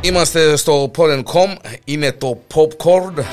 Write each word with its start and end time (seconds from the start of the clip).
Είμαστε 0.00 0.56
στο 0.56 0.90
Porn.com, 0.96 1.56
είναι 1.84 2.12
το 2.12 2.42
Popcorn 2.54 3.24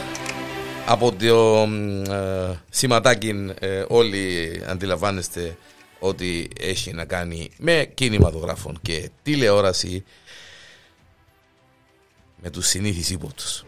από 0.85 1.11
το 1.11 1.67
ε, 2.13 2.59
σηματάκι 2.69 3.53
ε, 3.59 3.83
όλοι 3.87 4.61
αντιλαμβάνεστε 4.67 5.57
ότι 5.99 6.49
έχει 6.59 6.93
να 6.93 7.05
κάνει 7.05 7.49
με 7.57 7.89
κινηματογράφων 7.93 8.79
και 8.81 9.09
τηλεόραση 9.23 10.03
με 12.41 12.49
τους 12.49 12.67
συνήθεις 12.67 13.09
ύποπτους. 13.09 13.65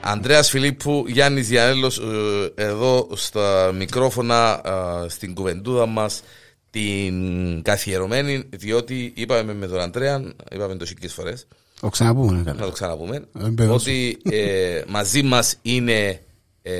Ανδρέας 0.00 0.50
Φιλίππου, 0.50 1.04
Γιάννης 1.08 1.48
Διανέλος 1.48 1.98
ε, 1.98 2.52
εδώ 2.54 3.08
στα 3.14 3.72
μικρόφωνα 3.74 4.60
ε, 5.04 5.08
στην 5.08 5.34
κουβεντούδα 5.34 5.86
μας 5.86 6.22
την 6.70 7.62
καθιερωμένη 7.62 8.44
διότι 8.50 9.12
είπαμε 9.16 9.54
με 9.54 9.66
τον 9.66 9.80
Ανδρέα, 9.80 10.32
είπαμε 10.52 10.76
το 10.76 10.86
σικές 10.86 11.12
φορές 11.12 11.46
Το 11.80 11.88
ξαναπούμε, 11.88 12.32
ναι, 12.32 12.38
να 12.38 12.44
καλά. 12.52 12.64
το 12.64 12.70
ξαναπούμε 12.72 13.16
Ε, 13.16 13.22
μπερδεύω. 13.48 13.74
ότι 13.74 14.18
ε, 14.30 14.82
μαζί 14.88 15.22
μας 15.22 15.56
είναι 15.62 16.22
ε, 16.62 16.72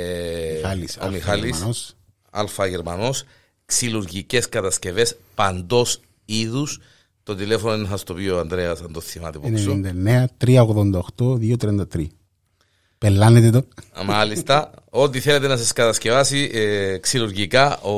Μιχάλης, 0.57 0.97
ο 0.97 1.01
Αλφα 1.03 1.11
Μιχάλης 1.17 1.51
Γερμανός. 1.51 1.95
Αλφα 2.31 2.67
Γερμανός 2.67 3.25
ξυλουργικές 3.67 4.49
κατασκευές 4.49 5.17
παντός 5.35 6.01
είδους 6.25 6.79
το 7.23 7.35
τηλέφωνο 7.35 7.75
είναι 7.75 7.87
θα 7.87 7.97
στο 7.97 8.15
πει 8.15 8.29
ο 8.29 8.39
Ανδρέας 8.39 8.81
αν 8.81 8.93
το 8.93 9.01
θυμάται 9.01 9.39
από 9.39 9.49
πίσω 9.51 9.81
99 10.07 10.25
388 10.47 11.39
233. 11.95 12.07
Πελάνετε 12.99 13.51
το. 13.51 13.65
Μάλιστα, 14.05 14.71
ό,τι 14.91 15.21
θέλετε 15.21 15.47
να 15.47 15.57
σας 15.57 15.73
κατασκευάσει 15.73 16.51
ε, 16.53 16.99
ξυλουργικά 16.99 17.81
ο, 17.81 17.93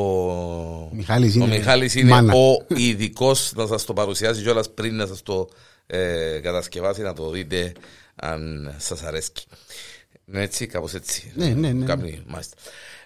Μιχάλης 0.92 1.34
ο 1.36 1.38
είναι 1.44 1.56
Μιχάλης 1.56 1.94
είναι 1.94 2.10
μάνα. 2.10 2.32
ο 2.34 2.64
ειδικός 2.76 3.52
να 3.56 3.66
σας 3.66 3.84
το 3.84 3.92
παρουσιάσει 3.92 4.42
κιόλας 4.42 4.70
πριν 4.70 4.96
να 4.96 5.06
σας 5.06 5.22
το 5.22 5.48
ε, 5.90 6.38
κατασκευάσει 6.42 7.02
να 7.02 7.12
το 7.12 7.30
δείτε 7.30 7.72
αν 8.14 8.74
σας 8.78 9.02
αρέσει. 9.02 9.32
Είναι 10.26 10.42
έτσι, 10.42 10.66
κάπως 10.66 10.94
έτσι. 10.94 11.32
Ναι, 11.34 11.46
ναι, 11.46 11.72
ναι. 11.72 11.84
Κάμνη, 11.84 12.22
μάλιστα. 12.26 12.56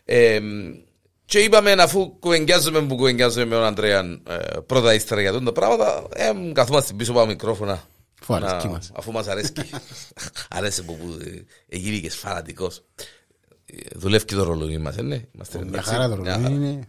Ε, 0.04 0.40
και 1.24 1.38
είπαμε 1.38 1.72
αφού 1.72 2.18
κουβεντιάζουμε 2.18 2.80
που 2.82 2.96
κουβεντιάζουμε 2.96 3.44
με 3.44 3.54
τον 3.54 3.64
Ανδρέα 3.64 4.00
ε, 4.28 4.58
πρώτα 4.66 4.94
ύστερα 4.94 5.20
για 5.20 5.30
αυτά 5.30 5.42
τα 5.42 5.52
πράγματα, 5.52 6.08
ε, 6.14 6.32
καθόμαστε 6.52 6.92
πίσω 6.94 7.10
από 7.10 7.20
τα 7.20 7.26
μικρόφωνα 7.26 7.82
Αφού 8.20 8.34
αρέσκει 8.34 8.66
να- 8.66 8.72
μας. 8.72 8.90
Αφού 8.94 9.12
μας 9.12 9.26
αρέσει. 9.28 9.52
αρέσει 10.56 10.84
που, 10.84 10.96
που 10.96 11.18
ε, 11.68 11.76
γίνηκες 11.76 12.16
φανατικός. 12.16 12.84
Ε, 13.66 13.76
Δουλεύει 13.94 14.24
και 14.24 14.34
το 14.34 14.42
ρολόι 14.42 14.78
μας, 14.78 14.96
ε, 14.96 15.02
ναι. 15.02 15.22
Είμαστε 15.34 15.58
Μια 15.58 15.66
εντάξει. 15.68 15.90
χαρά 15.90 16.08
το 16.08 16.16
Μια 16.16 16.36
ρολόι 16.36 16.42
χαρά. 16.52 16.54
είναι 16.54 16.88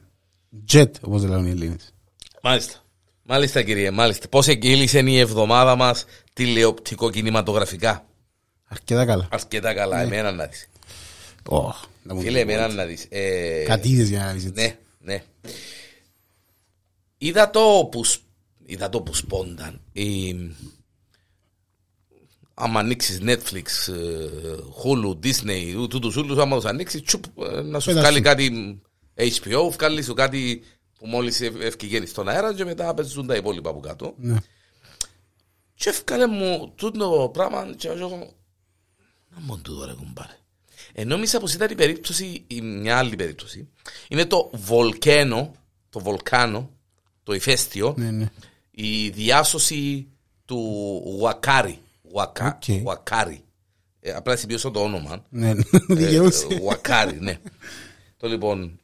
jet, 0.71 0.91
όπως 1.01 1.23
λένε 1.23 1.47
οι 1.47 1.51
Ελλήνες. 1.51 1.93
Μάλιστα. 2.41 2.83
Μάλιστα 3.27 3.63
κύριε, 3.63 3.91
μάλιστα. 3.91 4.27
Πώς 4.27 4.47
εκγύλησε 4.47 4.99
η 4.99 5.17
εβδομάδα 5.19 5.75
μας 5.75 6.05
τηλεοπτικο-κινηματογραφικά; 6.33 8.05
Αρκετά 8.67 9.05
καλά. 9.05 9.27
Αρκετά 9.31 9.73
καλά, 9.73 10.01
εμένα 10.01 10.31
να 10.31 10.45
δεις. 10.45 10.67
Ωχ, 11.47 11.83
να 12.03 12.13
μου 12.13 12.21
Φίλε, 12.21 12.45
πει 12.45 12.51
εμένα 12.51 12.67
πω. 12.67 12.73
να 12.73 12.85
δεις. 12.85 13.05
Ε, 13.09 13.63
Κάτι 13.67 13.89
είδες 13.89 14.09
για 14.09 14.19
να 14.25 14.31
δεις 14.33 14.45
έτσι. 14.45 14.61
Ναι, 14.63 14.77
ναι. 14.99 15.23
Είδα 17.17 17.49
το 17.49 17.87
που, 17.91 18.03
σ- 18.03 18.21
είδα 18.65 18.89
το 18.89 19.01
που 19.01 19.13
σπόνταν. 19.13 19.81
Η... 19.91 20.35
Άμα 22.53 22.79
ανοίξεις 22.79 23.19
Netflix, 23.23 23.93
ε, 23.93 24.27
Hulu, 24.83 25.17
Disney, 25.25 25.73
ου- 25.77 25.89
τούτους 25.89 26.15
όλους, 26.15 26.37
άμα 26.37 26.55
τους 26.55 26.65
ανοίξεις, 26.65 27.01
τσουπ, 27.01 27.23
ε, 27.39 27.61
να 27.61 27.79
σου 27.79 27.87
Πέτας 27.87 28.01
βγάλει 28.01 28.17
σου. 28.17 28.23
κάτι 28.23 28.79
HBO, 29.15 29.69
βγάλει 29.71 30.03
σου 30.03 30.13
κάτι 30.13 30.63
που 31.05 31.11
μόλις 31.11 31.41
ευ- 31.41 31.61
ευκηγαίνει 31.61 32.05
στον 32.05 32.29
αέρα 32.29 32.53
και 32.53 32.65
μετά 32.65 32.93
παίζουν 32.93 33.27
τα 33.27 33.35
υπόλοιπα 33.35 33.69
από 33.69 33.79
κάτω. 33.79 34.13
Ναι. 34.17 34.35
Και 35.75 35.89
έφκαλε 35.89 36.27
μου 36.27 36.73
τούτο 36.75 37.09
το 37.17 37.29
πράγμα 37.29 37.73
και 37.77 37.87
εγώ 37.87 38.33
να 39.29 39.39
μόνο 39.39 39.61
τούτο 39.61 39.85
ρε 39.85 39.93
κουμπάρε. 39.93 40.37
Ενώ 40.93 41.17
μίσα 41.17 41.39
πως 41.39 41.53
ήταν 41.53 41.71
η 41.71 41.75
περίπτωση, 41.75 42.43
η 42.47 42.61
μια 42.61 42.97
άλλη 42.97 43.15
περίπτωση, 43.15 43.67
είναι 44.07 44.25
το 44.25 44.49
βολκένο, 44.53 45.51
το 45.89 45.99
βολκάνο, 45.99 46.69
το 47.23 47.33
ηφαίστειο, 47.33 47.93
Ναι, 47.97 48.11
ναι. 48.11 48.29
η 48.71 49.09
διάσωση 49.09 50.07
του 50.45 50.57
Ουακάρι. 51.19 51.79
Ουακα, 52.13 52.59
Οκ. 52.67 52.83
Ουακάρι. 52.85 53.43
Ε, 53.99 54.11
απλά 54.11 54.35
συμπιώσω 54.35 54.71
το 54.71 54.83
όνομα. 54.83 55.25
Ναι, 55.29 55.53
ναι, 55.53 55.63
δικαιούσε. 55.95 56.47
Ε, 56.49 56.59
Ουακάρι, 56.61 57.19
ναι. 57.19 57.39
το 58.17 58.27
λοιπόν. 58.27 58.79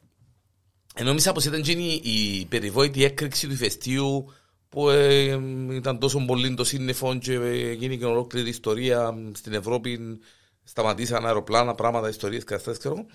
Ενώ 0.94 1.12
μίσα 1.14 1.32
πως 1.32 1.44
ήταν 1.44 1.60
εκείνη 1.60 2.00
η 2.02 2.46
περιβόητη 2.46 3.04
έκρηξη 3.04 3.46
του 3.46 3.52
ηφαιστείου 3.52 4.32
που 4.68 4.88
ε, 4.88 5.38
ήταν 5.72 5.98
τόσο 5.98 6.24
πολύ 6.24 6.54
το 6.54 6.64
σύννεφο 6.64 7.18
και 7.18 7.32
ε, 7.32 7.72
γίνηκε 7.72 8.04
ολόκληρη 8.04 8.48
ιστορία 8.48 9.14
στην 9.34 9.52
Ευρώπη. 9.52 10.20
Σταματήσαν 10.64 11.26
αεροπλάνα, 11.26 11.74
πράγματα, 11.74 12.08
ιστορίες, 12.08 12.44
καταστάσεις, 12.44 12.78
ξέρω 12.78 12.94
εγώ. 12.98 13.06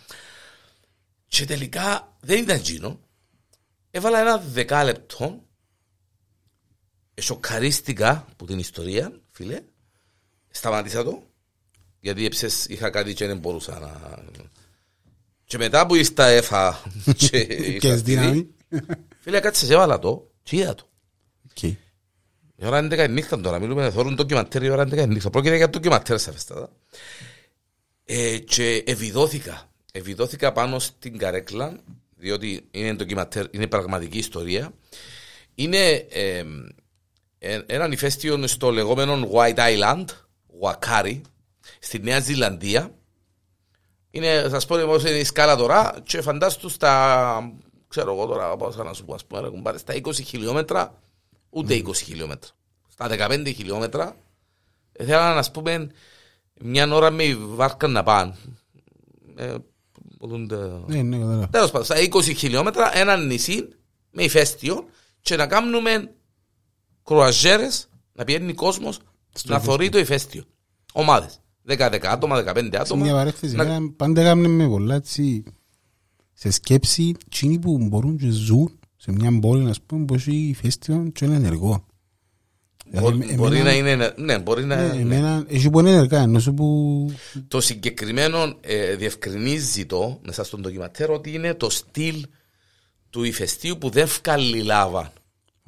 Και 1.27 1.45
τελικά 1.45 2.17
δεν 2.19 2.41
ήταν 2.41 2.55
εκείνο. 2.55 2.99
Έβαλα 3.91 4.19
ένα 4.19 4.37
δεκάλεπτο. 4.37 5.41
Σοκαρίστηκα 7.21 8.25
από 8.31 8.45
την 8.45 8.59
ιστορία, 8.59 9.21
φίλε. 9.31 9.61
Σταμάτησα 10.49 11.03
το. 11.03 11.23
Γιατί 11.99 12.25
έψες, 12.25 12.65
είχα 12.65 12.89
κάτι 12.89 13.13
και 13.13 13.27
δεν 13.27 13.37
μπορούσα 13.37 13.79
να... 13.79 14.23
Και 15.47 15.57
μετά 15.57 15.85
που 15.85 15.95
ήρθα 15.95 16.25
έφα 16.25 16.81
και 17.17 17.45
Και 17.45 17.53
ήρθα 17.53 17.87
εις 17.87 17.99
στη 17.99 18.11
δύναμη. 18.11 18.47
Φίλε, 19.19 19.39
κάτσε, 19.39 19.73
έβαλα 19.73 19.99
το 19.99 20.31
και 20.43 20.55
είδα 20.57 20.75
το. 20.75 20.89
Οκ. 21.49 21.63
Η 21.63 22.65
ώρα 22.65 22.79
είναι 22.79 23.03
10 23.05 23.09
η 23.09 23.11
νύχτα 23.11 23.41
τώρα, 23.41 23.59
μιλούμε, 23.59 23.91
θεωρούν 23.91 24.15
ντοκιματέρ 24.15 24.63
η 24.63 24.69
ώρα 24.69 24.83
είναι 24.83 25.03
10 25.03 25.05
η 25.05 25.07
νύχτα. 25.07 25.29
Πρόκειται 25.29 25.55
για 25.55 25.69
ντοκιματέρ 25.69 26.19
σαφέστατα. 26.19 26.69
Ε, 28.05 28.37
και 28.37 28.83
εβιδώθηκα. 28.85 29.69
Εβιδώθηκα 29.91 30.51
πάνω 30.51 30.79
στην 30.79 31.17
καρέκλα, 31.17 31.79
διότι 32.15 32.67
είναι 32.71 32.93
ντοκιματέρ, 32.93 33.45
είναι 33.51 33.67
πραγματική 33.67 34.17
ιστορία. 34.17 34.73
Είναι 35.55 35.91
ε, 36.09 36.43
ε, 37.39 37.61
έναν 37.65 37.91
ηφαίστειο 37.91 38.47
στο 38.47 38.71
λεγόμενο 38.71 39.29
White 39.33 39.57
Island, 39.57 40.05
Wakari, 40.61 41.21
στη 41.79 41.99
Νέα 41.99 42.19
Ζηλανδία. 42.19 42.91
Είναι, 44.11 44.41
θα 44.41 44.49
σας 44.49 44.65
πω 44.65 44.75
πώς 44.85 45.01
είναι 45.03 45.09
η 45.17 45.23
σκάλα 45.23 45.55
τώρα 45.55 45.99
και 46.03 46.21
φαντάστου 46.21 46.69
στα, 46.69 47.51
ξέρω 47.87 48.13
εγώ 48.13 48.25
τώρα, 48.25 48.55
πώς 48.57 48.75
να 48.75 48.93
σου 48.93 49.05
πω, 49.05 49.13
ας 49.13 49.25
πούμε, 49.25 49.41
ρε 49.41 49.49
κουμπάρε, 49.49 49.77
στα 49.77 49.93
20 49.93 50.11
χιλιόμετρα, 50.23 51.01
ούτε 51.49 51.73
20 51.85 51.93
χιλιόμετρα. 51.95 52.51
Στα 52.87 53.07
15 53.07 53.53
χιλιόμετρα, 53.55 54.15
ε, 54.91 55.05
θέλανε 55.05 55.33
να 55.35 55.51
πούμε 55.51 55.89
μια 56.61 56.93
ώρα 56.93 57.11
με 57.11 57.23
η 57.23 57.35
βάρκα 57.35 57.87
να 57.87 58.03
πάνε. 58.03 58.35
Ε, 59.35 59.55
μπορούν 60.17 60.47
τα- 60.47 60.83
Ναι, 60.87 61.01
ναι, 61.01 61.17
κατάλαβα. 61.17 61.47
Τέλος 61.47 61.71
πάντων, 61.71 61.85
στα 61.85 61.95
20 61.99 62.33
χιλιόμετρα 62.33 62.97
ένα 62.97 63.17
νησί 63.17 63.67
με 64.11 64.23
ηφαίστειο 64.23 64.85
και 65.21 65.35
να 65.35 65.47
κάνουμε 65.47 66.11
κρουαζέρες 67.03 67.89
να 68.13 68.23
πηγαίνει 68.23 68.51
ο 68.51 68.55
κόσμος 68.55 68.99
να 69.43 69.59
θωρεί 69.59 69.89
το 69.89 69.97
ηφαίστειο. 69.97 70.43
Ομάδες. 70.93 71.39
10-10 71.67 71.99
άτομα, 72.03 72.43
15 72.43 72.69
Σε 72.71 72.79
άτομα. 72.81 73.03
μια 73.03 73.13
παρέθεση, 73.13 73.55
Να- 73.55 73.63
εμένα 73.63 73.91
πάντα 73.97 74.21
έκαμε 74.21 74.47
με 74.47 74.67
πολλά 74.67 74.95
έτσι 74.95 75.43
σε 76.33 76.51
σκέψη 76.51 77.15
εκείνοι 77.25 77.59
που 77.59 77.77
μπορούν 77.87 78.17
και 78.17 78.29
ζουν 78.29 78.79
σε 78.97 79.11
μια 79.11 79.39
πόλη, 79.39 79.69
ας 79.69 79.81
πούμε, 79.81 80.05
που 80.05 80.13
έχει 80.13 80.55
φέστιον 80.61 81.11
και 81.11 81.25
είναι 81.25 81.35
ενεργό. 81.35 81.85
Μπο- 82.93 83.11
Δηλαδή, 83.11 83.35
Μπορεί 83.35 83.57
εμένα- 83.57 83.83
να 83.85 83.91
είναι. 83.91 84.13
Ναι, 84.17 84.39
μπορεί 84.39 84.63
να 84.65 84.75
Ναι, 84.75 84.93
ναι. 84.93 85.01
εμένα 85.01 85.43
έχει 85.47 85.69
που 85.69 85.79
είναι 85.79 85.89
ενεργά, 85.91 86.21
ενώ 86.21 86.39
σου 86.39 86.53
που... 86.53 87.11
Το 87.47 87.61
συγκεκριμένο 87.61 88.55
ε, 88.61 88.95
διευκρινίζει 88.95 89.85
το 89.85 90.19
μέσα 90.25 90.43
στον 90.43 90.61
ντοκιματέρ 90.61 91.09
ότι 91.11 91.33
είναι 91.33 91.53
το 91.53 91.69
στυλ 91.69 92.25
του 93.09 93.23
ηφαιστείου 93.23 93.77
που 93.77 93.89
δεν 93.89 94.07
βγάλει 94.07 94.61
λάβα. 94.61 95.13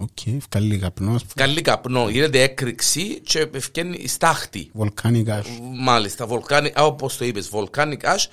Οκ, 0.01 0.43
βγάλει 0.51 0.77
καπνό, 0.77 1.13
ας 1.15 1.21
πούμε, 1.21 1.33
Βγάλει 1.35 1.61
καπνό, 1.61 2.09
γίνεται 2.09 2.41
έκρηξη 2.41 3.19
και 3.21 3.49
ευκαινεί 3.53 4.07
στάχτη. 4.07 4.69
volcanic. 4.73 5.43
Μάλιστα, 5.79 6.27
volcanic, 6.29 6.71
όπως 6.77 7.17
το 7.17 7.25
είπες, 7.25 7.49
volcanic 7.51 7.99
ash 8.01 8.25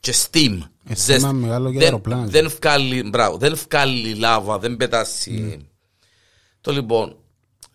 και 0.00 0.14
steam. 0.30 0.58
Ε, 0.88 0.94
Ζέστη. 0.94 1.12
θέμα 1.12 1.32
μεγάλο 1.32 1.68
για 1.70 1.78
δεν, 1.78 1.88
αεροπλάνα. 1.88 2.26
δεν 2.26 2.48
βγάλει, 2.48 3.02
μπράβο, 3.02 3.36
δεν 3.36 3.56
βγάλει 3.68 4.14
λάβα, 4.14 4.58
δεν 4.58 4.76
πετάσει. 4.76 5.66
Το 6.60 6.72
λοιπόν, 6.72 7.16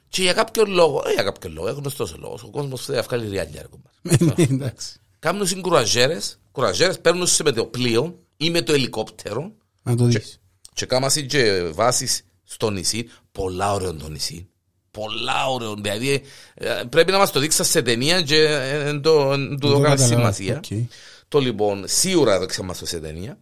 και 0.09 0.21
για 0.21 0.33
κάποιο 0.33 0.63
λόγο, 0.67 1.03
ε, 1.07 1.13
για 1.13 1.23
κάποιο 1.23 1.49
λόγο, 1.53 1.67
είναι 1.67 1.77
γνωστός 1.79 2.13
ο 2.13 2.17
λόγος. 2.19 2.43
Ο 2.43 2.49
κόσμος 2.49 2.85
θέλει 2.85 2.97
να 2.97 3.03
βγάλει 3.03 3.29
ριάλια. 3.29 3.61
ρε 3.61 3.67
κουμπάρε. 3.67 4.33
Ναι, 4.35 4.43
Εντάξει. 4.55 4.99
Κάνουν 5.19 5.47
συν 5.47 5.61
κρουαζιέρες, 5.61 6.39
κρουαζιέρες 6.51 6.93
παίρνουν 6.93 7.27
σε 7.27 7.43
με 7.43 7.51
το 7.51 7.65
πλοίο 7.65 8.19
ή 8.37 8.49
με 8.49 8.61
το 8.61 8.73
ελικόπτερο 8.73 9.51
Να 9.83 9.95
το 9.95 10.05
δεις. 10.05 10.39
και 10.73 10.85
κάμασαι 10.85 11.21
και 11.21 11.63
βάσεις 11.73 12.21
στο 12.53 12.69
νησί, 12.69 13.09
πολλά 13.31 13.73
ωραίο 13.73 13.93
το 13.95 14.09
νησί. 14.09 14.47
Πολλά 14.91 15.47
ωραίο. 15.49 15.73
Δηλαδή 15.73 16.21
ε, 16.53 16.81
πρέπει 16.89 17.11
να 17.11 17.17
μας 17.17 17.31
το 17.31 17.39
δείξα 17.39 17.63
σε 17.63 17.81
ταινία 17.81 18.21
και 18.21 18.37
ε, 18.43 18.87
εν 18.87 19.01
το, 19.01 19.31
εν 19.33 19.49
του 19.49 19.57
το 19.67 19.73
το 19.73 19.79
κάνεις 19.79 20.01
καταλάβω. 20.01 20.33
σημασία. 20.33 20.55
Οκ. 20.57 20.87
Το 21.27 21.39
λοιπόν, 21.39 21.83
σίγουρα 21.87 22.39
δείξα 22.39 22.63
μας 22.63 22.77
το 22.77 22.85
σε 22.85 22.99
ταινία. 22.99 23.37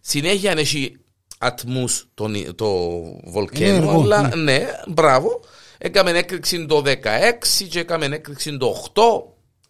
Συνέχεια 0.00 0.52
έχει 0.52 0.96
ατμούς 1.38 2.06
τον- 2.14 2.54
το 2.54 2.66
Είναι 3.04 3.20
βολκένο, 3.24 3.74
ενεργό, 3.76 4.00
αλλά 4.00 4.36
ναι, 4.36 4.66
μπράβο. 4.88 5.40
Έκαμε 5.78 6.10
έκρηξη 6.10 6.66
το 6.66 6.82
16 6.86 7.66
και 7.68 7.78
έκαμε 7.78 8.06
έκρηξη 8.06 8.56
το 8.56 8.66
8, 8.94 9.02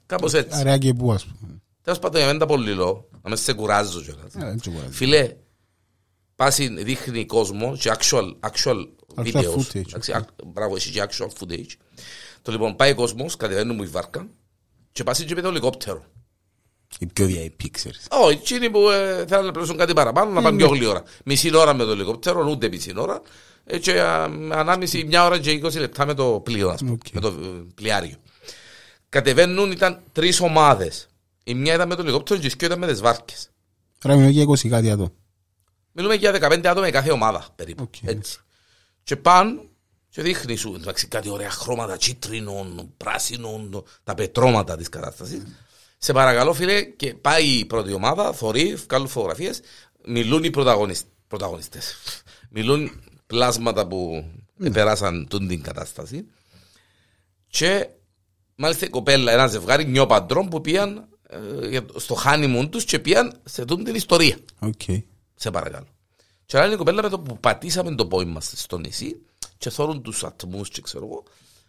κάπως 0.06 0.32
έτσι. 0.34 0.58
Άρα 0.60 0.78
και 0.78 0.94
πού 0.94 1.12
ας 1.12 1.24
πούμε. 1.24 1.60
Τέλος 1.82 1.98
πάντων, 1.98 2.16
για 2.16 2.26
μένα 2.26 2.38
τα 2.38 2.46
πολύ 2.46 2.74
λέω, 2.74 3.08
να 3.22 3.30
με 3.30 3.36
σε 3.36 3.52
κουράζω 3.52 4.00
κιόλας. 4.00 4.34
Ε, 4.34 4.52
έτσι 4.54 4.70
κουράζει. 4.70 4.92
Φίλε, 4.92 5.32
πάση 6.44 6.82
δείχνει 6.82 7.26
κόσμο 7.26 7.76
και 7.76 7.90
actual, 7.98 8.34
actual 8.40 8.86
videos. 9.16 9.54
footage, 9.56 9.88
Εντάξει, 9.88 10.12
ac- 10.16 10.44
Μπράβο, 10.46 10.76
έχει 10.76 10.90
και 10.90 11.02
actual 11.08 11.26
footage. 11.38 11.66
Το 12.42 12.52
λοιπόν 12.52 12.76
πάει 12.76 12.94
κόσμος, 12.94 13.36
κατεβαίνουν 13.36 13.76
μου 13.76 13.82
η 13.82 13.86
βάρκα 13.86 14.26
και 14.92 15.04
πάσει 15.04 15.24
και 15.24 15.34
με 15.34 15.40
το 15.40 15.48
ελικόπτερο. 15.48 16.04
Οι 16.98 17.06
πιο 17.06 17.26
VIP 17.26 17.66
ξέρεις. 17.70 18.06
Όχι, 18.10 18.32
εκείνοι 18.32 18.70
που 18.70 18.88
ε, 18.88 19.24
θέλουν 19.26 19.44
να 19.44 19.50
πληρώσουν 19.50 19.76
κάτι 19.76 19.92
παραπάνω, 19.92 20.30
να 20.30 20.42
πάνε 20.42 20.56
πιο 20.56 20.66
γλήορα. 20.68 21.02
Μισή 21.24 21.56
ώρα 21.56 21.74
με 21.74 21.84
το 21.84 21.90
ελικόπτερο, 21.90 22.50
ούτε 22.50 22.68
μισή 22.68 22.92
ώρα. 22.96 23.22
ε, 23.64 23.78
Και 23.78 24.00
α, 24.00 24.22
ανάμιση, 24.50 25.04
μια 25.04 25.24
ώρα 25.24 25.38
και 25.38 25.60
20 25.64 25.78
λεπτά 25.78 26.06
με 26.06 26.14
το 26.14 26.40
πλοίο, 26.44 26.68
ας 26.68 26.80
πούμε, 26.80 26.92
Οκ. 26.92 27.00
με 27.12 27.20
το 27.20 27.28
ε, 27.28 27.64
πλοιάριο. 27.74 28.16
Κατεβαίνουν, 29.08 29.70
ήταν 29.70 30.00
τρεις 30.12 30.40
ομάδες. 30.40 31.06
Η 31.44 31.54
μια 31.54 31.74
ήταν 31.74 31.88
με 31.88 31.94
το 31.94 32.02
ελικόπτερο 32.02 32.40
και 32.40 32.46
η 32.46 32.52
δύο 32.58 32.66
ήταν 32.66 32.78
με 32.78 32.86
τις 32.86 33.00
βάρκες. 33.00 33.50
Άρα 34.02 34.16
μιλώ 34.16 34.28
για 34.28 34.44
20 34.48 34.68
κάτι 34.68 34.90
άτομα. 34.90 35.10
Μιλούμε 35.92 36.14
για 36.14 36.32
15 36.32 36.66
άτομα 36.66 36.88
η 36.88 36.90
κάθε 36.90 37.10
ομάδα 37.10 37.46
περίπου. 37.56 37.82
Οκ. 37.82 38.02
Έτσι. 38.02 38.38
Και 39.02 39.16
πάνε 39.16 39.60
και 40.08 40.22
δείχνει 40.22 40.56
σου 40.56 40.74
εντάξει, 40.76 41.06
κάτι 41.06 41.28
ωραία 41.28 41.50
χρώματα 41.50 41.96
τζίτρινων, 41.96 42.92
πράσινων, 42.96 43.84
τα 44.04 44.14
πετρώματα 44.14 44.76
της 44.76 44.88
κατάστασης. 44.88 45.42
Σε 45.98 46.12
παρακαλώ 46.12 46.52
φίλε 46.52 46.82
και 46.82 47.14
πάει 47.14 47.46
η 47.46 47.64
πρώτη 47.64 47.92
ομάδα, 47.92 48.32
θωρεί, 48.32 48.74
βγάλουν 48.74 49.08
φωτογραφίες, 49.08 49.60
μιλούν 50.04 50.44
οι 50.44 50.50
πρωταγωνισ- 50.50 51.06
πρωταγωνιστές. 51.28 51.94
μιλούν 52.50 52.90
πλάσματα 53.26 53.86
που 53.86 54.24
περάσαν 54.72 55.26
τούν 55.30 55.48
την 55.48 55.62
κατάσταση. 55.62 56.26
Και 57.48 57.88
μάλιστα 58.54 58.86
η 58.86 58.88
κοπέλα, 58.88 59.32
ένα 59.32 59.46
ζευγάρι, 59.46 59.84
νιόπαντρων 59.86 60.48
που 60.48 60.60
πήγαν 60.60 61.08
ε, 61.28 61.68
για- 61.68 61.86
στο 61.96 62.16
honeymoon 62.24 62.68
τους 62.70 62.84
και 62.84 62.98
πήγαν 62.98 63.40
σε 63.44 63.64
τούν 63.64 63.84
την 63.84 63.94
ιστορία. 63.94 64.36
Οκ. 64.58 64.80
Σε 65.42 65.50
παρακαλώ. 65.50 65.86
Και 66.46 66.58
άλλη 66.58 66.74
η 66.74 66.76
κοπέλα 66.76 67.02
με 67.02 67.08
το 67.08 67.20
που 67.20 67.38
πατήσαμε 67.38 67.94
το 67.94 68.06
πόι 68.06 68.24
μας 68.24 68.52
στο 68.56 68.78
νησί 68.78 69.22
και 69.58 69.70
θόρουν 69.70 70.02
τους 70.02 70.24
ατμούς 70.24 70.68
και 70.68 70.80
ξέρω 70.80 71.04
εγώ, 71.04 71.22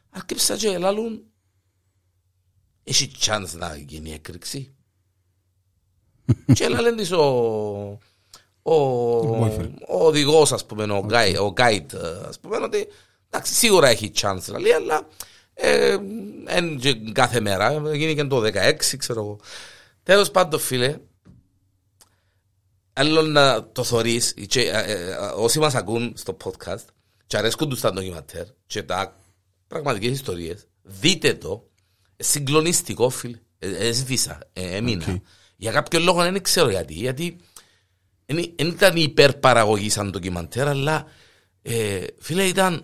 αρκέψα 0.09 0.57
και 0.57 0.77
λαλούν 0.77 1.23
έχει 2.83 3.11
chance 3.19 3.49
να 3.53 3.75
γίνει 3.75 4.13
έκρηξη. 4.13 4.75
και 6.53 6.69
λάλλον 6.69 6.95
της 6.95 7.11
ο, 7.11 7.23
ο, 8.61 8.75
boyfriend. 9.43 9.73
ο 9.87 10.05
οδηγός 10.05 10.51
ας 10.51 10.65
πούμε, 10.65 10.83
ο, 10.83 11.05
guide, 11.09 11.35
ο 11.39 11.53
guide 11.57 11.93
ε, 11.93 12.27
ας 12.27 12.39
πούμε, 12.39 12.57
ότι 12.57 12.87
εντάξει, 13.29 13.53
σίγουρα 13.53 13.87
έχει 13.87 14.11
chance 14.21 14.39
δηλαδή, 14.41 14.71
αλλά 14.71 15.07
ε, 15.53 15.97
εν 16.45 16.79
και 16.79 16.95
κάθε 17.11 17.39
μέρα, 17.39 17.95
γίνει 17.95 18.15
και 18.15 18.23
το 18.23 18.41
16 18.41 18.73
ξέρω 18.97 19.19
εγώ. 19.19 19.39
Τέλος 20.03 20.31
πάντων 20.31 20.59
φίλε, 20.59 20.97
άλλο 22.93 23.21
να 23.21 23.69
το 23.71 23.83
θωρείς 23.83 24.33
και, 24.47 24.61
ε, 24.61 24.91
ε, 24.91 25.15
όσοι 25.35 25.59
μας 25.59 25.75
ακούν 25.75 26.13
στο 26.15 26.37
podcast 26.43 26.83
και 27.27 27.37
αρέσκουν 27.37 27.69
τους 27.69 27.81
τα 27.81 27.93
ντοκιματέρ 27.93 28.45
και 28.67 28.83
τα 28.83 29.15
πραγματικές 29.67 30.11
ιστορίες 30.11 30.67
δείτε 30.81 31.33
το 31.33 31.67
Ε, 32.17 32.23
συγκλονιστικό 32.23 33.09
φίλε 33.09 33.39
ε, 33.59 33.87
έσβησα, 33.87 34.39
ε, 34.53 34.75
έμεινα 34.75 35.05
Οκ. 35.09 35.21
για 35.55 35.71
κάποιο 35.71 35.99
λόγο 35.99 36.21
δεν 36.21 36.41
ξέρω 36.41 36.69
γιατί 36.69 36.93
γιατί 36.93 37.35
δεν 38.25 38.37
ήταν 38.59 38.95
υπερπαραγωγή 38.95 39.89
σαν 39.89 40.09
ντοκιμαντέρ 40.11 40.67
αλλά 40.67 41.05
ε, 41.61 42.05
φίλε 42.19 42.43
ήταν 42.43 42.83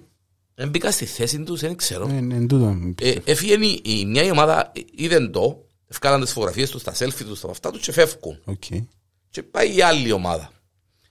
δεν 0.55 0.69
μπήκα 0.69 0.91
στη 0.91 1.05
θέση 1.05 1.43
τους 1.43 1.59
δεν 1.59 1.75
ξέρω 1.75 2.07
Ε, 2.09 2.15
Εν 2.17 2.47
τούτο. 2.47 2.93
ε, 3.01 3.15
Έφυγε 3.23 3.53
η, 3.65 3.81
η 3.83 4.05
μια 4.05 4.23
η 4.23 4.31
ομάδα, 4.31 4.71
είδε 4.95 5.27
το, 5.27 5.65
ευκάλαν 5.87 6.21
τις 6.21 6.31
φωτογραφίες 6.31 6.69
τους, 6.69 6.83
τα 6.83 6.93
selfie 6.97 7.23
τους, 7.25 7.39
τα 7.39 7.49
αυτά 7.49 7.71
τους 7.71 7.81
και 7.81 7.91
φεύγουν. 7.91 8.39
Οκ. 8.45 8.63
Και 9.29 9.43
πάει 9.43 9.75
η 9.75 9.81
άλλη 9.81 10.11
ομάδα. 10.11 10.51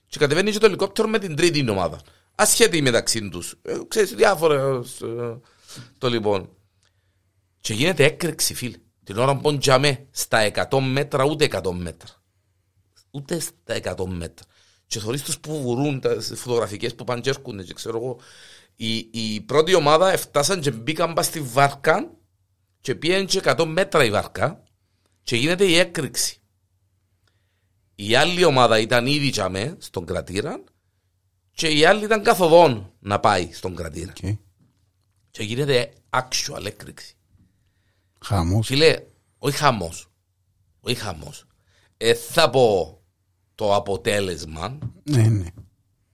Και 0.06 0.18
κατεβαίνει 0.18 0.50
και 0.50 0.58
το 0.58 0.66
ελικόπτερο 0.66 1.08
με 1.08 1.18
την 1.18 1.36
τρίτη 1.36 1.70
ομάδα. 1.70 2.00
Ασχέτη 2.34 2.82
μεταξύ 2.82 3.28
τους. 3.28 3.54
Ε, 3.62 3.78
ξέρεις, 3.88 4.14
διάφορες 4.14 5.00
ε, 5.00 5.40
το 5.98 6.08
λοιπόν. 6.08 6.56
Και 7.60 7.74
γίνεται 7.74 8.04
έκρηξη, 8.04 8.54
φίλε. 8.54 8.76
Την 9.04 9.18
ώρα 9.18 9.36
που 9.36 9.58
τζαμέ 9.58 10.06
στα 10.10 10.50
100 10.70 10.78
μέτρα, 10.80 11.24
ούτε 11.24 11.48
100 11.50 11.72
μέτρα. 11.72 12.10
Ούτε 13.10 13.40
στα 13.40 13.94
100 13.96 14.06
μέτρα. 14.06 14.46
Και 14.86 14.98
θωρείς 14.98 15.22
τους 15.22 15.38
που 15.38 15.60
βουρούν, 15.62 16.00
τα 16.00 16.20
φωτογραφικές 16.20 16.94
που 16.94 17.04
πάνε 17.04 17.20
και 17.20 17.28
έρχονται 17.28 17.62
και 17.62 17.74
ξέρω 17.74 17.96
εγώ. 17.96 18.20
Η, 18.74 18.96
η 19.10 19.40
πρώτη 19.40 19.74
ομάδα 19.74 20.12
έφτασαν 20.12 20.60
και 20.60 20.70
μπήκαν 20.70 21.12
πας 21.12 21.26
στη 21.26 21.40
βάρκα 21.40 22.10
και 22.80 22.94
πήγαν 22.94 23.26
και 23.26 23.40
100 23.44 23.64
μέτρα 23.66 24.04
η 24.04 24.10
βάρκα 24.10 24.62
και 25.22 25.36
γίνεται 25.36 25.64
η 25.64 25.78
έκρηξη. 25.78 26.37
Η 28.00 28.14
άλλη 28.14 28.44
ομάδα 28.44 28.78
ήταν 28.78 29.06
ήδη 29.06 29.30
τζαμέ 29.30 29.76
στον 29.78 30.06
κρατήρα 30.06 30.60
και 31.50 31.68
η 31.68 31.84
άλλη 31.84 32.04
ήταν 32.04 32.22
καθοδόν 32.22 32.92
να 32.98 33.20
πάει 33.20 33.48
στον 33.52 33.74
κρατήρα. 33.74 34.12
Οκ. 34.24 34.30
Και 35.30 35.42
γίνεται 35.42 35.92
actual 36.10 36.64
έκρηξη. 36.64 37.14
Χαμός. 38.24 38.66
Φίλε, 38.66 39.02
όχι 39.38 39.56
χαμός. 39.56 40.10
Όχι 40.80 40.94
χαμός. 40.94 41.44
Ε, 41.96 42.14
θα 42.14 42.50
πω 42.50 42.98
το 43.54 43.74
αποτέλεσμα, 43.74 44.78
Ναι, 45.02 45.22
ναι. 45.22 45.46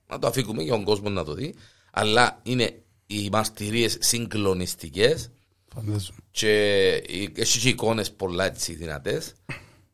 να 0.07 0.19
το 0.19 0.27
αφήκουμε 0.27 0.63
για 0.63 0.73
τον 0.73 0.85
κόσμο 0.85 1.09
να 1.09 1.25
το 1.25 1.35
δει, 1.35 1.55
αλλά 1.93 2.41
είναι 2.43 2.83
οι 3.07 3.29
μαρτυρίες 3.33 3.97
συγκλονιστικές 4.01 5.31
Φαντάζομαι. 5.75 6.19
και 6.31 6.89
οι- 7.09 7.33
έχεις 7.37 7.63
και 7.63 7.69
εικόνες 7.69 8.13
πολλά 8.13 8.45
έτσι 8.45 8.75
δυνατές. 8.75 9.33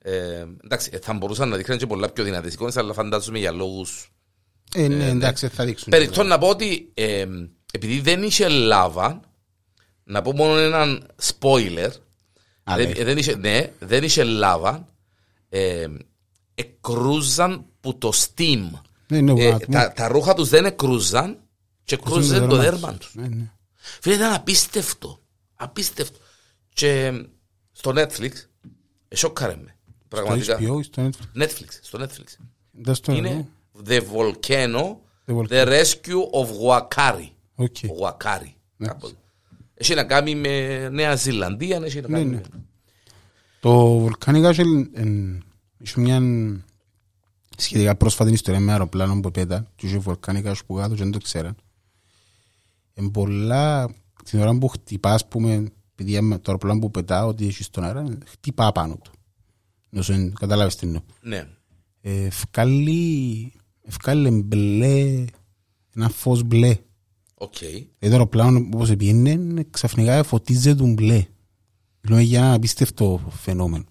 Ε, 0.02 0.44
εντάξει, 0.64 0.98
θα 1.02 1.12
μπορούσαν 1.12 1.48
να 1.48 1.56
δείχνουν 1.56 1.78
και 1.78 1.86
πολλά 1.86 2.10
πιο 2.10 2.24
δυνατές 2.24 2.52
εικόνες, 2.52 2.76
αλλά 2.76 2.92
φαντάζομαι 2.92 3.38
για 3.38 3.52
λόγους 3.52 4.10
Ε, 4.74 4.88
ναι, 4.88 5.08
εντάξει, 5.08 5.48
θα 5.48 5.64
δείξουν. 5.64 5.88
Περιθώ 5.90 6.22
να 6.22 6.38
πω 6.38 6.48
ότι 6.48 6.90
ε, 6.94 7.26
επειδή 7.72 8.00
δεν 8.00 8.22
είχε 8.22 8.48
λάβα, 8.48 9.20
να 10.04 10.22
πω 10.22 10.32
μόνο 10.32 10.56
έναν 10.56 11.06
spoiler. 11.22 11.90
Α, 12.64 12.76
δεν, 12.76 12.88
ναι. 12.88 12.94
ε, 12.98 13.04
δεν 13.04 13.18
είχε, 13.18 13.36
ναι, 13.36 13.72
δεν 13.78 14.04
είχε 14.04 14.24
λάβα. 14.24 14.88
Ε, 15.48 15.86
εκρούζαν 16.54 17.64
που 17.80 17.98
το 17.98 18.12
steam. 18.14 18.70
Ναι, 19.06 19.20
ναι, 19.20 19.42
Ε, 19.42 19.48
γουάτ 19.48 19.66
μου. 19.66 19.74
τα, 19.74 19.92
τα 19.92 20.08
ρούχα 20.08 20.34
τους 20.34 20.48
δεν 20.48 20.64
εκρούζαν 20.64 21.38
και 21.84 21.94
εκρούζαν 21.94 22.48
το 22.48 22.56
δέρμα 22.56 22.94
τους. 22.94 23.14
Ναι, 23.14 23.28
ναι. 23.28 23.52
Φίλε, 24.00 24.14
ήταν 24.14 24.32
απίστευτο. 24.32 25.20
Απίστευτο. 25.54 26.18
Και 26.72 27.12
στο 27.72 27.92
Netflix, 27.96 28.32
εσώκαρε 29.08 29.56
με. 29.56 29.76
Στο 30.12 30.22
Πραγματικά. 30.22 30.58
HBO 30.58 30.78
ή 30.78 30.82
στο 30.82 31.02
Netflix; 31.02 31.42
Netflix, 31.42 31.68
στο 31.80 31.98
Netflix. 32.02 32.44
Δεν 32.70 32.94
στο 32.94 33.12
Είναι 33.12 33.48
The 33.88 34.00
Volcano, 34.00 34.96
The 35.26 35.36
Volcano. 35.36 35.48
The 35.48 35.66
Rescue 35.66 36.22
of 36.32 36.48
Wakari. 36.68 37.28
Οκ. 37.54 37.76
Wakari. 38.00 38.52
Ναι. 38.76 38.86
κάπως. 38.86 39.14
Έχει 39.74 39.94
να 39.94 40.04
κάνει 40.04 40.34
με 40.34 40.88
Νέα 40.88 41.16
Ζηλανδία, 41.16 41.80
έχει 41.84 42.00
να 42.00 42.08
Ναι, 42.08 42.18
κάνει 42.18 42.30
ναι. 42.30 42.36
με... 42.36 42.42
Το 43.60 43.98
Βολκάνικα 43.98 44.50
είχε 45.78 46.00
μια 46.00 46.20
σχετικά 47.56 47.96
πρόσφατη 47.96 48.32
ιστορία 48.32 48.60
με 48.60 48.72
αεροπλάνο 48.72 49.20
που 49.20 49.30
πέτα 49.30 49.66
και 49.76 49.86
είχε 49.86 49.98
βολκάνικα 49.98 50.56
που 50.66 50.74
κάτω 50.74 50.94
και 50.94 51.02
δεν 51.02 51.12
το 51.12 51.18
ξέραν. 51.18 51.56
Εν 52.94 53.10
πολλά, 53.10 53.94
την 54.24 54.40
ώρα 54.40 54.58
που 54.58 54.68
χτυπά, 54.68 55.12
ας 55.12 55.28
πούμε, 55.28 55.72
επειδή 55.94 56.16
είμαι 56.16 56.36
το 56.36 56.42
αεροπλάνο 56.46 56.78
που 56.78 56.90
πετά, 56.90 57.26
ότι 57.26 57.46
έχει 57.46 57.62
στον 57.62 57.84
αέρα, 57.84 58.18
χτυπά 58.26 58.72
πάνω 58.72 58.96
του. 58.96 59.12
Νόσο, 59.90 60.32
κατάλαβες 60.32 60.76
τι 60.76 60.86
εννοώ. 60.86 61.00
Ναι. 61.22 61.48
Ε, 62.00 62.24
Εύκαλλε, 62.24 63.52
εύκαλλε 63.82 64.30
μπλε, 64.30 65.24
ένα 65.94 66.08
φως 66.08 66.42
μπλε. 66.42 66.76
Οκ. 67.34 67.58
Δηλαδή 67.58 67.86
το 67.98 68.06
αεροπλάνο 68.10 68.68
όπως 68.74 68.96
πήγαινε, 68.96 69.66
ξαφνικά 69.70 70.22
φωτίζεται 70.22 70.74
του 70.74 70.92
μπλε. 70.92 71.24
Μιλούμε 72.00 72.22
για 72.22 72.38
ένα 72.38 72.52
απίστευτο 72.52 73.20
φαινόμενο. 73.30 73.84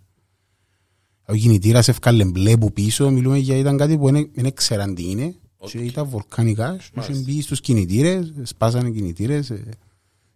Ο 1.28 1.36
κινητήρας 1.36 1.88
εύκαλλε 1.88 2.26
μπλε 2.26 2.58
που 2.58 2.74
πίσω, 2.74 3.10
μιλούμε 3.10 3.38
για 3.38 3.56
ήταν 3.56 3.78
κάτι 3.78 3.98
που 3.98 4.12
δεν 4.12 4.30
δεν 4.34 4.54
ξέραν 4.54 4.96
τι 4.96 5.10
είναι. 5.10 5.36
Και 5.66 5.78
ήταν 5.78 6.08
volcanic 6.08 6.55
ash, 6.55 6.78
και 6.94 7.00
είχε 7.00 7.14
μπει 7.14 7.42
στους 7.42 7.62
κινητήρες, 7.62 8.34
σπάσανε 8.44 8.90
κινητήρες, 8.90 9.50
ε, 9.50 9.70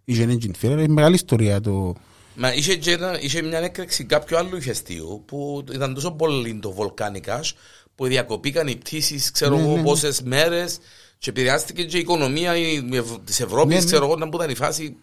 είχε 0.03 0.23
ένα 0.23 0.33
engine 0.33 0.51
failure, 0.61 0.71
είναι 0.71 0.87
μεγάλη 0.87 1.15
ιστορία 1.15 1.61
το... 1.61 1.93
Μα 2.35 2.53
είχε, 2.53 2.75
και 2.75 2.91
ένα- 2.91 3.21
είχε 3.21 3.41
μια 3.41 3.59
έκρηξη 3.59 4.03
κάποιου 4.05 4.37
άλλου 4.37 4.55
ηχεστείου 4.57 5.23
που 5.27 5.63
ήταν 5.73 5.93
τόσο 5.93 6.11
πολύ 6.11 6.59
το 6.61 6.71
βολκάνικας 6.71 7.55
που 7.95 8.05
διακοπήκαν 8.07 8.67
οι 8.67 8.75
πτήσεις, 8.75 9.31
ξέρω 9.31 9.55
Ναι, 9.55 9.61
εγώ, 9.61 9.71
ναι, 9.71 9.77
ναι. 9.77 9.83
πόσες 9.83 10.21
μέρες 10.21 10.77
και 11.17 11.29
επηρεάστηκε 11.29 11.83
και 11.83 11.97
η 11.97 11.99
οικονομία 11.99 12.57
η- 12.57 12.83
της 13.25 13.39
Ευρώπης, 13.39 13.73
Ναι, 13.75 13.79
ναι. 13.79 13.85
ξέρω 13.85 14.05
εγώ, 14.05 14.15
να 14.15 14.29
που 14.29 14.37
ήταν 14.37 14.49
η 14.49 14.55
φάση. 14.55 14.95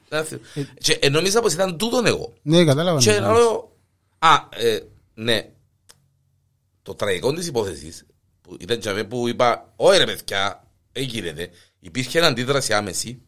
Και 0.80 0.99
ε, 1.00 1.08
νόμιζα 1.08 1.40
πως 1.40 1.52
ήταν 1.52 1.76
τούτον 1.78 2.06
εγώ. 2.06 2.32
Ναι, 2.42 2.64
κατάλαβα. 2.64 2.99
Και 3.00 3.10
ναι. 3.12 3.18
λέω, 3.20 3.76
α, 4.18 4.34
ε, 4.56 4.78
ναι, 5.14 5.49
το 6.82 6.94
τραγικό 6.94 7.32
της 7.32 7.46
υπόθεσης, 7.46 8.04
που 8.42 8.50
που 8.50 8.56
ήταν 8.60 8.80
τζαβέ 8.80 9.04
που 9.04 9.28
είπα, 9.28 9.72
όχι 9.76 9.99
ρε 9.99 10.04
παιδιά, 10.04 10.64
έγινε. 10.92 11.50
Υπήρχε 11.80 12.18
ένα 12.18 12.26
αντίδραση 12.26 12.72
άμεση. 12.72 13.22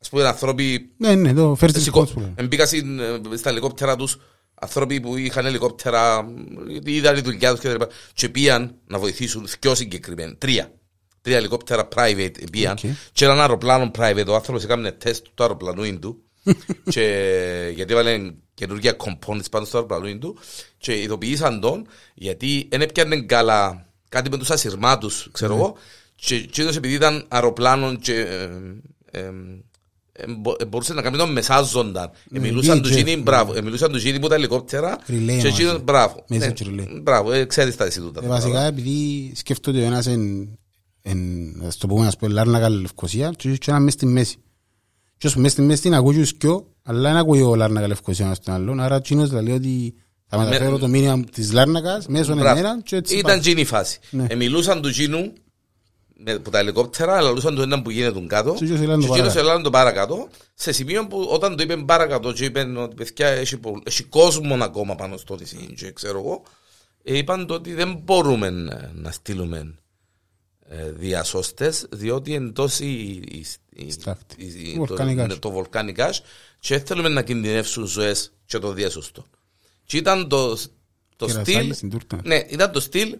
Ας 0.00 0.08
πούμε 0.08 0.24
άνθρωποι 0.24 0.90
Ναι, 0.96 1.14
ναι, 1.14 1.34
το 1.34 1.56
first 1.60 1.70
Σηκώ- 1.76 2.02
response 2.08 2.12
που 2.12 2.20
λέμε. 2.20 2.32
Εμπήκα 2.36 2.66
στην, 2.66 2.98
ε, 3.00 3.20
στα 3.36 3.50
ελικόπτερα 3.50 3.96
τους 3.96 4.16
άνθρωποι 4.54 5.00
που 5.00 5.16
είχαν 5.16 5.46
ελικόπτερα, 5.46 6.26
γιατί 6.68 6.94
είδαν 6.94 7.14
τη 7.14 7.20
δουλειά 7.20 7.50
τους 7.50 7.60
και 7.60 7.66
τα 7.66 7.72
λοιπά, 7.72 7.88
και 8.14 8.28
πήγαν 8.28 8.74
να 8.86 8.98
βοηθήσουν 8.98 9.46
πιο 9.60 9.74
συγκεκριμένα. 9.74 10.36
Τρία. 10.36 10.72
Τρία 11.20 11.36
ελικόπτερα 11.36 11.88
private 11.96 12.50
πήγαν 12.52 12.72
Οκ. 12.72 12.78
και 13.12 13.24
έναν 13.24 13.40
αεροπλάνο 13.40 13.90
private. 13.98 14.26
Ο 14.28 14.34
άνθρωπος 14.34 14.64
έκανε 14.64 14.92
τεστ 14.92 15.26
του 15.34 15.42
αεροπλανού 15.42 15.98
του 15.98 16.22
και, 16.94 17.02
γιατί 17.74 17.92
έβαλε 17.92 18.32
καινούργια 18.54 18.96
components 18.98 19.50
πάνω 19.50 19.64
στο 19.64 19.76
αεροπλανό 19.76 20.18
του 20.18 20.38
και 20.78 21.00
ειδοποιήσαν 21.02 21.60
τον 21.60 21.86
γιατί 22.14 22.66
δεν 22.70 22.80
έπιανε 22.80 23.20
καλά 23.20 23.86
κάτι 24.08 24.30
με 24.30 24.36
τους 24.38 24.50
ασυρμάτους, 24.50 25.28
ξέρω 25.32 25.54
εγώ, 25.54 25.76
και 26.14 26.34
εκείνος 26.34 26.76
επειδή 26.76 26.94
ήταν 26.94 27.24
αεροπλάνο 27.28 27.94
και 27.94 28.14
ε, 28.20 28.48
ε, 29.10 29.20
ε, 29.20 29.30
μπο- 29.30 29.30
ε, 29.30 29.30
μπορούσε 30.68 30.94
να 30.94 31.02
κάνει 31.02 31.16
τον 31.16 31.32
μεσάζοντα. 31.32 32.10
Ε, 32.32 32.38
μιλούσαν 32.38 32.82
τους 32.82 32.90
VHF, 32.92 32.96
γίνει, 32.96 33.14
ναι. 33.16 33.22
μπράβο, 33.22 33.54
ε, 33.54 33.62
μιλούσαν 33.62 33.92
τους 33.92 34.02
γίνει 34.02 34.18
που 34.20 34.28
τα 34.28 34.34
ελικόπτερα 34.34 34.98
Relay 34.98 35.04
και 35.26 35.32
μαζί. 35.34 35.46
εκείνος, 35.46 35.82
μπράβο. 35.84 36.24
Message 36.30 36.38
Ναι, 36.38 36.82
relay. 36.82 37.00
Μπράβο, 37.02 37.32
ε, 37.32 37.44
ξέρεις 37.44 37.76
τα 37.76 37.84
εσύ 37.84 38.00
τούτα. 38.00 38.20
Ε, 38.24 38.26
Βασικά 38.28 38.62
επειδή 38.62 39.32
σκέφτονται 39.34 39.80
ο 39.80 39.84
ένας 39.84 40.06
εν, 40.06 40.48
εν, 41.02 41.18
ας 41.66 41.76
το 41.76 41.86
πούμε, 41.86 42.06
ας 42.06 42.16
πούμε, 42.16 42.32
Λάρνακα 42.32 42.68
Λευκοσία 42.68 43.30
και 43.36 43.48
έχει 43.48 43.58
και 43.58 43.70
ένα 43.70 43.80
μες 43.80 43.92
στη 43.92 44.06
μέση. 44.06 44.36
Και 45.18 45.26
όσο 45.26 45.40
μες 45.40 45.52
στη 45.52 45.62
μέση 45.62 45.86
είναι 45.86 45.96
ακούει 45.96 46.14
και 46.14 46.24
σκιο, 46.24 46.66
αλλά 46.82 47.00
δεν 47.00 47.16
ακούει 47.16 47.42
ο 47.42 47.54
Λάρνακα 47.54 47.86
Λευκοσία 47.86 48.24
ένας 48.24 48.40
τον 48.40 48.54
άλλον, 48.54 48.80
άρα 48.80 48.94
εκείνος 48.96 49.30
λέει 49.32 49.54
ότι 49.54 49.94
θα 50.26 50.38
μεταφέρω 50.38 50.78
το 50.78 50.88
μήνυμα 50.88 51.24
της 51.32 51.52
Λάρνακας 51.52 52.06
μέσω 52.06 52.34
Μπράβο. 52.34 52.58
εμένα 52.58 52.80
και 52.82 52.96
έτσι 52.96 53.14
Ήταν 53.16 53.30
πάει. 53.30 53.38
γίνει 53.40 53.60
η 53.60 53.64
φάση. 53.64 53.98
Ναι. 54.10 54.26
Ε, 54.28 54.34
μιλούσαν 54.34 54.82
του 54.82 54.90
Τζίνου 54.90 55.32
με, 56.18 56.38
που 56.38 56.50
τα 56.50 56.58
ελικόπτερα, 56.58 57.16
αλλά 57.16 57.28
μιλούσαν 57.28 57.54
του 57.54 57.62
έναν 57.62 57.82
που 57.82 57.90
γίνεται 57.90 58.12
τον 58.12 58.28
κάτω. 58.28 58.54
Και 58.54 58.64
εκείνος 58.64 58.80
έλαβε 58.80 59.00
το 59.06 59.06
Και 59.06 59.12
εκείνος 59.12 59.18
παρακάτω. 59.34 59.40
έλαβε 59.48 59.62
το 59.62 59.70
παρακάτω. 59.70 60.28
Σε 60.54 60.72
σημείο 60.72 61.06
που 61.06 61.26
όταν 61.30 61.56
το 61.56 61.62
είπε 61.62 61.76
παρακάτω, 61.76 62.32
και 62.32 62.44
είπε 62.44 62.60
ότι 62.76 62.94
παιδιά 62.94 63.26
έχει, 63.28 63.56
πο- 63.58 63.80
έχει 63.84 64.02
κόσμο 64.02 64.64
ακόμα 64.64 64.94
πάνω 64.94 65.16
στο 65.16 65.36
νησί, 65.36 65.72
και 65.76 65.92
ξέρω 65.92 66.18
εγώ, 66.18 66.42
ε, 67.02 67.16
είπαν 67.16 67.46
το 67.46 67.54
ότι 67.54 67.74
δεν 67.74 67.94
μπορούμε 68.04 68.50
να, 68.50 68.90
να 68.94 69.10
στείλουμε 69.10 69.74
ε, 70.68 70.90
διασώστες, 70.90 71.86
διότι 71.90 72.34
εντός 72.34 72.80
η, 72.80 73.00
η, 73.10 73.44
η, 73.74 73.90
Στάχτη. 73.90 74.44
η- 74.44 74.72
Το 74.74 74.84
βολκανικάς. 74.86 75.28
το, 75.28 75.38
το 75.38 75.50
βολκανικάς 75.50 76.22
και 76.60 76.78
θέλουμε 76.78 77.08
να 77.08 77.22
κινδυνεύσουν 77.22 77.86
ζωές 77.86 78.32
και 78.46 78.58
το 78.58 78.72
διασωστό. 78.72 79.24
Και 79.84 79.96
ήταν 79.96 80.28
το, 80.28 80.56
το 81.16 81.26
Κερασάλι 81.26 81.44
στυλ, 81.58 81.74
στην 81.74 81.90
τούρτα. 81.90 82.20
ναι, 82.24 82.44
ήταν 82.48 82.72
το 82.72 82.80
στυλ 82.80 83.16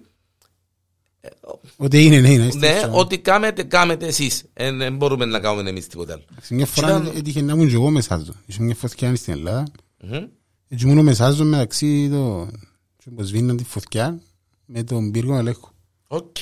Ότι 1.76 2.04
είναι, 2.04 2.21
ναι, 2.21 2.30
είναι. 2.33 2.49
ναι, 2.59 2.80
ότι 2.90 3.18
κάμετε, 3.18 3.62
κάμετε 3.62 4.06
εσείς. 4.06 4.45
Δεν 4.54 4.97
μπορούμε 4.97 5.25
να 5.25 5.40
κάνουμε 5.40 5.68
εμείς 5.71 5.87
τίποτα 5.87 6.12
άλλο. 6.12 6.25
Σε 6.40 6.54
μια 6.54 6.66
φορά 6.66 6.88
Ήταν- 6.88 7.12
έτυχε 7.16 7.42
να 7.42 7.52
ήμουν 7.52 7.68
και 7.68 7.75
εγώ 7.75 7.90
μεσάζω. 7.90 8.33
Είχε 8.47 8.62
μια 8.62 8.75
φωτιά 8.75 9.16
στην 9.16 9.33
Ελλάδα. 9.33 9.64
Μμμ. 10.02 10.25
Έτσι 10.68 10.87
ήμουν 10.88 11.04
μεσάζω 11.04 11.45
μεταξύ 11.45 12.09
το... 12.11 12.49
και 12.97 13.11
που 13.11 13.23
σβήναν 13.23 13.56
τη 13.56 13.64
φωτιά 13.64 14.21
με 14.66 14.83
τον 14.83 15.11
πύργο 15.11 15.37
ελέγχου. 15.38 15.68
Οκ. 16.06 16.37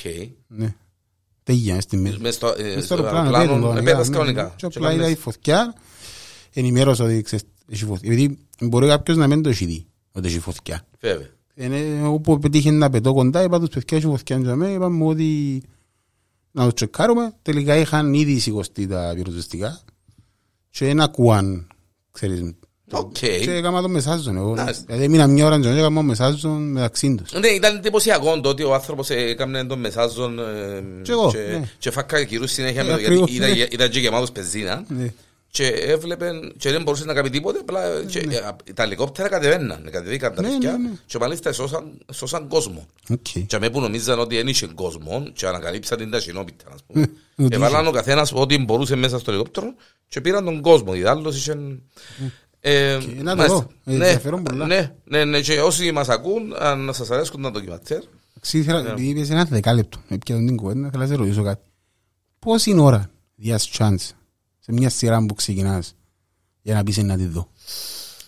Ναι. 0.47 0.75
Τέγια 1.43 1.81
στη 1.81 1.97
μέση. 1.97 2.19
Μες 2.21 2.35
στο 2.35 2.55
ε, 2.59 2.63
Μες 2.63 2.73
στο 2.73 2.83
στο 2.85 2.95
αεροπλάνο, 2.95 3.37
αεροπλάνο, 3.37 3.69
πέτω, 3.69 3.79
επέτας 3.79 4.09
ναι, 4.09 4.17
κανονικά. 4.17 4.43
ναι. 4.43 4.49
Και 4.49 4.67
Και 4.67 4.79
απλά 4.79 4.93
είδα 4.93 5.01
πάνε- 5.03 5.17
η 5.17 5.21
φωτιά, 5.21 5.75
ενημέρωσα 6.53 7.05
ότι 7.05 7.23
ξέρεις, 7.23 7.45
έχει 7.69 7.85
φωτιά. 7.85 8.13
Επειδή 8.13 8.39
μπορεί 8.61 8.87
κάποιος 8.87 9.17
να 9.17 9.27
μην 9.27 9.43
το 9.43 9.49
έχει 9.49 9.65
δει 9.65 9.87
ότι 10.13 10.29
έχει 10.29 10.39
φωτιά. 10.39 10.87
Βέβαια. 11.01 11.29
Είναι, 11.55 12.07
όπου 12.07 12.39
πετύχε 12.39 12.71
να 12.71 12.91
πετώ 12.91 13.13
κοντά, 13.13 13.43
είπα 13.43 13.61
τους 13.61 13.69
παιδιά 13.69 13.97
έχει 13.97 14.07
φωτιά 14.07 14.39
για 14.39 14.55
μένα, 14.57 14.73
είπα 14.73 14.91
μου 14.91 15.09
ότι 15.09 15.63
να 16.53 16.65
το 16.65 16.73
τσεκάρουμε. 16.73 17.33
Τελικά 17.43 17.77
είχαν 17.77 18.15
ήδη 18.15 18.39
σηκωστεί 18.39 18.87
τα 18.87 19.13
πυροσβεστικά 19.15 19.81
και 20.71 20.89
ένα 20.89 21.07
κουάν, 21.07 21.67
ξέρεις. 22.13 22.55
Οκ. 22.91 23.13
Και 23.19 23.53
έκανα 23.53 23.83
το 23.83 23.89
μεσάζον 23.89 24.37
εγώ. 24.37 24.53
Nice. 24.59 24.75
Δηλαδή 24.87 25.05
έμεινα 25.05 25.27
μια 25.27 25.47
ώρα 25.47 25.61
και 25.61 25.69
έκανα 25.69 26.03
μεσάζον 26.03 26.71
μεταξύ 26.73 27.15
τους. 27.15 27.33
Ναι, 27.41 27.47
ήταν 27.49 27.77
εντυπωσιακό 27.77 28.41
το 28.41 28.49
ότι 28.49 28.63
ο 28.63 28.75
άνθρωπος 28.75 29.11
έκανε 29.11 29.65
τον 29.65 29.79
μεσάζον 29.81 30.39
ε, 30.39 30.83
Κι 31.03 31.11
εγώ, 31.11 31.31
και, 31.31 31.39
ναι. 31.39 31.69
και 31.79 31.91
φάκκα 31.91 32.25
γύρους 32.25 32.51
συνέχεια 32.53 32.83
Ναι, 32.83 32.89
με- 32.93 32.99
γιατί 32.99 33.05
ακριβώς, 33.15 33.31
ήταν, 33.37 33.51
ναι. 33.51 33.57
ήταν 33.71 33.91
και 33.91 33.99
γεμάτος 33.99 34.33
πενζίνα 34.33 34.85
Ναι. 34.89 35.13
Και 35.55 35.67
έβλεπε 35.67 36.31
και 36.59 36.71
δεν 36.71 36.83
μπορούσε 36.83 37.05
να 37.05 37.15
κάνει 37.15 37.31
τίποτε 37.31 37.59
απλά 37.59 38.05
και, 38.05 38.19
ε, 38.19 38.73
τα 38.75 38.83
ελικόπτερα 38.83 39.29
κατεβαίναν, 39.29 39.89
κατεβήκαν 39.91 40.35
τα 40.35 40.43
Ναι, 40.43 40.49
παιδιά 40.49 40.73
ναι, 40.73 40.79
ναι. 40.89 40.95
και 41.07 41.19
μάλιστα 41.19 41.53
σώσαν, 41.53 41.99
σώσαν 42.13 42.49
κόσμο. 42.49 42.87
Οκ. 43.11 43.27
Και 43.47 43.59
με 43.59 43.71
που 43.71 43.81
νομίζαν 43.81 44.19
ότι 44.19 44.37
δεν 44.37 44.47
είχε 44.49 44.67
κόσμο 44.67 45.31
και 45.33 45.47
ανακαλύψαν 45.47 45.99
την 45.99 46.11
ταχυνόπιτα, 46.11 46.65
ας 46.75 46.81
πούμε. 46.87 47.11
ότι 47.37 47.55
Έβαλαν 47.55 47.87
ο 47.87 47.91
καθένας 47.91 48.33
ό,τι 48.33 48.59
μπορούσε 48.59 48.97
μέσα 48.97 49.19
στο 49.19 49.31
ελικόπτερο 49.31 49.75
και 50.09 50.21
πήραν 50.21 50.45
τον 50.45 50.61
κόσμο. 50.61 50.93
Οι 50.95 51.05
άλλος 51.05 51.37
είχαν... 51.37 51.83
Ε, 52.61 52.99
Και 53.01 53.23
να 53.23 53.31
το 53.31 53.37
μάλιστα. 53.37 53.59
δω. 53.59 53.69
Ε, 53.85 53.97
Ναι, 53.97 54.05
ενδιαφέρον 54.07 54.43
πολλά. 54.43 54.67
ναι, 54.67 54.95
ναι, 55.05 55.25
ναι, 55.25 55.41
και 55.41 55.61
όσοι 55.61 55.93
μας 55.93 56.09
ακούν, 56.09 56.55
αν 56.59 56.91
σας 56.95 57.11
αρέσκουν 57.11 57.43
τα 57.43 57.51
ντοκιμαντέρ, 57.51 58.01
Εντάξει, 58.37 58.59
ήθελα, 58.59 58.91
επειδή 58.91 59.09
είπες 59.09 59.31
ένα 59.31 59.45
δεκάλεπτο, 59.45 59.99
με 60.09 60.19
πιάσουν 60.19 60.47
την 60.47 60.57
κουβέντα, 60.57 60.91
θέλω 60.91 61.03
να 61.03 61.09
σε 61.09 61.15
ρωτήσω 61.15 61.43
κάτι. 61.43 61.63
Πώς 62.39 62.67
είναι 62.67 62.81
ώρα 62.81 63.11
διάς 63.35 63.71
chance 63.79 64.11
σε 64.65 64.73
μια 64.73 64.91
σειρά 64.91 65.27
που 65.27 65.35
ξεκινάς 65.35 65.95
για 66.63 66.75
να 66.75 66.83
πεις 66.83 66.97
να 66.97 67.17
τη 67.17 67.27
δω. 67.27 67.51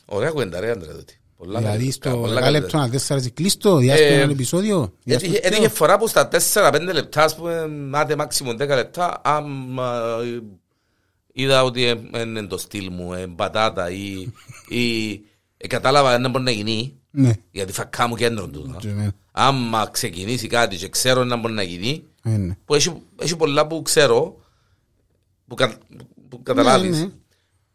ωραία 0.05 0.31
κουβέντα 0.31 0.61
ρε 0.61 0.71
Άντρε 0.71 0.93
τούτη. 0.93 1.21
Πολλά 1.37 1.59
Δηλαδή 1.59 1.76
καλή- 1.78 1.93
στο 1.93 2.11
πολλά 2.11 2.35
δεκάλεπτο 2.35 2.71
καλή. 2.71 2.83
να 2.85 2.90
τέσσερα 2.90 3.31
κλείστο, 3.31 3.76
διάς 3.76 4.00
Ε, 4.00 4.21
ένα 4.21 4.31
επεισόδιο. 4.33 4.93
διάς 5.05 5.23
το 5.23 5.26
Έτυχε 5.26 5.40
πιο. 5.40 5.49
έτυχε 5.52 5.69
φορά 5.69 5.99
που 5.99 6.09
στα 6.09 6.28
4-5 6.28 6.93
λεπτά, 6.93 7.25
ας 7.25 7.37
πούμε, 7.37 7.69
άτε 7.93 8.16
μάξιμο 8.16 8.50
10 8.52 8.59
λεπτά, 8.69 9.21
άμα 9.25 10.00
ε, 10.25 10.40
είδα 11.33 11.64
ότι 11.64 11.85
ε, 11.87 12.21
είναι 12.21 12.43
το 12.47 12.59
στυλ 12.59 12.88
μου, 12.93 13.12
ε, 13.12 13.26
πατάτα 13.37 13.90
ή, 13.90 14.33
ή 14.69 15.11
ε, 15.57 15.66
κατάλαβα 15.66 16.19
να 16.19 16.28
μπορεί 16.28 16.45
να 16.45 16.50
γίνει, 16.50 16.95
Ναι. 17.11 17.33
γιατί 17.50 17.73
φακά 17.73 18.07
μου 18.09 18.14
κέντρο 18.16 18.49
του. 18.49 18.76
Και 18.78 18.88
εμένα. 18.88 19.12
Άμα 19.33 19.88
ξεκινήσει 19.93 20.47
κάτι 20.47 20.76
και 20.76 20.88
ξέρω 20.88 21.25
να 21.25 21.37
μπορεί 21.37 21.55
να 21.55 21.62
γίνει, 21.62 22.05
Ε, 22.23 22.28
ναι. 22.37 22.57
που 22.64 22.75
έχει, 22.75 23.02
έχει 23.23 23.37
πολλά 23.37 23.66
που 23.66 23.83
ξέρω, 23.83 24.37
που, 25.47 25.55
κα, 26.43 26.52
που 26.52 26.59
καταλάβεις, 26.59 26.99
Ναι, 26.99 27.05
ναι. 27.05 27.11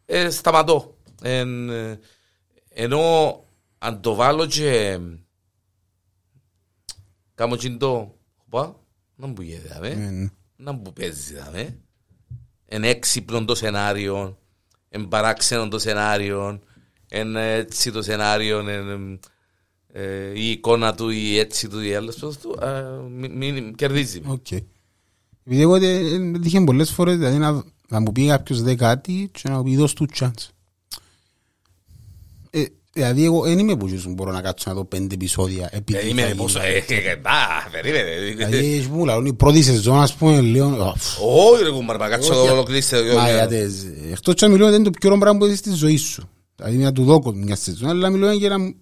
ε, 0.04 0.30
σταματώ. 0.30 0.96
Εν, 1.22 1.70
ε, 1.70 1.98
ενώ 2.68 3.00
αν 3.78 4.00
το 4.00 4.14
βάλω 4.14 4.46
και 4.46 4.98
κάνω 7.34 7.56
και 7.56 7.70
το, 7.70 8.14
οπα, 8.46 8.76
να 9.14 9.26
μου 9.26 9.34
γίνεται, 9.40 9.68
δάμε, 9.68 9.88
Ε, 9.88 9.94
ναι. 9.94 10.30
να 10.56 10.72
μου 10.72 10.92
παίζει, 10.92 11.34
δάμε. 11.34 11.78
Εν 12.66 12.84
έξυπνο 12.84 13.44
το 13.44 13.54
σενάριο, 13.54 14.38
εν 14.88 15.08
παράξενο 15.08 15.68
το 15.68 15.78
σενάριο, 15.78 16.60
εν 17.08 17.36
έτσι 17.36 17.92
το 17.92 18.02
σενάριο, 18.02 18.58
εν, 18.68 19.20
ε, 19.92 20.32
η 20.40 20.50
εικόνα 20.50 20.94
του, 20.94 21.08
η 21.08 21.38
έτσι 21.38 21.68
του, 21.68 21.80
η 21.80 21.94
άλλος 21.94 22.16
του, 22.16 22.58
ε, 22.62 22.82
μη- 23.10 23.52
μη- 23.52 23.74
κερδίζει. 23.74 24.20
με. 24.20 24.32
Οκ. 24.32 24.50
Επειδή 24.50 25.62
εγώ 25.62 25.74
ε, 25.74 25.86
ε, 25.86 26.14
έτυχε 26.34 26.60
πολλές 26.60 26.90
φορές 26.90 27.16
δηλαδή, 27.16 27.36
να, 27.38 27.64
να 27.92 28.00
μου 28.00 28.12
πει 28.12 28.26
κάποιος 28.26 28.62
δε 28.62 28.74
κάτι 28.74 29.30
και 29.32 29.48
να 29.48 29.56
μου 29.56 29.62
πει 29.62 29.76
δώσ' 29.76 29.92
του 29.92 30.06
chance. 30.20 30.48
Ε, 32.50 32.62
δηλαδή 32.92 33.24
εγώ 33.24 33.42
δεν 33.42 33.58
είμαι 33.58 33.76
που 33.76 33.88
ζήσουν, 33.88 34.12
μπορώ 34.12 34.32
να 34.32 34.40
κάτσω 34.40 34.70
να 34.70 34.74
δω 34.76 34.84
πέντε 34.84 35.14
επεισόδια 35.14 35.68
επειδή 35.72 35.92
θα 35.92 35.98
Περίμενε 35.98 36.26
γίνει. 36.26 36.38
πόσο, 36.40 36.60
ε, 36.60 36.84
ε, 36.88 36.94
ε, 36.94 37.10
α, 37.22 37.70
περίμενε. 37.72 38.10
Δηλαδή 38.36 38.56
έχεις 38.56 38.86
μου 38.88 39.04
λαούν 39.04 39.26
η 39.26 39.32
πρώτη 39.34 39.62
σεζόν 39.62 40.00
ας 40.00 40.14
πούμε 40.14 40.40
λέω 40.40 40.66
«Α, 40.82 40.94
φ, 40.96 41.18
Όχι 41.22 41.62
ρε 41.62 41.70
κουμπάρ, 41.70 41.96
μα 41.98 42.08
κάτσω 42.08 42.32
Όχι, 42.38 42.46
το 42.46 42.52
ολοκλήστε. 42.52 43.14
Μα 43.14 43.30
γιατί, 43.30 43.56
εκτός 44.12 44.34
και 44.34 44.46
να 44.46 44.52
μιλούμε 44.52 44.74
είναι 44.74 44.84
το 44.84 44.90
πιο 44.90 45.08
ωραίο 45.08 45.20
πράγμα 45.20 45.38
που 45.38 45.44
έχεις 45.44 45.58
στη 45.58 45.70
ζωή 45.74 45.96
σου. 45.96 46.28
Δηλαδή 46.56 46.76
να 46.76 46.92
του 46.92 47.04
δω 47.04 47.32
μια 47.34 47.56
σεζόν, 47.56 47.88
αλλά 47.88 48.10
μιλούμε 48.10 48.32
για, 48.32 48.46
ένα- 48.52 48.74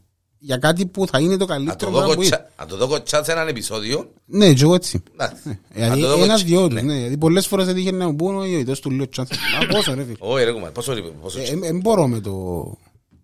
για 0.42 0.56
κάτι 0.56 0.86
που 0.86 1.06
θα 1.06 1.20
είναι 1.20 1.36
το 1.36 1.44
Αν 1.44 1.46
το 1.48 1.54
καλύτερο 1.54 1.90
δω 1.90 1.96
πράγμα 1.96 2.14
που 2.14 2.22
είναι. 2.22 2.30
κοτσά- 2.30 2.52
αν 2.56 2.68
το 2.68 2.76
δω 2.76 2.86
κοτσά 2.88 3.24
σε 3.24 3.32
έναν 3.32 3.48
επεισόδιο, 3.48 4.10
Ναι, 4.26 4.52
και 4.52 4.62
εγώ 4.62 4.74
έτσι. 4.74 5.02
εντάξει. 5.12 5.42
Αν 5.48 5.58
Δηλαδή 5.74 6.00
το 6.00 6.06
δω 6.06 6.14
ένας 6.14 6.28
κοτσά- 6.28 6.46
δυο 6.46 6.68
του, 6.68 6.74
ναι. 6.74 6.80
ναι. 6.80 6.94
Δηλαδή 6.94 7.16
πολλές 7.16 7.46
φορές 7.46 7.68
έτυχε 7.68 7.90
να 7.90 8.06
μου 8.06 8.16
πούν 8.16 8.36
«Όχι, 8.36 8.62
δώσ' 8.64 8.80
του 8.80 8.90
λίγο 8.90 9.04
chance». 9.16 9.24
Μα 9.60 9.66
πόσο 9.66 9.94
ρε 9.94 10.02
φίλε. 10.02 10.16
Όχι 10.18 10.44
ρε 10.44 10.52
κουμπάρ, 10.52 10.70
πόσο 10.70 10.96
είπε, 10.96 11.08
πόσο 11.08 11.40
Ε, 11.40 11.56
Δεν 11.56 11.80
μπορώ 11.80 12.06
με 12.08 12.20
το... 12.20 12.32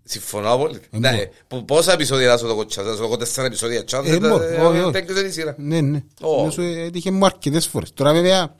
Συμφωνώ 0.09 0.53
απόλυτα. 0.53 0.79
Ε, 0.91 0.99
Ναι, 0.99 1.11
μπορώ. 1.11 1.29
που- 1.49 1.65
Πόσα 1.65 1.93
επεισόδια 1.93 2.29
να 2.29 2.37
σου 2.37 2.47
το 2.47 2.55
κοτσά, 2.55 2.83
θα 2.83 2.95
σου 2.97 3.07
δω 3.09 3.17
τέσσερα 3.17 3.47
επεισόδια 3.47 3.85
τσά, 3.85 4.03
Ε, 4.05 4.19
μπορώ, 4.19 4.35
όχι, 4.69 4.79
όχι. 4.81 4.91
τέλειωσε 4.93 5.27
η 5.27 5.31
σειρά. 5.31 5.55
Ναι, 5.59 5.81
ναι. 5.81 6.03
Ω. 6.21 6.41
Λέω 6.41 6.51
σου, 6.51 6.61
Έτυχε 6.63 7.11
μου 7.11 7.25
αρκετές 7.25 7.67
φορές. 7.67 7.93
Τώρα 7.95 8.13
βέβαια, 8.13 8.57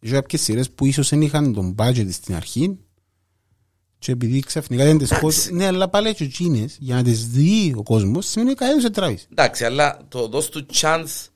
είχε 0.00 0.14
κάποιες 0.14 0.40
σειρές 0.40 0.70
που 0.70 0.86
ίσως 0.86 1.08
δεν 1.08 1.20
είχαν 1.22 1.52
τον 1.54 1.74
budget 1.78 2.06
στην 2.10 2.34
αρχή 2.34 2.78
και 4.04 4.12
επειδή 4.12 4.40
ξαφνικά 4.40 4.84
δεν 4.84 4.98
τις 4.98 5.08
κόσμος... 5.08 5.48
Ναι, 5.50 5.66
αλλά 5.66 5.88
πάλι 5.88 6.14
και 6.14 6.24
εκείνες, 6.24 6.76
για 6.80 6.94
να 6.94 7.02
τις 7.02 7.26
δει 7.26 7.74
ο 7.76 7.82
κόσμος, 7.82 8.26
σημαίνει 8.28 8.54
κανένας 8.54 8.82
δεν 8.82 8.92
τράβεις. 8.92 9.26
Εντάξει, 9.30 9.64
αλλά 9.64 9.98
το 10.08 10.26
δώσ' 10.28 10.48
του 10.48 10.66
chance 10.80 11.28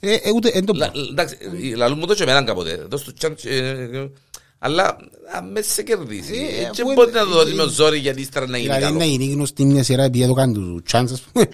Ε, 0.00 0.12
ε, 0.14 0.30
ούτε, 0.34 0.48
εν 0.54 0.64
το 0.64 0.72
Λα- 0.72 0.90
πω. 0.90 0.98
Εντάξει, 1.10 1.36
λαλούν 1.76 1.98
μου 1.98 2.06
το 2.06 2.14
και 2.14 2.22
εμένα 2.22 2.42
κάποτε. 2.44 2.86
Δώσ' 2.90 3.02
του 3.02 3.14
chance, 3.20 3.44
ε, 3.44 3.56
ε, 3.58 4.10
Αλλά 4.58 4.96
αν 5.36 5.50
μες 5.50 5.66
σε 5.66 5.82
κερδίσει. 5.82 6.34
Ε, 6.34 6.68
Και 6.72 6.82
αφού 6.82 6.92
μπορεί 6.92 7.10
είναι- 7.10 7.20
να 7.20 7.26
το 7.26 7.32
δώσει 7.32 7.54
με 7.54 7.64
ζόρι 7.68 7.98
γιατί 7.98 8.20
ύστερα 8.20 8.46
να 8.46 8.56
γίνει 8.56 8.62
Δηλαδή 8.68 8.82
καλό. 8.84 8.98
να 8.98 9.04
γίνει 9.04 9.26
γνωστή 9.32 9.64
μια 9.64 9.82
σειρά 9.82 10.02
επειδή 10.04 10.26
το 10.26 10.32
κάνουν 10.32 10.82
τους 10.82 10.92
chance, 10.92 11.08
ας 11.12 11.20
πούμε. 11.20 11.48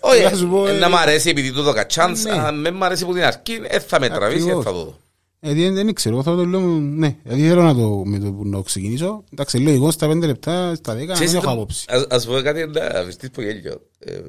Όχι, 0.00 0.22
Να 0.22 0.34
σου 0.36 0.48
πω, 0.48 0.66
ε, 0.66 0.74
ε, 0.74 0.78
να 0.78 0.88
μ' 0.88 0.96
αρέσει 0.96 1.28
επειδή 1.28 1.52
του 1.52 1.62
δώκα 1.62 1.86
chance, 1.94 2.16
Ναι. 2.22 2.30
αν 2.30 2.62
δεν 2.62 2.74
μ' 2.74 2.82
αρέσει 2.84 3.04
που 3.04 3.12
την 3.12 3.22
αρχή, 3.22 3.60
ε, 3.68 3.78
θα 3.78 4.00
με 4.00 4.08
τραβήσει, 4.08 4.38
ε, 4.40 4.42
Ακριβώς. 4.42 4.64
θα 4.64 4.70
το 4.72 4.76
δω. 4.78 4.98
Γιατί 5.42 5.68
δεν 5.68 5.94
ξέρω, 5.94 6.14
εγώ 6.14 6.24
θα 6.24 6.36
το 6.36 6.44
λέω, 6.44 6.60
ναι, 6.78 7.16
δηλαδή 7.22 7.48
θέλω 7.48 7.62
να 7.62 7.74
το, 7.74 8.02
με 8.04 8.18
το 8.18 8.32
που 8.32 8.46
να 8.46 8.62
ξεκινήσω, 8.62 9.24
εντάξει, 9.32 9.58
λέω 9.58 9.74
εγώ 9.74 9.90
στα 9.90 10.06
5 10.08 10.20
λεπτά, 10.26 10.74
στα 10.74 10.92
10, 10.92 10.96
να 10.96 11.00
μην 11.04 11.12
Ξέρεις, 11.12 11.32
έχω 11.34 11.42
το- 11.44 11.50
άποψη. 11.50 11.84
ας- 11.88 12.06
Ας 12.10 12.26
πω 12.26 12.40
κάτι 12.40 12.66
να 12.66 12.84
αφιστείς 12.84 13.30
που 13.30 13.40
γέλιο. 13.40 13.86
Ε, 13.98 14.20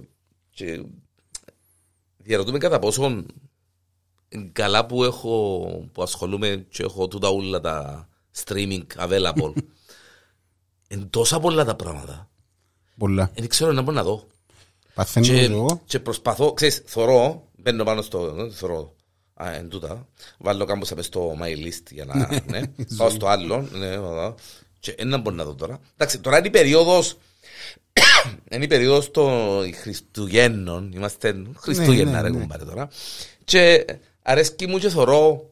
και 0.49 0.83
Διαρωτούμε 2.17 2.57
κατά 2.57 2.79
πόσο 2.79 3.23
καλά 4.51 4.85
που 4.85 5.03
έχω, 5.03 5.59
που 5.91 6.01
ασχολούμαι 6.03 6.65
και 6.69 6.83
έχω 6.83 7.07
τούτα 7.07 7.27
όλα 7.29 7.59
τα 7.61 8.07
streaming 8.43 8.83
available. 8.97 9.53
Εν 10.87 11.07
τόσα 11.09 11.39
πολλά 11.39 11.65
τα 11.65 11.75
πράγματα. 11.75 12.29
Πολλά. 12.97 13.31
Δεν 13.35 13.47
ξέρω 13.47 13.71
να 13.71 13.81
μπορώ 13.81 13.95
να 13.95 14.03
δω. 14.03 14.27
Παθαίνω 14.93 15.25
Και, 15.25 15.39
εγώ, 15.41 15.81
και 15.85 15.99
προσπαθώ, 15.99 16.53
ξέρεις, 16.53 16.81
θωρώ, 16.85 17.47
μπαίνω 17.57 17.83
πάνω 17.83 18.01
στο, 18.01 18.35
ε, 18.37 18.49
θωρώ, 18.51 18.95
α, 19.43 19.53
εν 19.53 19.69
τούτα, 19.69 20.07
βάλω 20.37 20.65
κάμποσα 20.65 20.95
μες 20.95 21.05
στο 21.05 21.37
my 21.41 21.65
list 21.65 21.83
για 21.91 22.05
να, 22.05 22.41
ναι, 22.45 22.61
πάω 22.97 23.09
στο 23.09 23.27
άλλο, 23.27 23.67
ναι, 23.71 23.87
εδώ, 23.87 24.35
και 24.79 24.91
ένα 24.97 25.17
μπορώ 25.17 25.35
να 25.35 25.43
δω 25.43 25.55
τώρα. 25.55 25.79
Εντάξει, 25.93 26.19
τώρα 26.19 26.37
είναι 26.37 26.47
η 26.47 26.51
περίοδος, 26.51 27.17
είναι 28.51 28.63
η 28.63 28.67
περίοδος 28.67 29.11
των 29.11 29.73
Χριστουγέννων, 29.73 30.91
είμαστε 30.91 31.43
Χριστούγεννα 31.55 32.11
ναι, 32.11 32.21
ρε 32.21 32.29
ναι. 32.29 32.39
κουμπάρε 32.39 32.65
τώρα, 32.65 32.89
και 33.43 33.85
αρέσκει 34.21 34.67
μου 34.67 34.77
και 34.77 34.89
θωρώ 34.89 35.49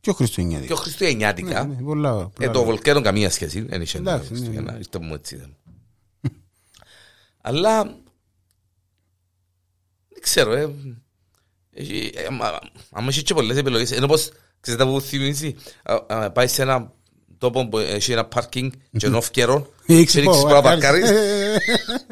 πιο 0.00 0.12
Χριστουγεννιάτικα. 0.12 0.74
πιο 0.74 0.82
Χριστουγεννιάτικα, 0.82 1.64
Ναι, 1.64 1.74
ναι, 1.74 1.82
πολλά, 1.82 2.10
ε, 2.10 2.28
πολλά. 2.34 2.50
το 2.50 2.64
Βολκένο 2.64 3.00
καμία 3.00 3.30
σχέση, 3.30 3.60
δεν 3.60 3.82
είχε 3.82 3.98
Εντάξει, 3.98 4.32
ναι, 4.32 4.38
Χριστούγεννα, 4.38 4.78
είστε 4.78 4.98
μου 4.98 5.14
έτσι. 5.14 5.36
δεν. 5.36 5.56
Αλλά 7.40 7.84
δεν 10.08 10.20
ξέρω, 10.20 10.52
ε. 10.52 10.74
Έχει- 11.74 12.10
ε, 12.14 12.24
άμα- 12.28 12.58
άμα 12.90 13.06
έχει 13.08 13.22
και 13.22 13.34
πολλές 13.34 13.56
επιλογές, 13.56 13.90
ενώ 13.92 14.06
πως, 14.06 14.30
ξέρετε 14.60 14.84
που 14.84 15.00
θυμίζει, 15.00 15.54
α, 15.82 15.94
α, 16.06 16.30
πάει 16.30 16.46
σε 16.46 16.62
ένα 16.62 16.92
τόπο 17.38 17.68
που 17.68 17.78
έχει 17.78 18.12
ένα 18.12 18.24
πάρκινγκ 18.24 18.70
και 18.96 19.06
είναι 19.06 19.18
off-καιρό 19.22 19.66
και 19.86 19.92
Έχεις 19.94 20.14
ρίξεις 20.14 20.22
πω, 20.24 20.42
πάνω 20.42 20.60
να 20.60 20.70
αρχάρις. 20.70 20.80
παρκάρεις, 21.10 21.10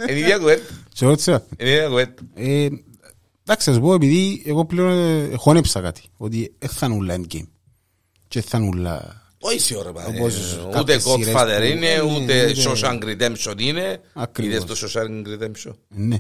είναι 0.09 0.19
η 0.19 0.21
ίδια 0.21 0.38
κουβέντα, 0.38 0.62
Σε 0.95 1.07
ρώτησα. 1.07 1.47
είναι 1.59 1.71
η 1.71 1.73
ίδια 1.73 1.87
κουβέντα. 1.88 2.14
Ε, 2.35 2.69
Εντάξει, 3.43 3.69
θα 3.71 3.75
σου 3.76 3.81
πω, 3.81 3.95
επειδή 3.95 4.43
εγώ 4.47 4.64
πλέον 4.64 4.90
ε, 5.33 5.37
χώνεψα 5.37 5.81
κάτι, 5.81 6.02
ότι 6.17 6.55
δεν 6.59 6.69
θα 6.69 6.87
είναι 6.87 6.95
ούλα 6.95 7.17
endgame. 7.21 7.49
Και 8.29 8.43
θα 8.43 8.59
είναι 8.59 8.67
ούλα... 8.69 9.23
Όχι 9.40 9.59
σίγουρα, 9.61 9.93
πάνε. 9.93 10.19
Όπως 10.19 10.57
ούτε 10.67 10.71
κάποιες 10.73 11.02
σειρές 11.02 11.35
Godfather 11.35 11.57
που- 11.61 11.67
είναι, 11.67 11.95
ναι, 11.95 12.00
ούτε 12.02 12.50
ούτε- 12.50 12.52
Shawshank 12.57 13.02
Redemption 13.02 13.55
είναι. 13.61 14.00
Ακριβώς. 14.12 14.62
Είδες 14.62 14.81
το 14.81 14.88
Shawshank 14.88 15.26
Redemption, 15.26 15.73
Ναι, 15.88 16.17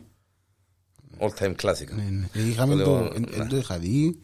all 1.20 1.30
time 1.38 1.54
classic. 1.62 1.88
ναι, 1.94 2.02
ναι. 2.02 2.28
Ε, 2.32 2.48
Είχαμε 2.48 2.74
Το 2.76 2.84
το, 2.84 2.90
λέω, 2.90 3.12
εν- 3.14 3.26
ναι. 3.30 3.36
εν 3.42 3.48
το 3.48 3.56
είχα 3.56 3.78
δει 3.78 4.18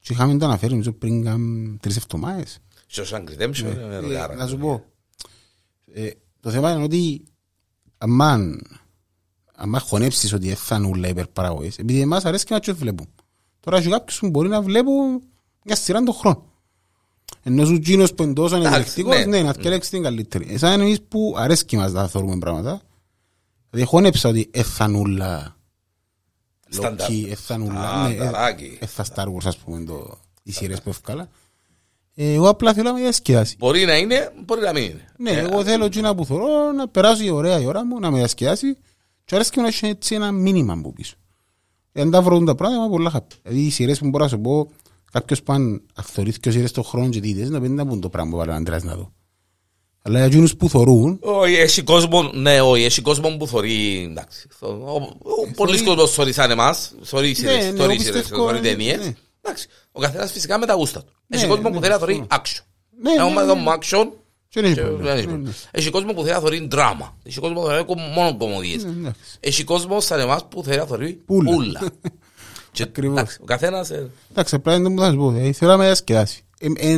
και 0.00 0.12
είχαμε 0.12 0.36
το 0.38 0.44
αναφέρει 0.44 0.70
νομίζω 0.72 0.92
πριν 0.92 1.24
καν 1.24 1.76
τρεις 1.82 1.96
εβδομάδες. 1.96 2.58
Shawshank 2.92 3.24
Redemption 3.38 3.58
είναι 3.58 3.86
Ε, 3.94 3.98
ρογάρα. 3.98 4.34
Να 4.34 4.46
σου 4.46 4.58
πω, 4.58 4.84
ε, 5.92 6.10
το 6.40 6.50
θέμα 6.50 6.72
είναι 6.72 6.82
ότι 6.82 7.24
αμάν, 7.98 8.60
αμάν 9.54 9.80
χωνέψεις 9.80 10.32
ότι 10.32 10.46
δεν 10.46 10.56
θα 10.56 10.76
είναι 10.76 10.86
ούλα 10.86 11.08
υπερπαραγωγές, 11.08 11.78
επειδή 11.78 12.00
εμάς 12.00 12.24
αρέσει 12.24 12.44
και 12.44 12.54
να 12.54 12.60
τους 12.60 12.74
βλέπουν. 12.74 13.06
Τώρα 13.60 13.76
έχει 13.76 13.88
κάποιους 13.88 14.18
που 14.18 14.30
μπορεί 14.30 14.48
να 14.48 14.62
βλέπουν 14.62 15.22
μια 15.64 15.76
σειρά 15.76 16.02
τον 16.02 16.14
χρόνο. 16.14 16.52
Ενώ 17.42 17.64
σου 17.64 17.74
γίνος 17.74 18.14
που 18.14 18.22
είναι 18.22 18.32
τόσο 18.32 18.56
Εντάξει, 18.56 18.74
ανεπιλεκτικός, 18.74 19.16
ναι. 19.16 19.24
ναι, 19.24 19.42
να 19.42 19.52
διαλέξεις 19.52 19.90
την 19.90 20.02
καλύτερη. 20.02 20.46
Εσάν 20.52 20.80
εμείς 20.80 21.02
που 21.02 21.34
αρέσκει 21.38 21.76
μας 21.76 21.92
να 21.92 22.08
θεωρούμε 22.08 22.38
πράγματα, 22.38 22.82
δηλαδή 23.70 23.88
χωνέψα 23.90 24.28
ότι 24.28 24.50
δεν 24.52 24.64
θα 26.74 26.88
είναι 26.88 26.96
ούλα 26.96 27.04
Στανταρ. 27.04 27.10
Loki, 27.10 27.24
δεν 27.26 27.36
θα 27.36 27.54
είναι 27.54 27.64
ούλα, 27.64 27.90
Α, 27.90 28.08
ναι, 28.08 28.14
ε, 28.14 28.18
ταράκι. 28.18 28.78
ε, 28.80 28.86
θα 28.86 29.04
Star 29.14 29.24
Wars 29.26 29.44
ας 29.46 29.56
πούμε 29.56 29.84
το, 29.84 30.18
οι 30.42 30.52
σειρές 30.52 30.82
που 30.82 30.88
ευκάλα. 30.90 31.28
Ε, 32.14 32.32
Εγώ 32.34 32.48
απλά 32.48 32.72
θέλω 32.72 32.88
να 32.88 32.94
με 32.94 33.00
διασκεδάσει. 33.00 33.56
Μπορεί 33.58 33.84
να 33.84 33.96
είναι, 33.96 34.32
μπορεί 34.44 34.60
να 34.60 34.72
μην 34.72 34.82
είναι. 34.82 35.04
Ναι, 35.18 35.30
εγώ 35.30 35.64
θέλω 35.64 35.84
εκείνα 35.84 36.14
που 36.14 36.24
θέλω 36.26 36.72
να 36.76 36.88
περάσει 36.88 37.30
ωραία 37.30 37.60
η 37.60 37.66
ώρα 37.66 37.84
μου, 37.84 37.98
να 38.00 38.10
με 38.10 38.16
διασκεδάσει 38.18 38.76
και 39.24 39.34
αρέσει 39.34 39.50
και 39.50 39.60
να 39.60 39.66
έχει 39.66 39.86
έτσι 39.86 40.14
ένα 40.14 40.32
μήνυμα 40.32 40.72
από 40.72 40.92
πίσω. 40.92 41.16
Αν 41.92 42.10
τα 42.10 42.22
βρω 42.22 42.44
τα 42.44 42.54
πράγματα, 42.54 42.80
είμαι 42.82 42.90
πολλά 42.90 43.12
happy. 43.14 43.38
Δηλαδή 43.42 43.60
οι 43.60 43.70
σειρές 43.70 43.98
που 43.98 44.08
μπορώ 44.08 44.24
να 44.24 44.30
σου 44.30 44.40
πω, 44.40 44.70
κάποιος 45.12 45.42
πάνε 45.42 45.80
αυθορείς 45.94 46.38
και 46.38 46.50
σειρές 46.50 46.72
τον 46.72 46.84
χρόνο 46.84 47.08
και 47.08 47.20
δίδες, 47.20 47.50
να 47.50 47.60
πέντε 47.60 47.74
να 47.74 47.86
πούν 47.86 48.00
το 48.00 48.08
πράγμα 48.08 48.30
που 48.30 48.36
βάλω 48.36 48.50
να 48.50 48.56
αντράς 48.58 48.82
να 48.82 48.94
δω. 48.96 49.12
Αλλά 50.06 50.16
για 50.18 50.26
εκείνους 50.26 50.56
που 50.56 50.68
θωρούν, 50.68 51.18
Όχι, 51.22 51.54
έχει 51.54 51.82
κόσμο, 51.82 52.22
ναι, 52.34 52.60
όχι, 52.60 52.84
έχει 52.84 53.00
κόσμο 53.00 53.36
που 53.36 53.46
θωρεί, 53.46 54.06
εντάξει. 54.10 54.48
θω- 54.58 54.68
ο- 54.68 54.94
ο- 55.22 55.50
Πολλοί 55.56 55.82
κόσμος 55.82 56.10
θωρεί 56.10 56.32
σαν 56.32 56.50
εμάς, 56.50 56.92
θωρείς 57.02 57.42
Ναι, 57.42 57.48
σειρές, 57.50 57.64
ναι, 57.72 57.78
θωρείς 57.78 57.94
εγώ 57.94 58.02
σειρές, 58.04 58.20
πιστεύω, 58.20 58.44
θωρεί 58.46 58.58
ε, 58.58 58.60
ταινίες. 58.60 58.96
ναι. 58.98 59.14
Εντάξει, 59.42 59.66
ο 59.92 60.00
καθένας 60.00 60.32
φυσικά 60.32 60.58
με 60.58 60.66
τα 60.66 60.74
γούστα 60.74 61.00
του. 61.04 61.12
Έχει 61.28 61.42
Ναι, 61.42 61.48
κόσμο 61.48 61.68
ναι, 61.68 61.74
που 61.74 61.80
θέλει 61.80 61.92
να 61.92 61.98
θωρεί 61.98 62.12
συμφωνώ. 62.12 62.42
action. 62.42 62.64
Ναι, 63.02 63.10
Εγώ 63.18 63.28
ναι, 63.28 63.34
με 63.34 63.40
ναι. 63.40 63.46
δω 63.46 63.72
action 63.72 64.08
και 64.48 64.60
δεν 64.60 64.64
έχει 64.64 64.74
και 64.74 64.80
πρόβλημα. 64.80 65.08
δεν 65.08 65.16
έχει 65.18 65.26
Ναι, 65.26 65.32
ναι. 65.32 65.38
πρόβλημα. 65.38 65.54
Έχει 65.70 65.90
κόσμο 65.90 66.12
που 66.12 66.20
θέλει 66.22 66.34
να 66.34 66.40
θωρεί 66.40 66.66
δράμα. 66.70 67.16
Έχει 67.22 67.40
κόσμο 67.40 67.60
που 67.60 67.66
θέλει 67.66 67.78
να 67.78 67.84
θωρεί 67.86 68.00
μόνο 68.14 68.36
κομμωδίες. 68.36 68.84
Ναι, 68.84 68.90
εντάξει. 68.90 69.20
Έχει 69.40 69.64
κόσμο 69.64 70.00
σαν 70.00 70.20
εμάς 70.20 70.46
που 70.48 70.62
θέλει 70.62 70.76
να 70.78 70.86
θωρεί 70.86 71.12
Πουλα. 71.12 71.50
πουλα. 71.52 71.80
Και, 72.72 72.82
Ακριβώς. 72.88 73.16
εντάξει, 73.18 73.38
Ο 73.40 73.44
καθένας 73.44 73.90
ε, 73.90 74.10
Εντάξει, 74.30 74.54
απλά 74.54 74.74
είναι 74.74 74.84
το 74.88 74.90
που 74.94 75.00
θα 75.00 75.10
σου 75.10 75.16
πω. 75.16 75.30
Δηλαδή, 75.30 75.52
θέλω 75.52 75.70
να 75.70 75.76
με 75.76 75.84
διασκεδάσει. 75.84 76.44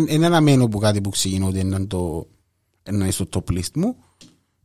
Είναι 0.09 0.27
αναμένω 0.27 0.69
που 0.69 0.79
κάτι 0.79 1.01
που 1.01 1.11
ξεκινώ 1.11 1.47
ότι 1.47 1.59
είναι 1.59 1.87
το 1.87 2.27
να 2.91 2.97
είναι 2.97 3.11
στο 3.11 3.29
top 3.33 3.53
list 3.53 3.71
μου. 3.75 3.97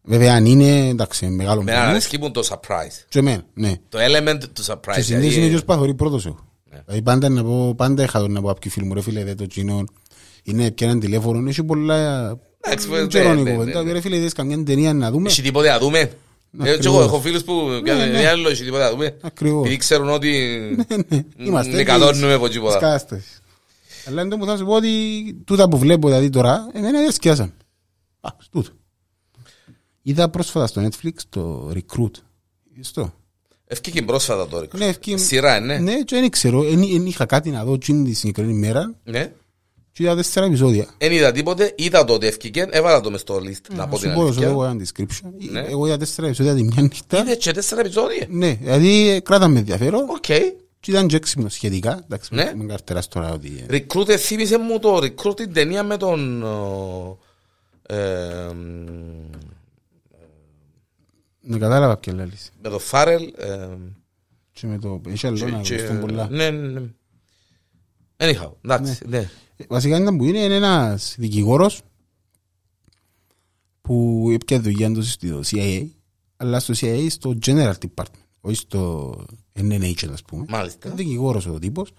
Βέβαια, 0.04 0.34
αν 0.36 0.46
είναι, 0.46 0.88
εντάξει, 0.88 1.26
μεγάλο 1.26 1.64
με 1.64 1.72
μπόνους. 1.72 1.88
αρέσκει 1.88 2.18
μου 2.18 2.32
το 2.32 2.42
surprise. 2.50 3.06
Και 3.10 3.20
εμένα, 3.20 3.44
ναι. 3.54 3.74
Το 3.90 4.00
element 4.02 4.40
του 4.54 4.64
surprise. 4.66 4.94
Και 4.94 5.02
συνήθως 5.02 5.06
δηλαδή, 5.08 5.36
είναι 5.36 5.50
και 5.50 5.56
ως 5.56 5.66
παθορή 5.66 5.94
πρώτος 5.94 6.26
εγώ. 6.26 6.46
Δηλαδή 6.86 7.02
πάντα 7.02 7.30
να 7.30 7.44
πω, 7.44 7.74
πάντα 7.76 8.04
είχα 8.04 8.20
τον 8.20 8.32
να 8.32 8.42
πω 8.42 8.46
από 8.46 8.54
κάποιοι 8.54 8.72
φίλοι 8.72 8.86
μου, 8.86 8.94
ρε 8.94 9.02
φίλε, 9.02 9.24
δε 9.24 9.36
το 9.36 9.46
κοινό, 9.46 9.84
είναι 10.44 10.72
πια 10.72 10.90
ένα 10.90 11.00
τηλέφωνο, 11.00 11.50
έχει 11.50 11.64
πολλά... 11.64 12.30
Εντάξει, 12.62 12.88
Δεν 12.88 13.02
ναι, 13.02 13.08
ξέρω, 13.08 13.34
ναι, 13.34 13.36
Νίκο, 13.42 13.50
ναι, 13.50 13.64
βέβαια, 13.64 13.82
ναι. 13.84 13.92
ρε 13.92 14.02
φίλε, 14.02 14.16
είδες 14.16 14.34
καμιά 14.34 14.64
ταινία 14.64 14.94
να 14.94 15.12
δούμε. 15.12 15.30
Έχει 15.30 15.42
τίποτε 15.42 15.70
να 15.70 15.80
δούμε. 15.80 16.00
Ε, 16.00 16.10
και 16.64 16.70
ακριβώς. 16.70 16.86
εγώ 16.86 17.02
έχω 17.04 17.20
φίλους 17.20 17.44
που 17.44 17.82
κάνουν 17.84 18.10
ναι. 18.12 18.28
άλλο, 18.28 18.50
έχει 18.50 18.64
τίποτε 18.64 18.84
να 18.84 18.90
δούμε. 18.90 19.18
Ακριβώς. 19.22 19.60
Επειδή 19.60 19.78
ξέρουν 19.78 20.10
ότι 20.10 20.32
Είμαστε 21.38 21.76
νεκαδώνουμε 21.76 22.34
από 22.34 22.46
της 22.46 22.56
τίποτα. 22.56 22.74
κατάστασης. 22.80 23.40
Αλλά 24.08 24.22
είναι 24.22 24.30
το 24.30 24.38
που 24.38 24.46
θα 24.46 24.58
σου 24.58 24.66
πω 24.66 24.74
ότι 24.74 24.90
τούτα 25.46 25.70
που 25.70 25.78
βλέπω 25.78 26.08
δηλαδή 26.08 26.30
τώρα, 26.30 26.70
εμένα 26.74 27.00
δεν 27.00 27.12
σκιάσαν. 27.12 27.54
Α, 28.22 28.30
τούτο. 28.52 28.70
Είδα 30.02 30.30
πρόσφατα 30.30 30.68
στο 30.68 30.82
Netflix 30.88 31.14
το 31.30 31.70
Recruit. 31.74 32.12
Είδες 32.74 32.92
το. 32.92 33.14
Ευκήκε 33.66 34.02
πρόσφατα 34.02 34.48
τώρα. 34.48 34.68
Ναι, 34.78 34.86
ευκεί- 34.86 35.20
Σειρά, 35.20 35.60
ναι. 35.60 35.78
Ναι, 35.78 36.02
και 36.02 36.16
δεν 36.20 36.30
ξέρω, 36.30 36.62
δεν 36.64 36.80
δεν 36.80 37.06
είχα 37.06 37.26
κάτι 37.26 37.50
να 37.50 37.64
δω 37.66 37.74
εκείνη 37.74 38.10
τη 38.10 38.14
συγκεκριμένη 38.16 38.58
μέρα 38.58 38.94
Ναι. 39.04 39.34
και 39.92 40.04
είδα 40.04 40.16
τέσσερα 40.16 40.46
επεισόδια. 40.46 40.88
Δεν 40.98 41.12
είδα 41.12 41.32
τίποτε, 41.32 41.74
είδα 41.78 42.04
το 42.04 42.14
ότι 42.14 42.28
ευκήκε, 42.28 42.68
έβαλα 42.70 43.02
το 43.02 43.12
μες 43.12 43.22
στο 43.22 43.36
list, 43.36 43.76
να 43.76 43.88
πω 43.88 43.98
Σου 43.98 44.04
την 44.04 44.14
πω, 44.14 44.32
σου 44.32 44.42
έχω 44.44 44.62
αλήθεια. 44.64 44.94
ένα 44.96 45.08
description. 45.10 45.52
Ναι. 45.52 45.60
Εγώ 45.60 45.86
είδα 45.88 45.98
τέσσερα 45.98 46.28
επεισόδια 46.28 46.56
τη 46.56 46.64
μια 46.64 46.82
νύχτα. 46.82 47.20
Είδες 47.22 47.38
και 47.38 47.52
τέσσερα 47.52 47.82
επεισόδια. 47.82 48.26
Ναι, 48.30 48.54
δηλαδή 48.54 49.22
κράτα 49.24 49.49
με 49.49 49.60
ενδιαφέρον 49.60 50.10
Οκ. 50.10 50.18
και 50.80 50.92
ήταν 50.92 51.08
και 51.08 51.16
έξυπνο 51.16 51.50
σχετικά. 51.50 52.02
Εντάξει, 52.04 52.34
Ναι. 52.36 52.52
μην 52.56 52.68
καρτεράς 52.68 53.08
τώρα 53.08 53.34
ότι... 53.34 53.66
Recruit, 53.70 54.10
ε, 54.10 54.18
θύμισε 54.18 54.58
μου 54.58 54.80
το 54.80 54.96
Recruit 54.98 55.36
την 55.36 55.54
ταινία 55.54 55.84
με 55.84 55.98
τον... 55.98 56.44
ο, 57.91 57.95
ε, 57.95 58.54
μ, 58.54 58.86
Ναι, 61.41 61.58
κατάλαβα 61.58 61.97
ποια 61.97 62.13
λαλείς. 62.13 62.52
με 62.63 62.69
τον 62.69 62.80
Φάρελ. 62.80 63.34
ε, 63.38 63.67
Και 64.51 64.67
με 64.67 64.80
το... 64.80 65.01
Έχει 65.08 65.27
άλλο 65.27 65.38
και- 65.38 65.45
να 65.45 65.62
και- 65.62 65.75
γουστούν 65.75 65.99
πολλά. 65.99 66.30
Ναι, 66.30 66.49
ναι, 66.49 66.80
ναι. 66.80 66.88
Anyhow, 68.17 68.51
εντάξει, 68.62 68.97
ναι. 69.08 69.30
Βασικά 69.67 69.97
ήταν 69.99 70.17
που 70.17 70.23
είναι, 70.25 70.39
είναι 70.39 70.56
ένας 70.56 71.15
δικηγόρος 71.17 71.82
που 73.82 74.27
έπιαε 74.34 74.60
δουλειά 74.62 74.91
του 74.93 75.04
στο 75.04 75.41
CIA, 75.51 75.88
αλλά 76.38 76.60
στο 76.60 76.73
CIA 76.77 77.06
στο 77.10 77.38
General 77.45 77.73
Department, 77.73 78.06
όχι 78.41 78.56
στο 78.56 79.13
NNH, 79.60 80.10
ας 80.12 80.21
πούμε. 80.21 80.45
Μάλιστα. 80.49 80.88
Είναι 80.88 80.95
δικηγόρος 80.97 81.45
ο 81.45 81.60
τύπος. 81.60 81.91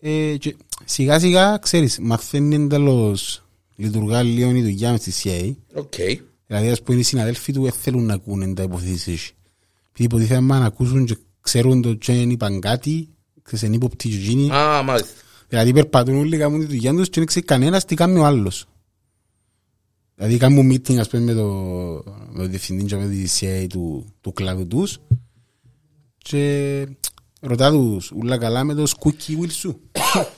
Ε, 0.00 0.36
και 0.36 0.56
σιγά 0.84 1.18
σιγά, 1.18 1.56
ξέρεις, 1.58 1.98
μαθαίνει 1.98 2.54
εντελώς 2.54 3.47
λειτουργά 3.78 4.22
λίγο 4.22 4.50
η 4.50 4.62
δουλειά 4.62 4.90
μες 4.90 5.00
στη 5.00 5.12
CIA. 5.22 5.54
Οκ. 5.74 5.94
Δηλαδή, 6.46 6.70
ας 6.70 6.82
πούμε, 6.82 6.98
οι 6.98 7.02
συναδέλφοι 7.02 7.52
του 7.52 7.62
δεν 7.62 7.72
θέλουν 7.72 8.04
να 8.06 8.14
ακούνε 8.14 8.54
τα 8.54 8.62
υποθέσεις. 8.62 9.32
Επειδή 9.88 10.04
υποτίθεται 10.04 10.36
άμα 10.36 10.58
να 10.58 10.66
ακούσουν 10.66 11.04
και 11.04 11.16
ξέρουν 11.40 11.82
το 11.82 11.94
και 11.94 12.12
δεν 12.12 12.30
είπαν 12.30 12.60
κάτι, 12.60 13.08
ξέρεις, 13.42 13.64
είναι 13.64 13.74
ύποπτοι 13.74 14.08
και 14.08 14.16
εκείνοι. 14.16 14.50
Α, 14.50 14.82
μάλιστα. 14.82 15.12
Δηλαδή 15.48 15.72
περπατούν 15.72 16.16
όλοι 16.16 16.36
κάνουν 16.36 16.60
τη 16.60 16.66
δουλειά 16.66 16.94
τους 16.94 17.08
και 17.08 17.14
δεν 17.14 17.26
ξέρει 17.26 17.44
κανένας 17.44 17.84
τι 17.84 17.94
κάνει 17.94 18.18
ο 18.18 18.24
άλλος. 18.24 18.66
Δηλαδή 20.14 20.36
κάνουν 20.36 20.72
meeting 20.72 20.96
ας 20.96 21.08
πούμε 21.08 21.22
με 21.22 21.34
το, 21.34 21.48
με 22.30 22.42
το 22.42 22.46
διευθυντή 22.46 22.84
και 22.84 22.96
με 22.96 23.08
τη 23.08 23.24
CIA 23.40 23.66
του, 23.68 24.14
του 24.20 24.32
κλάδου 24.32 24.66
τους 24.66 24.98
και 26.18 26.86
ρωτά 27.40 27.70
τους 27.70 28.10
ούλα 28.10 28.38
καλά 28.38 28.64
με 28.64 28.74
το 28.74 28.84
squeaky 28.96 29.40
wheel 29.40 29.50
σου; 29.50 29.80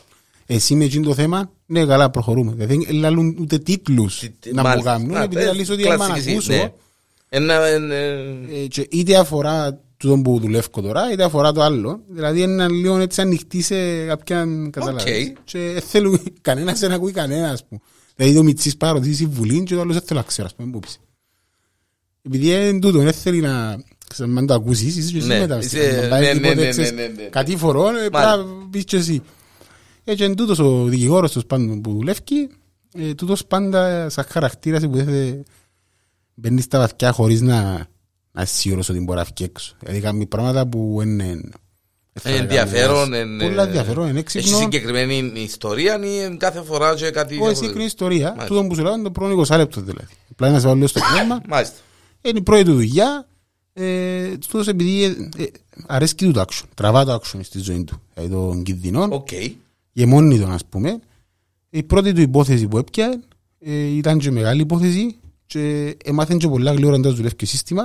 Εσύ 0.53 0.75
με 0.75 0.85
εκείνο 0.85 1.05
το 1.07 1.15
θέμα, 1.15 1.51
ναι 1.67 1.85
καλά 1.85 2.11
προχωρούμε. 2.11 2.53
Δηλαδή 2.53 2.85
δεν 2.87 2.97
λαλούν 2.97 3.37
ούτε 3.41 3.59
τίτλους 3.59 4.19
Τι- 4.19 4.29
τι- 4.31 4.53
να 4.55 4.63
μου 4.63 4.69
μάλιστα. 4.69 4.91
κάνουν 4.93 5.17
Α, 5.17 5.23
επειδή 5.23 5.43
ε, 5.43 5.45
λαλείς 5.45 5.71
ότι 5.71 5.89
άμα 5.89 5.97
να 5.97 6.05
κλασική, 6.07 6.31
ακούσω 6.33 6.53
ναι. 6.53 6.73
Ένα, 7.29 7.67
ένα, 7.67 7.95
ε, 7.95 8.67
και 8.69 8.87
είτε 8.91 9.17
αφορά 9.17 9.81
τούτο 9.97 10.21
που 10.25 10.39
δουλεύω 10.41 10.81
τώρα, 10.83 11.13
είτε 11.13 11.25
αφορά 11.25 11.53
το 11.53 11.63
άλλο. 11.63 12.01
Δηλαδή 12.09 12.41
είναι 12.41 12.69
λίγο 12.69 12.99
έτσι 12.99 13.21
ανοιχτή 13.21 13.63
σε 13.63 14.05
κάποια 14.07 14.47
καταλαβαίνεις. 14.71 15.33
Και 15.45 15.83
θέλουν 15.87 16.21
κανένας 16.41 16.81
να 16.81 16.95
ακούει 16.95 17.13
κανένας, 17.13 17.51
ας 17.53 17.65
πούμε. 17.69 17.81
Δηλαδή 18.17 18.35
το 18.35 18.43
Μιτσής 18.43 18.77
παροτήσει 18.77 19.27
βουλή 19.27 19.63
και 19.63 19.75
το 19.75 19.81
άλλος 19.81 19.95
δεν 19.95 20.03
θέλω 20.07 20.21
να 20.21 20.27
ξέρω, 20.27 20.47
ας 20.47 20.55
πούμε, 20.55 20.71
που 20.71 20.79
πεις. 20.81 20.99
Επειδή 22.23 22.69
είναι 22.69 22.79
τούτο, 22.79 22.99
δεν 22.99 23.13
θέλει 23.13 23.41
να... 23.41 23.83
Ξέρω, 24.09 24.33
αν 24.37 24.47
το 24.47 24.55
ακούσεις, 24.55 24.97
είσαι 24.97 25.11
και 25.13 25.19
εσύ 25.19 25.27
Ναι, 25.27 25.39
μετά. 25.39 25.59
είσαι- 25.59 26.01
Αν 26.03 26.09
πάει 26.09 26.21
ναι, 26.23 26.33
τίποτε, 26.33 26.55
ναι, 26.55 26.63
ναι, 26.63 26.69
ξέρεις, 26.69 26.93
ναι, 26.93 27.07
ναι. 27.17 27.23
Κάτι 27.23 27.57
φορώ, 27.57 27.89
ε, 27.89 27.93
πρέπει 27.93 28.13
να 28.13 28.37
πεις 28.71 28.85
και 28.85 28.97
εσύ. 28.97 29.23
Έτσι 30.11 30.25
είναι 30.25 30.35
τούτος 30.35 30.59
ο 30.59 30.85
δικηγόρος 30.85 31.33
τους 31.33 31.45
πάντων 31.47 31.81
που 31.81 31.93
δουλεύει, 31.93 32.49
ε, 32.95 33.15
τούτος 33.15 33.47
πάντα 33.47 34.09
σαν 34.11 34.25
χαρακτήρας 34.29 34.83
που 34.83 34.91
δεν 34.97 35.05
θε- 35.07 35.47
μπαίνει 36.35 36.61
στα 36.61 36.79
βαθιά 36.79 37.13
χωρίς 37.13 37.41
να 37.41 37.89
να 38.33 38.43
είσαι 38.43 38.55
σίγουρος 38.55 38.89
ότι 38.89 39.01
μπορεί 39.01 39.19
να 39.19 39.25
βγει 39.25 39.45
έξω. 39.45 39.75
Δηλαδή 39.81 40.01
κάνει 40.01 40.27
πράγματα 40.27 40.67
που 40.67 40.99
είναι... 41.03 41.25
Είναι 42.27 42.37
ενδιαφέρον. 42.37 43.13
είναι- 43.13 43.45
Πολλά 43.49 43.63
ενδιαφέρον, 43.63 44.09
είναι 44.09 44.19
Έχει 44.27 44.39
έξυπνο. 44.39 44.59
συγκεκριμένη 44.59 45.41
ιστορία 45.41 46.01
ή 46.05 46.37
κάθε 46.37 46.63
φορά 46.63 46.95
και 46.95 47.11
κάτι. 47.11 47.39
Όχι, 47.41 47.55
συγκεκριμένη 47.55 47.85
ιστορία. 47.85 48.27
Μάλιστα. 48.29 48.47
Τούτο 48.47 48.65
που 48.67 48.75
σου 48.75 48.83
λέω 48.83 48.93
είναι 48.95 49.03
το 49.03 49.11
πρώτο 49.11 49.43
20 49.49 49.57
λεπτό 49.57 49.81
δηλαδή. 49.81 50.13
Απλά 50.31 50.51
να 50.51 50.61
σε 50.61 50.67
βάλω 50.67 50.87
στο 50.87 51.01
πνεύμα. 51.13 51.41
Μάλιστα. 51.49 51.77
Είναι 52.23 52.39
η 52.39 52.43
πρώτη 52.43 52.65
του 52.65 52.73
δουλειά. 52.75 53.27
Ε, 53.73 54.37
τούτος 54.37 54.69
επειδή 54.69 55.05
ε, 55.05 55.43
ε, 55.43 55.47
αρέσκει 55.87 56.25
του 56.25 56.33
το 56.33 56.41
action. 56.49 56.65
Τραβά 56.75 57.05
το 57.05 57.15
action 57.23 57.39
στη 57.43 57.59
ζωή 57.59 57.85
του. 57.85 58.03
Δηλαδή 58.15 58.33
των 58.33 58.63
κινδυνών. 58.63 59.13
Οκ. 59.13 59.29
Γεμώνει 59.93 60.39
τον 60.39 60.53
ας 60.53 60.65
πούμε. 60.67 61.01
Η 61.71 61.83
πρώτη 61.83 62.13
του 62.13 62.21
υπόθεση 62.21 62.69
που 62.69 62.79
έπιανε 62.79 63.21
ε, 63.59 63.87
ήταν 63.87 64.19
και 64.19 64.31
μεγάλη 64.31 64.61
υπόθεση 64.61 65.17
και 65.47 65.97
έμαθαν 66.05 66.39
και 66.39 66.49
πολλά 66.49 66.73
γλήορα 66.73 66.99
να 66.99 67.11
δουλεύει 67.11 67.37
και 67.37 67.47
σύστημα. 67.47 67.83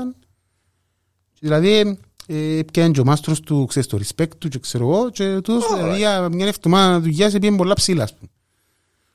Δηλαδή 1.40 1.98
ε, 2.28 2.58
έπιανε 2.58 2.92
και 2.92 3.00
ο 3.00 3.06
μάστρος 3.06 3.40
του, 3.40 3.66
ξέρεις, 3.66 3.90
το 3.90 4.00
respect 4.02 4.38
του 4.38 4.48
και 4.48 4.60
ξέρω 4.60 4.90
εγώ 4.90 5.10
και 5.10 5.34
τούτος 5.34 5.64
Alright. 5.64 5.78
δηλαδή 5.78 5.98
για 5.98 6.30
μια 6.30 6.48
εβδομάδα 6.48 7.00
δουλειάς 7.00 7.32
σε 7.32 7.40
πήγαινε 7.40 7.58
πολλά 7.58 7.74
ψηλά 7.74 8.04
ας 8.04 8.14
πούμε. 8.14 8.30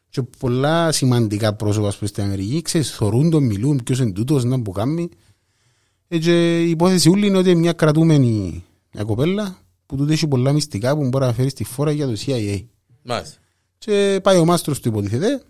Και 0.09 0.23
πολλά 0.23 0.93
σημαντικά 0.93 1.55
πρόσωπα 1.55 1.89
ας 1.89 1.97
πούμε, 1.97 2.09
στην 2.09 2.23
Αμερική, 2.23 2.63
ξέρεις, 2.63 2.91
θωρούν 2.91 3.31
τον, 3.31 3.45
μιλούν, 3.45 3.81
ποιος 3.85 3.99
είναι 3.99 4.13
τούτος, 4.13 4.45
να 4.45 4.63
που 4.63 4.73
κάνει. 4.73 5.09
Ε, 6.09 6.19
και 6.19 6.65
η 6.65 6.71
υπόθεση 6.71 7.09
ούλη 7.09 7.27
είναι 7.27 7.39
ότι 7.39 7.55
μια 7.55 7.73
κρατούμενη 7.73 8.65
μια 8.93 9.05
κοπέλα 9.05 9.59
που 9.87 9.97
τούτο 9.97 10.13
έχει 10.13 10.27
πολλά 10.29 10.53
μυστικά 10.53 10.97
που 10.97 11.09
μπορεί 11.09 11.25
να 11.25 11.33
φέρει 11.33 11.49
στη 11.49 11.65
φόρα 11.65 11.93
για 11.93 12.07
το 12.07 12.17
CIA. 12.27 12.65
Μάλιστα. 13.03 13.37
Και 13.79 14.21
πάει 14.23 14.39
ο 14.39 14.45
μάστρος 14.45 14.81
του 14.81 14.89
υποτίθεται 14.89 15.43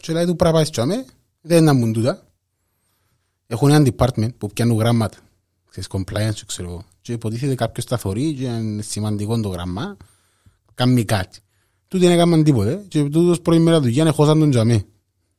και 0.00 0.12
λέει 0.12 0.24
του 0.24 0.36
πρέπει 0.36 0.44
να 0.44 0.52
πάεις 0.52 0.70
τσάμε, 0.70 1.04
δεν 1.40 1.58
είναι 1.58 1.72
να 1.72 1.78
μπουν 1.78 1.92
τούτα. 1.92 2.22
Έχουν 3.46 3.70
ένα 3.70 3.92
department 3.96 4.34
που 4.38 4.48
πιάνουν 4.48 4.78
γράμματα, 4.78 5.16
ξέρεις, 5.70 5.88
compliance, 5.92 6.40
ξέρω 6.46 6.68
εγώ. 6.70 6.84
Και 7.00 7.12
υποτίθεται 7.12 7.54
κάποιος 7.54 7.84
τα 7.84 7.96
θωρεί 7.96 8.34
και 8.34 8.44
είναι 8.44 8.82
σημαντικό 8.82 9.40
το 9.40 9.48
γραμμά, 9.48 9.96
κάνει 10.74 11.04
κάτι. 11.04 11.38
Τούτοι 11.88 12.06
δεν 12.06 12.14
έκαναν 12.14 12.44
τίποτε 12.44 12.84
και 12.88 13.02
τούτος 13.02 13.40
πρώτη 13.40 13.60
μέρα 13.60 13.80
του 13.80 13.88
γιάννη 13.88 14.12
χώσαν 14.12 14.38
τον 14.38 14.50
τζαμί 14.50 14.84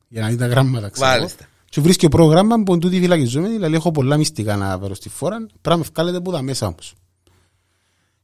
για 0.08 0.20
να 0.20 0.28
δει 0.28 0.36
τα 0.36 0.46
γράμματα, 0.46 0.88
ξέρω 0.88 1.08
εγώ. 1.08 1.18
Μάλιστα. 1.18 1.46
Και 1.68 1.80
βρίσκει 1.80 2.08
πρόγραμμα 2.08 2.62
που 2.62 2.78
τούτοι 2.78 3.00
φυλακιζόμενοι, 3.00 3.54
δηλαδή 3.54 3.74
έχω 3.74 3.90
πολλά 3.90 4.16
μυστικά 4.16 4.56
να 4.56 4.78
φέρω 4.78 4.94
στη 4.94 5.08
φόρα, 5.08 5.36
πρέπει 5.36 5.68
να 5.68 5.76
με 5.76 5.84
βγάλετε 5.92 6.16
από 6.16 6.32
τα 6.32 6.42
μέσα 6.42 6.66
όμως. 6.66 6.94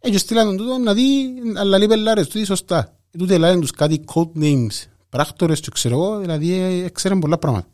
Έτσι 0.05 0.19
στείλαν 0.19 0.47
τον 0.47 0.57
τούτο 0.57 0.79
να 0.79 0.95
δει, 0.95 1.33
αλλά 1.57 1.79
λέει 1.79 1.87
πελάρες, 1.87 2.27
τούτοι 2.29 2.45
σωστά. 2.45 2.97
Και 3.11 3.19
Τούτοι 3.19 3.39
λένε 3.39 3.61
τους 3.61 3.71
κάτι 3.71 4.05
code 4.15 4.43
names, 4.43 4.87
πράκτορες 5.09 5.61
και 5.61 5.69
ξέρω 5.73 5.95
εγώ, 5.95 6.19
δηλαδή 6.19 6.53
ε, 6.85 6.89
ξέρουν 6.89 7.21
πολλά 7.21 7.39
πράγματα. 7.39 7.67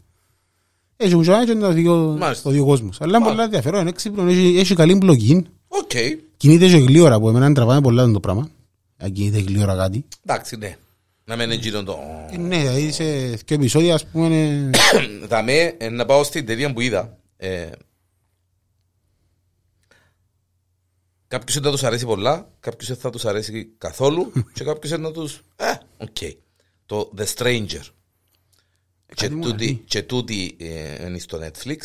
Έτσι 0.96 1.16
μου 1.16 1.22
και 1.22 1.50
είναι 1.50 1.66
ο 1.66 1.72
δύο, 1.72 2.16
Μάλιστα. 2.18 2.48
ο 2.48 2.52
δύο 2.52 2.64
κόσμος. 2.64 3.00
Αλλά 3.00 3.08
είναι 3.16 3.18
Μάλιστα. 3.18 3.30
πολλά 3.32 3.44
ενδιαφέρον, 3.44 3.80
είναι 3.80 3.88
έξυπνο, 3.88 4.28
έχει, 4.28 4.58
έχει 4.58 4.74
καλή 4.74 4.98
plotline, 5.02 5.42
Οκ. 5.68 5.90
κινείται 6.36 6.66
και 6.68 6.76
γλήορα 6.76 7.20
που 7.20 7.28
εμένα 7.28 7.52
τραβάνε 7.52 7.80
πολλά 7.80 8.10
το 8.10 8.20
πράγμα. 8.20 8.48
Αν 8.96 9.12
κινείται 9.12 9.38
γλήορα 9.38 9.76
κάτι. 9.76 10.04
Εντάξει, 10.26 10.56
ναι. 10.56 10.76
Να 11.24 11.36
μην 11.36 11.44
είναι 11.50 11.54
γύρω 11.54 11.82
το. 11.82 11.98
Ε, 12.32 12.36
Ναι, 12.36 12.58
δηλαδή 12.58 12.92
σε 12.92 13.04
δύο 13.04 13.56
επεισόδια 13.56 13.94
ας 13.94 14.06
πούμε 14.06 14.26
είναι... 14.26 14.70
Θα 15.28 15.42
με 15.42 15.74
ε, 15.78 15.88
να 15.88 16.04
πάω 16.06 16.24
στην 16.24 16.46
ταινία 16.46 16.72
που 16.72 16.80
είδα. 16.80 17.16
Ε, 21.30 21.36
Κάποιους 21.36 21.54
δεν 21.54 21.62
θα 21.64 21.70
τους 21.70 21.82
αρέσει 21.82 22.04
πολλά, 22.04 22.52
κάποιους 22.60 22.88
δεν 22.88 22.96
θα 22.96 23.10
τους 23.10 23.24
αρέσει 23.24 23.64
καθόλου 23.78 24.32
και 24.54 24.64
κάποιους 24.64 24.90
δεν 24.90 25.02
θα 25.02 25.12
τους... 25.12 25.42
Ε, 25.56 25.72
οκ. 25.96 26.16
Το 26.86 27.12
The 27.16 27.24
Stranger. 27.34 27.82
Και 29.06 29.14
Κάτι 29.14 29.34
μου 29.34 29.42
τούτη, 29.42 29.64
αρέσει. 29.64 29.82
και 29.86 30.02
τούτη 30.02 30.56
ε, 30.60 31.06
είναι 31.06 31.18
στο 31.18 31.38
Netflix. 31.42 31.76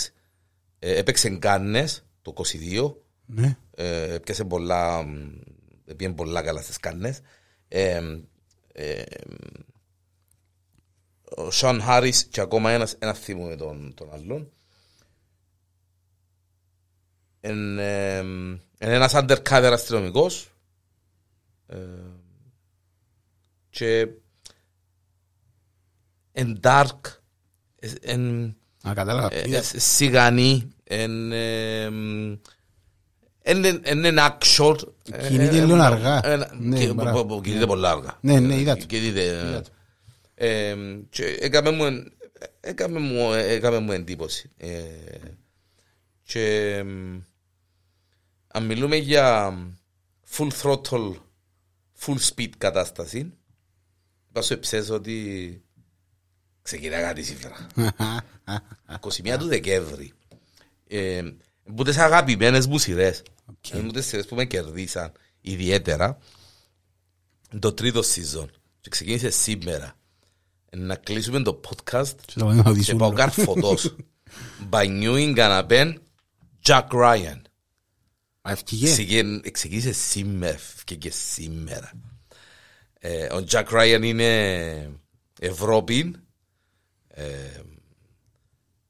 Ε, 0.79 0.97
έπαιξε 0.97 1.29
Γκάνες 1.29 2.05
το 2.21 2.33
22. 2.37 2.93
Ναι. 3.25 3.57
Ε, 3.75 4.13
έπιασε 4.13 4.43
πολλά, 4.43 5.03
μ, 5.03 5.39
πήγαινε 5.85 6.15
πολλά 6.15 6.41
καλά 6.41 6.61
στις 6.61 6.77
Κάννες. 6.77 7.19
Ε, 7.67 8.01
ε, 8.73 9.03
ο 11.35 11.51
Σον 11.51 11.81
Χάρις 11.81 12.25
και 12.25 12.41
ακόμα 12.41 12.71
ένας, 12.71 12.95
ένας 12.99 13.19
θυμούμε 13.19 13.55
τον, 13.55 13.93
τον 13.93 14.13
άλλον. 14.13 14.51
Είναι 17.41 18.17
ε, 18.17 18.23
ένας 18.91 19.13
undercover 19.15 19.69
αστυνομικός 19.73 20.51
ε, 21.67 21.77
και 23.69 24.07
εν 26.31 26.59
dark, 26.63 26.99
εν, 28.01 28.45
Α, 28.87 28.91
κατάλαβα. 28.93 29.33
ε, 29.35 29.43
Είδα. 29.47 29.57
ε, 29.57 29.61
σιγανή, 29.79 30.67
εν, 30.83 31.31
ε, 31.31 31.89
μ, 31.89 32.31
εν, 33.41 33.65
εν, 33.65 33.81
εν, 33.83 34.05
εν 34.05 34.17
action. 34.19 34.75
Κινείται 35.27 35.57
ε, 35.57 35.65
λίγο 35.65 35.75
ε, 35.75 35.81
αργά. 35.85 36.25
ε, 36.27 36.49
Ναι, 36.59 36.77
και- 36.85 36.93
μπράβο. 36.93 37.25
που- 37.25 37.35
που 37.35 37.41
Κινείται 37.41 37.65
πολλά 37.65 37.91
αργά. 37.91 38.17
Ναι, 38.21 38.39
ναι, 38.39 38.55
είδα 38.59 38.77
το. 38.77 38.85
Κινείται, 38.85 39.23
ε, 39.27 39.47
Είδα 39.47 39.61
το. 39.61 39.69
ε, 40.35 40.75
και 41.09 41.25
έκαμε 41.25 41.71
μου, 41.71 41.83
εν- 41.85 42.13
έκαμε 42.59 42.99
μου, 42.99 43.31
έκαμε 43.33 43.79
μου 43.79 43.91
εντύπωση. 43.91 44.51
Ε, 44.57 44.79
και 46.23 46.83
μ, 46.85 47.17
αν 48.55 48.65
μιλούμε 48.65 48.95
για 48.95 49.53
full 50.37 50.49
throttle, 50.61 51.13
full 52.05 52.17
speed 52.35 52.49
κατάσταση, 52.57 53.33
είπα 54.29 54.41
σ' 54.41 54.47
το 54.47 54.53
εψές 54.53 54.89
ότι 54.89 55.61
ξεκινά 56.61 57.01
κάτι 57.01 57.23
σήμερα. 57.23 57.67
21 59.01 59.35
του 59.39 59.47
Δεκέμβρη. 59.47 60.13
Ε, 60.87 61.21
που 61.75 61.83
τις 61.83 61.97
αγαπημένες 61.97 62.67
μου 62.67 62.77
σειρές. 62.77 63.23
Οκ. 63.45 63.69
Ε, 63.69 63.79
Μου 63.79 63.91
τις 63.91 64.05
σειρές 64.05 64.25
που 64.25 64.35
με 64.35 64.45
κερδίσαν 64.45 65.11
ιδιαίτερα. 65.41 66.17
Το 67.59 67.73
τρίτο 67.73 67.99
season. 67.99 68.45
Και 68.81 68.89
ξεκίνησε 68.89 69.29
σήμερα. 69.29 69.95
Ε, 70.69 70.77
Να 70.77 70.95
κλείσουμε 70.95 71.41
το 71.41 71.61
podcast 71.69 72.15
Και 72.25 72.33
το 72.39 72.45
πάμε 72.45 72.55
να 72.55 72.63
και 72.63 72.69
οδηγήσουμε. 72.69 72.99
πάω 72.99 73.11
καρφωτός. 73.13 73.95
By 74.71 74.85
New 75.03 75.35
England 75.35 75.93
Jack 76.67 76.87
Ryan. 76.91 77.41
Α, 78.47 78.51
ευκήγε. 78.51 78.91
Ξεκίνησε- 78.91 79.51
Ξεκίνησε 79.51 79.91
σήμερα 79.93 80.59
και, 80.83 80.95
και 80.95 81.11
σήμερα. 81.11 81.91
Ε, 82.99 83.25
ο 83.33 83.45
Jack 83.49 83.65
Ryan 83.67 83.99
είναι 84.03 84.91
Ευρώπη. 85.39 86.15
Ε, 87.07 87.25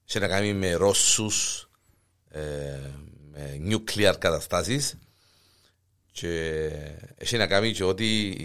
έχει 0.06 0.20
να 0.20 0.28
κάνει 0.28 0.54
με 0.54 0.74
Ρώσους, 0.74 1.70
ε, 2.30 2.80
με 3.32 3.60
nuclear 3.70 4.16
καταστάσεις 4.20 4.98
και 6.12 6.56
έχει 7.16 7.38
να 7.38 7.48
κάνει 7.48 7.72
και 7.72 7.84
ότι 7.84 8.38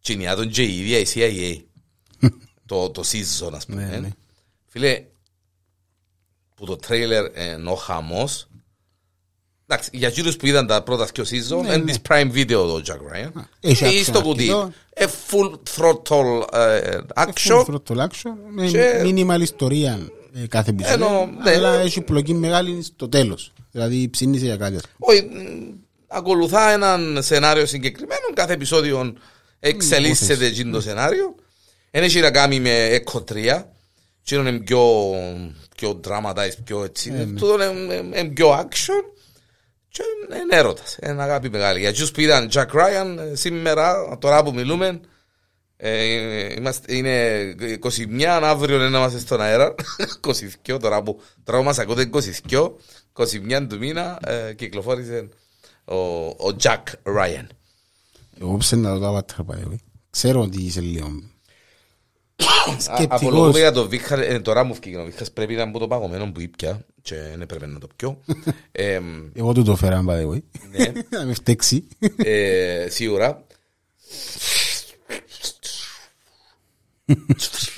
κινιάτων 0.00 0.48
και 0.50 0.62
η 0.62 0.78
ίδια 0.78 0.98
η 0.98 1.04
CIA. 1.14 1.64
το, 2.66 2.90
το 2.90 3.02
season 3.06 3.52
ας 3.52 3.66
πούμε. 3.66 3.84
Ναι, 3.88 3.98
ναι. 3.98 4.10
Φίλε, 4.66 5.04
που 6.54 6.64
το 6.66 6.76
τρέιλερ 6.76 7.24
είναι 7.56 7.70
ο 7.70 7.74
χαμός 7.74 8.48
Εντάξει, 9.68 9.90
για 9.92 10.08
εκείνους 10.08 10.36
που 10.36 10.46
είδαν 10.46 10.66
τα 10.66 10.82
πρώτα 10.82 11.08
δύο 11.14 11.24
season, 11.24 11.60
Ναι, 11.62 11.66
είναι 11.66 11.76
ναι. 11.76 11.84
της 11.84 11.98
Prime 12.08 12.32
Video 12.32 12.46
το 12.48 12.82
Jack 12.86 12.92
Ryan. 12.92 13.42
έχει 13.60 13.84
Ε, 13.84 13.88
action 13.88 14.02
στο 14.04 14.22
κουτί. 14.22 14.42
αρκετό. 14.42 14.72
Ε, 14.94 15.06
full 15.30 15.50
throttle 15.76 16.54
ε, 16.58 16.98
action. 17.14 17.64
Throttle 17.64 17.96
action, 17.98 18.32
με 18.50 18.66
Και- 18.66 19.00
μήνυμα 19.02 19.34
ιστορία 19.36 19.98
ε, 20.42 20.46
κάθε 20.46 20.70
επεισόδιο. 20.70 21.06
Ενώ, 21.06 21.30
ναι. 21.44 21.50
Αλλά 21.50 21.74
έχει 21.74 22.00
πλοκή 22.00 22.34
μεγάλη 22.34 22.82
στο 22.82 23.08
τέλος. 23.08 23.52
Δηλαδή 23.72 24.08
ψήνισε 24.08 24.44
για 24.44 24.56
κάτι. 24.56 24.76
Όχι, 24.98 25.22
μ, 25.22 25.74
ακολουθά 26.08 26.70
έναν 26.70 27.18
σενάριο 27.22 27.66
συγκεκριμένο. 27.66 28.20
Κάθε 28.34 28.52
επεισόδιο 28.52 29.14
εξελίσσεται 29.60 30.32
υπόθεση. 30.32 30.50
εκείνο 30.52 30.70
το 30.72 30.80
σενάριο. 30.80 31.34
Δεν 31.90 32.02
έχει 32.02 32.20
να 32.20 32.30
κάνει 32.30 32.60
με 32.60 33.00
Echo 33.04 33.24
3. 33.32 33.62
Τι 34.24 34.36
είναι 34.36 34.52
πιο, 34.52 35.12
πιο 35.76 36.00
dramatized, 36.08 36.56
πιο 36.64 36.84
έτσι. 36.84 37.12
Ε, 37.14 37.24
ναι. 37.24 37.38
Τούτο 37.40 37.54
είναι, 37.72 37.94
είναι 37.94 38.24
πιο 38.24 38.50
action. 38.60 39.15
Και 39.96 40.36
είναι 40.42 40.56
έρωτας, 40.56 40.96
είναι 41.02 41.22
αγάπη 41.22 41.50
μεγάλη. 41.50 41.80
Για 41.80 41.92
τους 41.92 42.10
που 42.10 42.20
είδαν 42.20 42.48
Jack 42.52 42.66
Ryan, 42.66 43.16
ε, 43.18 43.34
σήμερα, 43.34 44.16
τώρα 44.20 44.42
που 44.42 44.52
μιλούμε, 44.54 45.00
Ε, 45.78 46.52
είμαστε, 46.54 46.94
είναι 46.96 47.54
21 47.82 48.22
αύριο 48.42 48.78
να 48.78 48.86
είμαστε 48.98 49.18
στον 49.18 49.40
αέρα. 49.40 49.74
22 50.68 50.78
τώρα 50.80 51.02
που, 51.02 51.20
τώρα 51.44 51.58
που 51.58 51.64
μας 51.64 51.78
ακούτε 51.78 52.10
22. 52.48 52.70
21 53.12 53.66
του 53.68 53.78
μήνα 53.78 54.18
ε, 54.26 54.54
κυκλοφόρησε 54.54 55.28
ο, 55.84 55.96
ο 56.26 56.56
Jack 56.62 56.82
Ryan. 57.18 57.46
Εγώ 58.40 58.56
ψένα 58.56 58.92
να 58.92 58.98
το 59.00 59.16
avatar 59.16 59.44
πάει. 59.46 59.60
ε. 59.60 59.76
Ξέρω 60.10 60.40
ότι 60.40 60.62
είσαι 60.62 60.80
λίγο 60.80 61.06
Α- 62.36 62.80
σκεπτικός. 62.80 63.20
Απολογούμε 63.20 63.58
για 63.58 63.72
το 63.72 63.88
Βίχα, 63.88 64.22
ε, 64.22 64.40
τώρα 64.40 64.64
μου 64.64 64.74
βγήκε 64.74 64.96
ο 64.98 65.04
Βίχας 65.04 65.32
πρέπει 65.32 65.54
να 65.54 65.66
μπω 65.66 65.78
το 65.78 65.86
παγωμένο 65.88 66.32
που 66.32 66.40
ήπια 66.40 66.86
και 67.06 67.14
δεν 67.30 67.40
έπρεπε 67.40 67.66
να 67.66 67.78
το 67.78 67.88
πιω. 67.96 68.20
Ε, 68.72 69.00
Εγώ 69.34 69.52
του 69.52 69.62
το 69.64 69.76
φέραν 69.76 70.06
by 70.08 70.12
the 70.12 70.28
way. 70.30 70.40
ναι, 70.70 70.92
Να 71.18 71.24
με 71.24 71.34
φταίξει. 71.34 71.86
ε, 72.16 72.86
σίγουρα. 72.90 73.44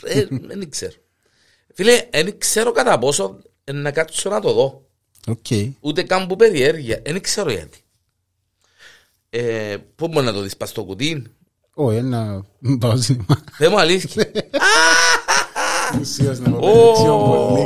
Ε, 0.02 0.24
Δεν 0.30 0.70
ξέρω. 0.70 0.92
Φίλε, 1.74 2.08
δεν 2.10 2.38
ξέρω 2.38 2.72
κατά 2.72 2.98
πόσο 2.98 3.38
να 3.72 3.90
κάτσω 3.90 4.30
να 4.30 4.40
το 4.40 4.52
δω. 4.52 4.86
Οκ. 5.26 5.46
Ούτε 5.80 6.02
καν 6.02 6.26
που 6.26 6.36
περιέργεια. 6.36 7.02
Δεν 7.04 7.20
ξέρω 7.20 7.50
γιατί. 7.50 7.78
Ε, 9.30 9.76
πού 9.96 10.08
μπορεί 10.08 10.26
να 10.26 10.32
το 10.32 10.40
δεις 10.40 10.56
πας 10.56 10.68
στο 10.68 10.84
κουτί. 10.84 11.22
Όχι, 11.74 11.96
ένα 11.96 12.44
πάω 12.78 12.96
σινεμά. 12.96 13.44
Δεν 13.58 13.70
μου 13.70 13.80
αλήθεια. 13.80 14.30
Ουσίας 16.00 16.38
να 16.38 16.50
πω 16.50 16.58
περιεξιόν 16.60 17.24
πολύ. 17.24 17.62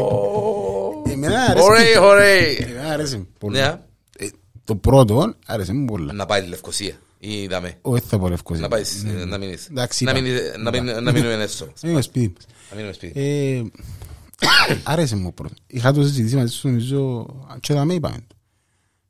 Εμένα 1.27 1.43
άρεσε. 1.45 1.65
Ωραία, 1.67 2.01
ωραία. 2.03 2.37
Εμένα 2.69 2.93
άρεσε 2.93 3.27
πολύ. 3.39 3.59
Ναι, 3.59 3.79
Ε, 4.19 4.29
Το 4.65 4.77
πρώτο 4.77 5.35
άρεσε 5.47 5.73
μου 5.73 5.85
πολλά. 5.85 6.13
να 6.13 6.27
πάει 6.27 6.43
τη 6.43 6.49
Λευκοσία. 6.49 6.95
Ή 7.19 7.47
δαμε. 7.47 7.79
Όχι 7.83 8.05
θα 8.07 8.19
πω 8.19 8.29
Λευκοσία. 8.29 8.63
Να 8.63 8.69
πάεις, 8.69 9.05
να 9.27 9.39
μείνεις. 9.39 9.67
Εντάξει, 9.71 10.05
Να 10.05 10.11
είπα. 10.11 10.21
μείνεις- 10.21 10.41
να 10.59 10.71
μείνεις- 10.71 11.01
να 11.01 11.13
μείνουμε 11.13 11.33
έσω. 11.43 11.73
Είναι 11.83 12.01
σπίτι 12.01 12.33
μας. 12.35 12.47
Να 12.71 12.77
μείνουμε 12.77 12.93
σπίτι. 12.95 13.21
Ε, 13.21 13.63
Άρεσε 14.83 15.17
μου 15.17 15.35
πρώτο. 15.35 15.55
Είχα 15.67 15.93
το 15.93 16.03
συζητήσει 16.03 16.37
μαζί 16.37 16.55
σου 16.55 16.67
νομίζω 16.69 17.27
και 17.61 17.73
θα 17.73 17.85
με 17.85 17.95
είπαμε. 17.95 18.17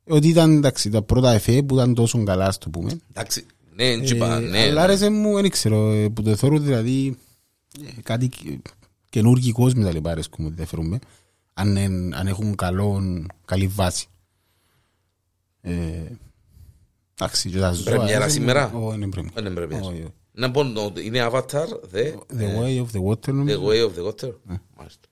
Ότι 0.07 0.27
ήταν 0.27 0.57
εντάξει, 0.57 0.89
τα 0.89 1.01
πρώτα 1.01 1.31
εφέ 1.31 1.61
που 1.63 1.75
ήταν 1.75 1.93
τόσο 1.93 2.23
καλά 2.23 2.51
στο 2.51 2.69
πούμε. 2.69 2.91
Εντάξει, 3.11 3.45
ναι, 3.75 3.85
δεν 3.97 4.03
είπα, 4.03 4.35
Ε, 4.35 4.39
ναι. 4.39 4.59
Αλλά 4.59 4.81
άρεσε 4.81 5.09
μου, 5.09 5.33
δεν 5.41 5.49
ξέρω, 5.49 5.91
ε, 5.91 6.07
που 6.09 6.21
το 6.21 6.35
θεωρώ 6.35 6.59
δηλαδή 6.59 7.17
ε, 7.97 8.01
κάτι 8.03 8.27
και- 8.27 8.59
καινούργιοι 9.09 9.51
κόσμοι 9.51 9.83
τα 9.83 9.91
λοιπά 9.91 10.11
αρέσκουν 10.11 10.37
μου 10.39 10.47
ότι 10.47 10.57
δεν 10.57 10.65
φέρουμε. 10.67 10.99
Αν, 11.53 11.77
εν- 11.77 12.13
αν 12.15 12.27
έχουν 12.27 12.55
καλό, 12.55 13.01
καλή 13.45 13.67
βάση. 13.67 14.07
Ε, 15.61 16.01
Εντάξει, 17.19 17.49
και 17.49 17.59
τα 17.59 17.71
ζώα. 17.71 17.83
Πρεμιέρα 17.83 18.17
άρεσε 18.23 18.39
μου. 18.39 18.45
σήμερα; 18.45 18.71
Όχι, 18.73 18.95
είναι 18.95 19.09
πρεμιέρα. 19.09 19.41
Δεν 19.41 19.53
πρέπει. 19.53 19.73
Όχι, 19.75 19.85
όχι. 19.85 20.13
Να 20.31 20.51
πω, 20.51 20.63
το- 20.71 20.93
είναι 21.03 21.27
Avatar, 21.31 21.67
the, 21.93 22.13
The 22.37 22.59
Way 22.59 22.77
of 22.83 22.87
the 22.93 23.03
Water 23.03 23.29
the 23.29 23.33
νομίζω. 23.33 23.61
Way 23.67 23.85
of 23.89 23.91
the 23.99 24.07
Water. 24.07 24.33
Μάλιστα. 24.77 25.07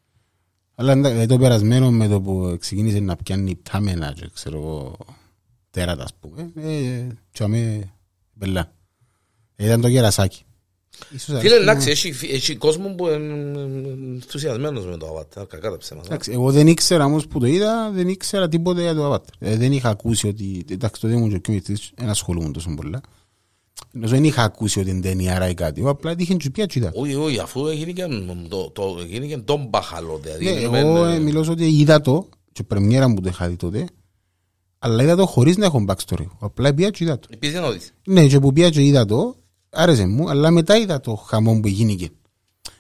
Αλλά 0.76 0.92
εντάξει, 0.92 1.12
δηλαδή 1.12 1.28
το 1.34 1.38
περασμένο 1.40 1.92
με 1.92 2.08
το 2.08 2.22
που 2.22 2.58
ξεκίνησε 2.60 3.00
να 3.00 3.16
πιάνει 3.16 3.56
πτάμενα 3.56 4.14
και 4.14 4.30
ξέρω 4.34 4.58
εγώ 4.58 4.98
τέρατας 5.70 6.04
ας 6.06 6.14
πούμε. 6.20 6.52
Ε, 6.56 7.08
τσάμε 7.32 7.92
μπελά. 8.34 8.74
Ε, 9.56 9.66
Ήταν 9.66 9.82
το 9.82 9.90
κερασάκι. 9.90 10.44
Ίσως 11.10 11.40
Φίλε, 11.40 11.56
αρέσει 11.56 11.62
εντάξει, 11.62 11.88
μου. 11.88 11.92
έχει, 11.92 12.34
έχει 12.34 12.56
κόσμο 12.56 12.96
που 12.96 13.08
είναι 13.08 13.60
ενθουσιασμένος 14.14 14.86
με 14.86 14.98
το 14.98 15.08
Avatar, 15.18 15.48
κακά 15.48 15.70
τα 15.70 15.78
ψέματα. 15.78 16.08
Εντάξει, 16.08 16.32
εγώ 16.32 16.52
δεν 16.52 16.68
ήξερα 16.68 17.06
όμως 17.06 17.28
που 17.28 17.40
το 17.40 17.46
είδα, 17.46 17.92
δεν 17.94 18.08
ήξερα 18.08 18.48
τίποτα 18.48 18.82
για 18.82 18.94
το 18.94 19.14
Avatar. 19.14 19.34
Ε, 19.40 19.58
δεν 19.58 19.72
είχα 19.72 19.90
ακούσει 19.90 20.28
ότι, 20.28 20.66
εντάξει 20.70 21.02
τότε 21.02 21.14
ήμουν 21.14 21.30
και 21.30 21.36
ο 21.36 21.42
κομιτής, 21.42 21.92
δεν 21.96 22.10
ασχολούμαι 22.10 22.52
τόσο 22.52 22.74
πολλά. 22.76 23.02
Νομίζω 23.92 24.14
δεν 24.14 24.24
είχα 24.24 24.44
ακούσει 24.44 24.80
ότι 24.80 24.90
είναι 24.90 25.02
ταινιάρα 25.02 25.50
ή 25.50 25.54
κάτι, 25.54 25.84
απλά 25.86 26.16
τύχε 26.16 26.34
και 26.34 26.50
πια 26.50 26.68
τσίτα. 26.68 26.92
Όχι, 26.94 27.16
όχι, 27.16 27.40
αφού 27.40 27.68
έγινε 27.68 27.94
το, 28.48 28.70
το, 28.70 28.98
έγινε 29.12 29.38
τον 29.38 29.66
μπαχαλό. 29.70 30.20
Δηλαδή, 30.24 30.46
Ναι, 30.46 30.52
μιλούμε, 30.52 30.80
εγώ 30.80 31.06
ε, 31.06 31.16
ε, 31.16 31.20
μιλώ 31.20 31.48
ότι 31.50 31.68
είδα 31.68 32.02
το, 32.02 32.30
και 32.52 32.64
πρεμιέρα 32.64 33.14
που 33.14 33.22
το 33.22 33.30
είχα 33.30 33.48
δει 33.48 33.56
τότε, 33.56 33.86
αλλά 34.80 35.04
είδα 35.04 35.16
το 35.16 35.26
χωρίς 35.26 35.58
να 35.58 35.66
έχω 35.66 35.86
backstory. 35.88 36.26
Απλά 36.40 36.74
πια 36.74 36.90
και 36.90 37.04
είδα 37.04 37.20
το. 37.20 37.28
Επίσης 37.32 37.60
να 37.60 37.72
δεις. 37.72 37.94
Ναι, 38.06 38.28
και 38.28 38.40
που 38.40 38.54
πια 38.54 38.70
και 38.70 38.82
είδα 38.82 39.06
το, 39.06 39.36
άρεσε 39.72 40.06
μου, 40.06 40.30
αλλά 40.30 40.52
μετά 40.52 40.78
είδα 40.78 41.00
το 41.00 41.16
χαμό 41.16 41.60
που 41.60 41.68
γίνηκε. 41.68 42.10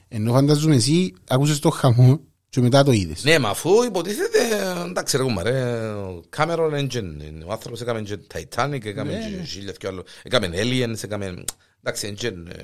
Ενώ 0.07 0.31
φαντάζομαι 0.31 0.75
εσύ 0.75 1.13
άκουσες 1.27 1.59
το 1.59 1.69
χαμό 1.69 2.19
και 2.49 2.61
μετά 2.61 2.83
το 2.83 2.91
είδες. 2.91 3.23
Ναι, 3.23 3.39
μα 3.39 3.49
αφού 3.49 3.83
υποτίθεται, 3.83 4.39
εντάξει 4.85 5.17
ρε 5.17 5.23
κουμπάρε, 5.23 5.89
ο 5.93 6.23
Cameron 6.37 6.73
Engine, 6.73 6.93
είναι, 6.93 7.43
ο 7.45 7.51
άνθρωπος 7.51 7.81
έκαμε 7.81 8.01
και 8.01 8.19
Titanic, 8.33 8.85
έκαμε 8.85 9.11
Ναι, 9.13 9.37
και 9.37 9.43
χίλια 9.43 9.75
δυο 9.79 9.89
άλλο, 9.89 10.03
έκαμε 10.23 10.49
Aliens, 10.53 11.03
έκαμε, 11.03 11.43
εντάξει, 11.83 12.15
Engine, 12.15 12.45
ε, 12.47 12.63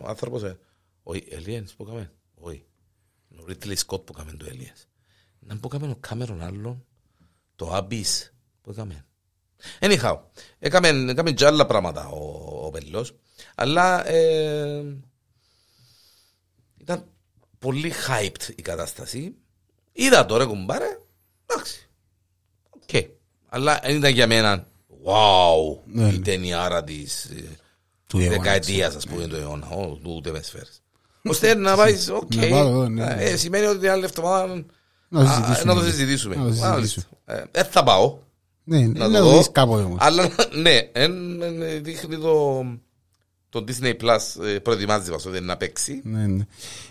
ο 0.00 0.08
άνθρωπος, 0.08 0.42
ε, 0.42 0.58
όχι, 1.02 1.24
Aliens 1.30 1.68
που 1.76 1.82
έκαμε, 1.82 2.12
όχι, 2.34 2.64
ο 3.30 3.44
Ridley 3.48 3.74
Scott 3.86 4.04
που 4.04 4.12
έκαμε 4.14 4.32
το 4.32 4.46
Aliens. 4.48 4.84
Να 5.38 5.56
που 5.56 5.68
έκαμε 5.72 5.86
ο 5.86 5.98
Cameron 6.08 6.38
άλλο, 6.40 6.84
το 7.56 7.76
Abyss 7.76 8.30
που 8.62 8.70
έκαμε. 8.70 9.04
Anyhow, 9.80 10.18
έκαμε, 10.58 10.88
έκαμε 10.88 11.32
και 11.32 11.46
άλλα 11.46 11.66
πράγματα 11.66 12.08
ο, 12.08 12.35
ο 12.76 12.78
πελλός, 12.78 13.14
αλλά 13.54 14.08
ε, 14.08 14.84
ήταν 16.80 17.04
πολύ 17.58 17.92
hyped 18.08 18.52
η 18.56 18.62
κατάσταση. 18.62 19.34
Είδα 19.92 20.26
τώρα 20.26 20.44
κουμπάρε, 20.46 20.98
εντάξει. 21.46 21.88
Οκ. 22.70 23.02
Αλλά 23.48 23.80
δεν 23.82 23.96
ήταν 23.96 24.12
για 24.12 24.26
μένα, 24.26 24.66
wow, 25.04 25.78
Ναι, 25.86 26.08
η 26.08 26.12
ναι. 26.12 26.18
ταινιάρα 26.24 26.84
της 26.84 27.24
ε, 27.24 27.44
Του 28.06 28.18
αιώνας, 28.18 28.36
δεκαετίας, 28.36 28.94
ας 28.94 29.06
πούμε, 29.06 29.26
του 29.26 29.36
αιώνα, 29.36 29.68
ω, 29.68 29.94
του 30.02 30.12
ούτε 30.16 30.30
με 30.30 30.42
σφαίρες. 30.42 30.82
Ώστε 31.22 31.54
να 31.54 31.76
πάεις, 31.76 32.08
οκ, 32.10 32.34
Να 32.34 32.46
πάω 32.48 32.68
εγώ, 32.68 32.88
ναι, 32.88 33.04
ναι. 33.04 33.22
Ε, 33.24 33.36
σημαίνει 33.36 33.66
ότι 33.66 33.78
την 33.78 33.90
άλλη 33.90 34.04
εβδομάδα 34.04 34.64
Να 35.08 35.24
το 35.24 35.30
α, 35.30 35.34
συζητήσουμε. 35.34 35.72
να 35.74 35.80
το 35.80 35.86
συζητήσουμε. 35.86 36.34
Να 36.36 36.42
το 36.42 36.48
συζητήσουμε. 36.48 36.74
Μάλιστα. 36.74 37.02
Ε, 37.24 37.44
Δεν 37.50 37.64
θα 37.64 37.82
πάω, 37.82 38.18
Ναι, 38.68 38.78
ναι, 38.78 38.86
να 38.86 39.08
να 39.08 39.18
το 39.18 39.24
το 39.24 39.30
δω. 39.30 39.36
δεις 39.36 39.50
κάποτε 39.52 39.82
όμως. 39.82 39.98
Αλλά 40.00 40.28
ναι, 40.62 40.88
εν, 40.92 41.42
εν, 41.42 41.84
δείχνει 41.84 42.16
το, 42.18 42.64
το 43.48 43.64
Disney 43.68 43.92
Plus 44.00 44.44
ε, 44.44 44.58
προετοιμάζει 44.58 45.10
μας 45.10 45.26
ότι 45.26 45.36
είναι 45.36 45.46
να 45.46 45.56
παίξει. 45.56 46.00
Ναι, 46.04 46.26
ναι. 46.26 46.44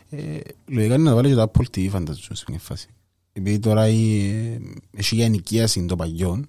Ε, 0.10 0.38
Λογικά 0.68 0.94
είναι 0.96 1.04
να 1.10 1.16
βάλει 1.16 1.28
και 1.30 1.36
το 1.36 1.52
Apple 1.54 1.62
TV 1.78 1.88
φαντάζομαι 1.90 2.36
σε 2.36 2.46
μια 2.50 2.60
φάση. 2.60 2.88
Επειδή 3.34 3.60
τώρα 3.60 3.88
η- 3.88 4.20
ε, 4.30 4.60
έχει 4.98 5.16
για 5.16 5.26
ενοικίαση 5.26 5.86
το 5.86 5.96
παλιό. 5.96 6.46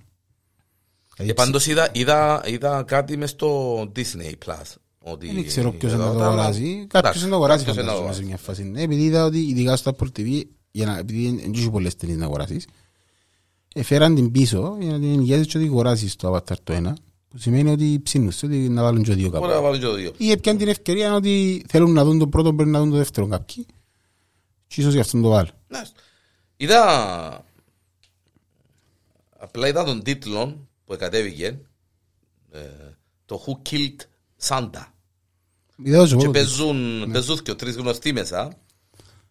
Ε, 1.17 1.33
πάντως 1.33 1.67
είδα, 1.67 1.89
είδα, 1.93 2.43
είδα 2.47 2.83
κάτι 2.83 3.17
μες 3.17 3.31
στο 3.31 3.81
Disney 3.97 4.33
Plus. 4.47 4.75
Ότι 4.99 5.33
Δεν 5.33 5.47
ξέρω 5.47 5.73
ποιος 5.73 5.93
εδώ 5.93 6.05
να 6.07 6.13
το 6.13 6.19
τα- 6.19 6.27
αγοράζει. 6.27 6.87
Κάποιος 6.87 7.23
να 7.23 7.29
το 7.29 7.35
αγοράζει 7.35 7.65
κάποιος 7.65 7.85
να 7.85 7.93
το 7.93 7.99
φαντάζομαι 7.99 8.15
σε 8.15 8.21
αγοράζει. 8.21 8.25
μια 8.25 8.37
φάση. 8.37 8.63
Ναι, 8.65 8.83
επειδή 8.83 9.03
είδα 9.05 9.25
ότι 9.25 9.39
ειδικά 9.39 9.77
στο 9.77 9.97
Apple 9.99 10.07
TV, 10.19 10.43
για 10.71 10.87
να, 10.87 10.99
επειδή 10.99 11.41
δεν 11.41 11.53
έχει 11.55 11.71
πολλές 11.71 11.97
ταινίες 11.97 12.19
να 12.19 12.25
αγοράσεις, 12.25 12.67
έφεραν 13.79 14.15
την 14.15 14.31
πίσω 14.31 14.77
για 14.81 14.93
να 14.93 14.99
την 14.99 15.13
ενοικιάσεις 15.13 15.47
και 15.47 15.59
να 15.59 15.65
την 15.65 15.73
αγοράσεις 15.73 16.17
το 16.17 16.35
Avatar 16.35 16.57
το 16.65 16.73
ένα, 16.73 16.97
που 17.29 17.39
σημαίνει 17.39 17.71
ότι 17.71 18.01
ψήνους, 18.03 18.43
ότι 18.43 18.57
να 18.57 18.83
βάλουν 18.83 19.03
και 19.03 19.15
δύο 19.15 19.31
κάπου. 19.31 19.45
Ωραία, 19.45 19.61
βάλω 19.61 19.77
και 19.77 19.85
το 19.85 19.95
δύο. 19.95 20.13
Ή 20.17 20.31
έπιαν 20.31 20.57
την 20.57 20.69
ευκαιρία 20.69 21.15
ότι 21.15 21.65
θέλουν 21.69 21.93
να 21.93 22.05
δουν 22.05 22.19
το 22.19 22.29
πρώτο, 22.29 22.55
πρέπει 22.55 22.71
να 22.71 22.79
δουν 22.79 22.91
το 22.91 22.97
δεύτερο 22.97 23.27
κάποιοι. 23.27 23.67
Και 24.67 24.81
ίσως 24.81 24.93
γι' 24.95 25.01
αυτό 25.01 25.21
το 25.21 25.29
βάλω. 25.29 25.49
Ναι. 25.69 25.83
Είδα, 26.57 27.45
απλά 29.39 29.69
είδα 29.69 29.85
τον 29.85 30.03
τίτλο 30.03 30.69
που 30.85 30.97
κατέβηκε, 30.99 31.59
ε, 32.51 32.61
το 33.27 33.45
Who 33.47 33.71
Killed 33.71 33.97
Santa. 34.49 34.85
Είδα 35.83 36.07
το 36.07 36.17
Και 36.17 36.23
εγώ. 36.23 36.31
παίζουν, 36.31 37.11
παίζουν 37.13 37.43
και 37.43 37.51
ο 37.51 37.57
τρεις 37.57 37.77
γνωστοί 37.77 38.13
μέσα. 38.13 38.53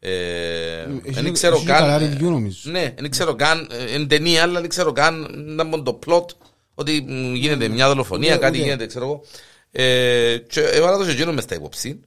Ε, 0.07 0.81
Έχει- 1.03 1.21
δεν 1.21 1.33
ξέρω 1.33 1.55
έχει 1.55 1.65
καλά 1.65 1.99
καν. 1.99 2.13
review, 2.13 2.19
νομίζω. 2.21 2.71
Ναι, 2.71 2.93
δεν 2.97 3.09
ξέρω 3.09 3.35
καν. 3.35 3.67
ε, 3.71 3.93
Είναι 3.93 4.05
ταινία, 4.05 4.41
αλλά 4.43 4.59
δεν 4.61 4.69
ξέρω 4.69 4.91
καν. 4.91 5.27
Να 5.55 5.63
μόνο 5.63 5.83
το 5.83 5.99
plot. 6.05 6.25
Ότι 6.75 7.01
μ, 7.07 7.33
γίνεται 7.35 7.67
μια 7.67 7.87
δολοφονία, 7.87 8.33
Ναι, 8.33 8.39
κάτι 8.39 8.57
ναι. 8.57 8.63
γίνεται, 8.63 8.85
ξέρω 8.85 9.05
εγώ. 9.05 9.23
Ε, 9.71 10.37
και 10.49 10.61
έβαλα 10.61 10.97
το 10.97 11.05
και 11.05 11.11
εκείνο 11.11 11.33
μες 11.33 11.43
στα 11.43 11.55
υπόψη. 11.55 11.99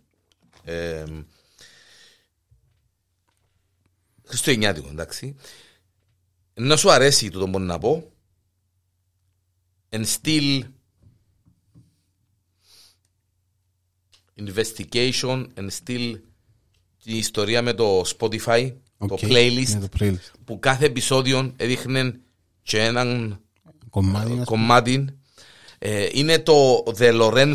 Ε, 0.64 1.04
Χριστουγεννιάτικο, 4.24 4.88
εντάξει. 4.90 5.34
Να 6.54 6.76
σου 6.76 6.90
αρέσει 6.90 7.30
το 7.30 7.46
μπορώ 7.46 7.64
να 7.64 7.78
πω. 7.78 8.12
Εν 9.90 10.04
στυλ 10.22 10.60
investigation 14.40 15.46
εν 15.56 15.68
στυλ 15.84 16.14
η 17.02 17.16
ιστορία 17.16 17.62
με 17.62 17.72
το 17.72 18.00
Spotify, 18.18 18.72
το 18.98 19.06
OK. 19.14 19.18
playlist, 19.22 19.68
Ναι, 19.68 19.80
το 19.80 19.88
playlist. 20.00 20.30
που 20.44 20.58
κάθε 20.58 20.84
επεισόδιο 20.86 21.52
έδειχνε 21.56 22.20
και 22.62 22.82
έναν 22.82 23.40
Κομμάτι, 23.90 24.24
ας 24.26 24.32
πούμε. 24.32 24.44
κομμάτι. 24.44 25.04
Ε, 25.78 26.08
είναι 26.12 26.38
το 26.38 26.82
The 26.98 27.20
Lorenzo 27.20 27.54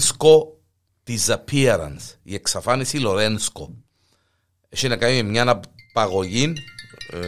Disappearance, 1.08 2.16
η 2.24 2.34
εξαφάνιση 2.34 2.98
Λορένσκο. 2.98 3.74
Έχει 4.70 4.88
να 4.88 4.98
κάνει 4.98 5.24
με 5.24 5.30
μια 5.30 5.62
απαγωγή. 5.92 6.54
Ε, 7.12 7.20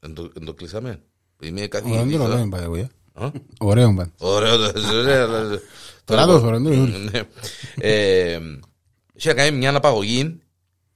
εν 0.00 0.14
το, 0.14 0.30
εν 0.36 0.44
το 0.44 0.54
κλείσαμε. 0.54 1.00
Είμαι 1.42 1.60
Ωραία, 1.60 1.68
δεν 1.80 1.80
το 1.82 1.90
καθηγητής. 1.90 2.16
ρωτάμε, 2.16 2.56
ε. 2.58 2.60
by 2.60 2.68
the 2.68 2.70
way. 2.80 2.86
Α; 3.24 3.30
Ωραίο 3.58 3.94
πάντα. 3.94 4.10
Ωραίο 4.18 4.56
το 4.56 4.72
ωραίο. 4.96 5.60
Τώρα 6.04 6.26
το 6.26 6.40
φορώ, 9.18 9.34
ναι. 9.34 9.42
Ναι. 9.42 9.50
Ε, 9.50 9.50
Είχε 9.50 9.50
κάνει 9.50 9.56
μια 9.56 9.68
αναπαγωγή 9.68 10.38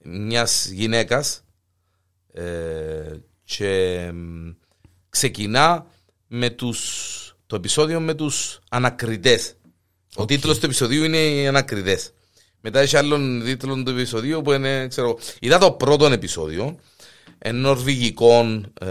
μιας 0.02 0.66
γυναίκας 0.66 1.44
ε, 2.32 3.16
και 3.44 4.10
μ, 4.14 4.50
ξεκινά 5.10 5.86
με 6.26 6.50
τους, 6.50 7.36
το 7.46 7.56
επεισόδιο 7.56 8.00
με 8.00 8.14
τους 8.14 8.58
ανακριτές. 8.70 9.54
Ο 10.14 10.24
τίτλος 10.24 10.58
του 10.58 10.64
επεισοδίου 10.64 11.04
είναι 11.04 11.18
οι 11.18 11.46
ανακριτές. 11.46 12.12
Μετά 12.60 12.80
έχει 12.80 12.96
άλλον 12.96 13.42
τίτλο 13.44 13.82
του 13.82 13.90
επεισοδίου 13.90 14.42
που 14.42 14.52
είναι, 14.52 14.86
ξέρω, 14.88 15.18
είδα 15.40 15.58
το 15.58 15.72
πρώτο 15.72 16.06
επεισόδιο, 16.06 16.78
ένα 17.38 17.58
νορβηγικό 17.58 18.62
ε, 18.80 18.86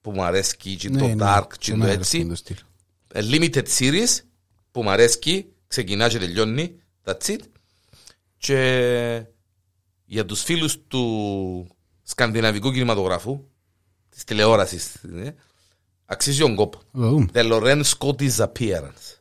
που 0.00 0.10
μου 0.10 0.22
αρέσει 0.22 0.56
και 0.56 0.88
Ναι, 0.88 0.98
το 0.98 1.06
ναι, 1.06 1.14
dark 1.18 1.46
και 1.50 1.56
και 1.58 1.72
εμένα 1.72 1.86
το 1.86 1.94
αρέσει 1.94 2.16
έτσι. 2.18 2.28
το 2.28 2.34
στυλ. 2.34 2.56
A 3.14 3.20
limited 3.20 3.64
series 3.78 4.20
που 4.70 4.82
μου 4.82 4.90
αρέσει, 4.90 5.46
ξεκινά 5.66 6.08
και 6.08 6.18
τελειώνει, 6.18 6.76
that's 7.04 7.26
it. 7.26 7.38
Και 8.46 9.24
για 10.04 10.24
τους 10.24 10.42
φίλους 10.42 10.78
του 10.88 11.66
σκανδιναβικού 12.02 12.72
κινηματογράφου, 12.72 13.44
της 14.08 14.24
τηλεόρασης, 14.24 14.94
ε, 14.94 15.34
αξίζει 16.04 16.40
τον 16.40 16.54
κόπο. 16.54 16.78
Θα 16.92 17.00
το 17.00 17.08
δούμε. 17.08 17.26
The 17.32 17.52
Loren 17.52 17.82
Scott 17.82 18.16
Disappearance. 18.16 19.18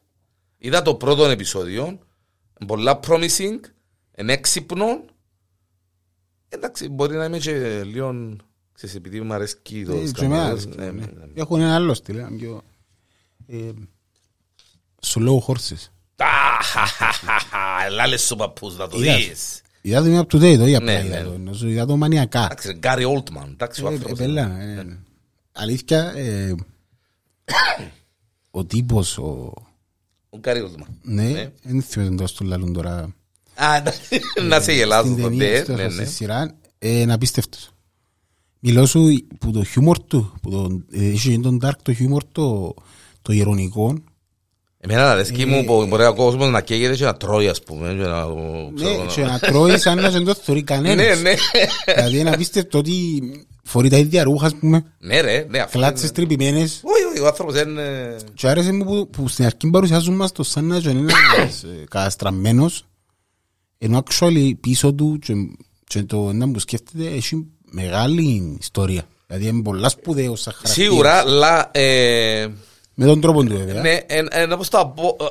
Είδα 0.58 0.82
το 0.82 0.96
πρώτο 0.96 1.26
επεισόδιο, 1.26 2.00
πολλά 2.68 3.00
promising, 3.08 3.60
εν 4.12 4.30
έξυπνο. 4.30 5.06
Εντάξει, 6.50 6.90
μπορεί 6.90 7.16
να 7.16 7.26
είμαι 7.26 7.38
και 7.38 7.84
λίγο, 7.84 8.36
ξέρεις, 8.72 8.96
επειδή 8.96 9.22
μου 9.22 9.34
αρέσει 9.34 9.58
και 9.62 9.86
το 9.86 9.94
Ε, 9.94 10.00
και 10.00 10.08
σκανδιναβικό, 10.08 10.26
εμένα 10.26 10.46
αρέσει, 10.46 10.68
ναι, 10.68 10.86
ναι. 10.86 10.92
ναι, 10.92 11.26
ναι. 11.26 11.32
Έχουν 11.34 11.62
ένα 11.62 11.76
άλλο 11.76 11.94
στυλ. 11.94 12.18
ένα 12.18 12.32
πιο, 12.38 12.62
ε, 13.48 13.72
Slow 15.02 15.40
horses. 15.48 15.90
Αχαχαχαχα, 17.86 18.02
Ελάλε 18.04 18.18
σου 18.18 18.36
παππούς 18.36 18.78
να 18.78 18.88
το 18.88 18.98
Είδας. 19.02 19.18
δεις. 19.28 19.62
Είδα 19.82 20.02
το 20.02 20.06
είμαι 20.08 20.20
up 20.20 20.34
to 20.36 20.38
date, 20.38 20.60
όχι 20.62 20.72
Ναι, 20.72 20.76
απλά 20.76 21.02
ναι. 21.02 21.06
είδα 21.08 21.24
το. 21.24 21.30
Νομίζω 21.38 21.68
είδα 21.68 21.86
το 21.86 21.98
μανιακά. 21.98 22.44
Εντάξει, 22.44 22.74
Γκάρι 22.74 23.04
Όλτμαν, 23.04 23.50
εντάξει 23.52 23.84
ο 23.84 23.88
Ε, 23.88 23.92
άνθρωπος. 23.94 24.20
ε, 24.20 24.24
πελά, 24.24 24.60
ε, 24.62 24.98
Αλήθεια, 25.52 26.14
ε, 26.16 26.56
ο 28.52 28.66
τύπος, 28.66 29.18
ο... 29.18 29.54
Ο 30.30 30.38
Γκάρι 30.38 30.62
Όλτμαν. 30.62 30.88
Ναι, 31.02 31.52
δεν 31.64 31.82
θυμάμαι 31.82 32.16
τώρα 32.16 32.28
στο 32.28 32.44
λαλούν 32.46 32.74
τώρα. 32.74 33.16
Α, 33.56 33.68
να 34.48 34.60
σε 34.62 34.72
γελάσω 34.74 35.04
Στην 35.12 35.22
τότε, 35.24 35.36
ταινία, 35.38 35.64
στο- 35.64 35.74
ναι, 35.76 35.90
στη 35.90 36.00
ναι. 36.00 36.06
σειρά, 36.06 36.56
ε, 36.80 37.00
είναι 37.00 37.14
απίστευτος. 37.14 37.70
Μιλώ 38.60 38.86
σου 38.86 39.26
που 39.40 39.52
το 39.52 39.64
χιούμορ 39.64 40.00
του, 40.00 40.34
που 40.42 40.50
το, 40.52 40.82
ε, 40.92 41.06
είχε 41.06 41.38
τον 41.38 41.60
dark 41.64 41.76
το 41.82 41.94
χιούμορ 41.94 42.24
το, 42.32 42.74
το 43.22 43.34
ηρωνικό. 43.34 43.98
Εμένα 44.88 45.12
αρέσκει 45.12 45.46
μου 45.46 45.64
που 45.66 45.86
μπορεί 45.88 46.06
ο 46.06 46.14
κόσμος 46.14 46.50
να 46.50 46.62
καίγεται 46.62 46.96
και 46.96 47.04
να 47.04 47.14
τρώει 47.16 47.48
ας 47.48 47.64
πούμε. 47.64 47.88
και 47.90 47.96
να- 47.96 48.26
ξέρω 48.76 48.92
Ναι, 48.92 48.98
να- 49.04 49.06
και 49.14 49.22
να 49.24 49.40
τρώει 49.40 49.78
σαν 49.78 50.02
να 50.02 50.10
δεν 50.10 50.26
το 50.26 50.34
θεωρεί 50.34 50.60
Ναι, 50.60 50.66
κανένας. 50.66 51.22
ναι. 51.22 51.34
Δηλαδή 51.96 52.18
είναι 52.18 52.30
απίστευτο 52.30 52.78
ότι 52.78 53.22
φορεί 53.64 53.90
τα 53.90 53.98
ίδια 53.98 54.24
ρούχα, 54.24 54.46
ας 54.46 54.56
πούμε, 54.56 54.84
Ναι 55.00 55.22
ρε, 55.22 55.46
ναι. 55.50 55.60
αυτό 55.60 55.78
κλάτσες 55.78 56.04
είναι- 56.04 56.12
τρυπημένες. 56.12 56.82
Όχι, 56.84 57.04
όχι, 57.04 57.20
ο 57.20 57.26
άνθρωπος 57.28 57.62
είναι... 57.62 58.16
Και 58.34 58.48
άρεσε 58.48 58.72
μου 58.72 58.84
που, 58.86 59.10
που 59.10 59.28
στην 59.28 59.46
αρχή 59.46 59.70
παρουσιάζουν 59.72 60.16
μας 60.16 60.32
το 60.32 60.44
σαν 60.44 60.66
να 60.66 60.76
είναι 60.78 61.12
ένας 61.38 61.64
ε, 61.64 61.84
καταστραμμένος 61.90 62.86
ενώ 63.78 64.04
actually 64.10 64.52
πίσω 64.60 64.94
του 64.94 65.20
και, 65.22 65.34
και 65.88 66.04
το 66.04 66.30
ένα 66.34 66.50
που 66.52 66.60
σκέφτεται 66.60 67.08
έχει 67.08 67.46
μεγάλη 67.72 68.58
ιστορία. 68.62 69.04
Δηλαδή 69.28 69.48
είναι 69.48 69.62
πολλά 69.62 69.90
σπουδαίος 69.90 70.42
σαν 70.42 70.54
χαρακτήρας. 70.54 70.90
Σίγουρα, 70.90 71.14
αλλά... 71.20 71.72
ε, 72.98 73.02
Με 73.02 73.06
τον 73.06 73.22
τρόπο 73.22 73.44
του 73.44 73.58
βέβαια. 73.58 73.82
Ναι, 73.82 74.00
εν- 74.08 74.28
εν- 74.32 74.52
όπως 74.52 74.70
το 74.70 74.80
απο... 74.80 75.18
ε, 75.20 75.26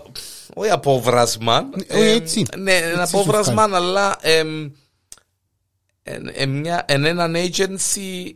Όχι 0.54 0.70
απόβρασμα. 0.70 1.68
όχι, 1.74 1.86
ε, 2.08 2.10
έτσι. 2.12 2.44
Ναι, 2.58 2.72
ένα 2.76 3.00
Έτσι 3.00 3.14
σου 3.14 3.20
απόβρασμα, 3.20 3.68
βγάλει. 3.68 3.74
αλλά 3.86 4.16
εμ, 4.20 4.70
εν- 6.02 6.30
εν 6.34 6.50
μια- 6.50 6.84
εν 6.88 7.04
έναν 7.04 7.34
agency 7.36 8.30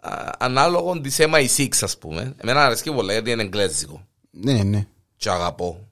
α, 0.00 0.30
ανάλογο 0.38 1.00
της 1.00 1.16
MI6 1.20 1.68
ας 1.80 1.98
πούμε. 1.98 2.34
Εμένα 2.36 2.64
αρέσκει 2.64 2.92
πολλά 2.92 3.12
γιατί 3.12 3.30
είναι 3.30 3.42
εγγλέζικο. 3.42 4.06
Ναι, 4.30 4.62
ναι. 4.62 4.86
Και 5.16 5.30
αγαπώ. 5.30 5.86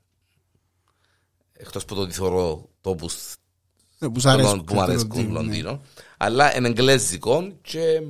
Εκτός 1.53 1.85
που 1.85 1.95
το 1.95 2.01
ότι 2.01 2.13
θεωρώ 2.13 2.69
τόπους 2.81 3.15
Ε, 3.99 4.07
Που 4.07 4.21
σ' 4.21 4.27
αρέσει. 4.27 4.57
που 4.67 4.75
μου 4.75 4.81
αρέσκουν 4.83 5.31
Λονδίνο. 5.33 5.83
Αλλά 6.17 6.57
είναι 6.57 6.69
εγγλέζικο 6.69 7.53
και 7.63 8.03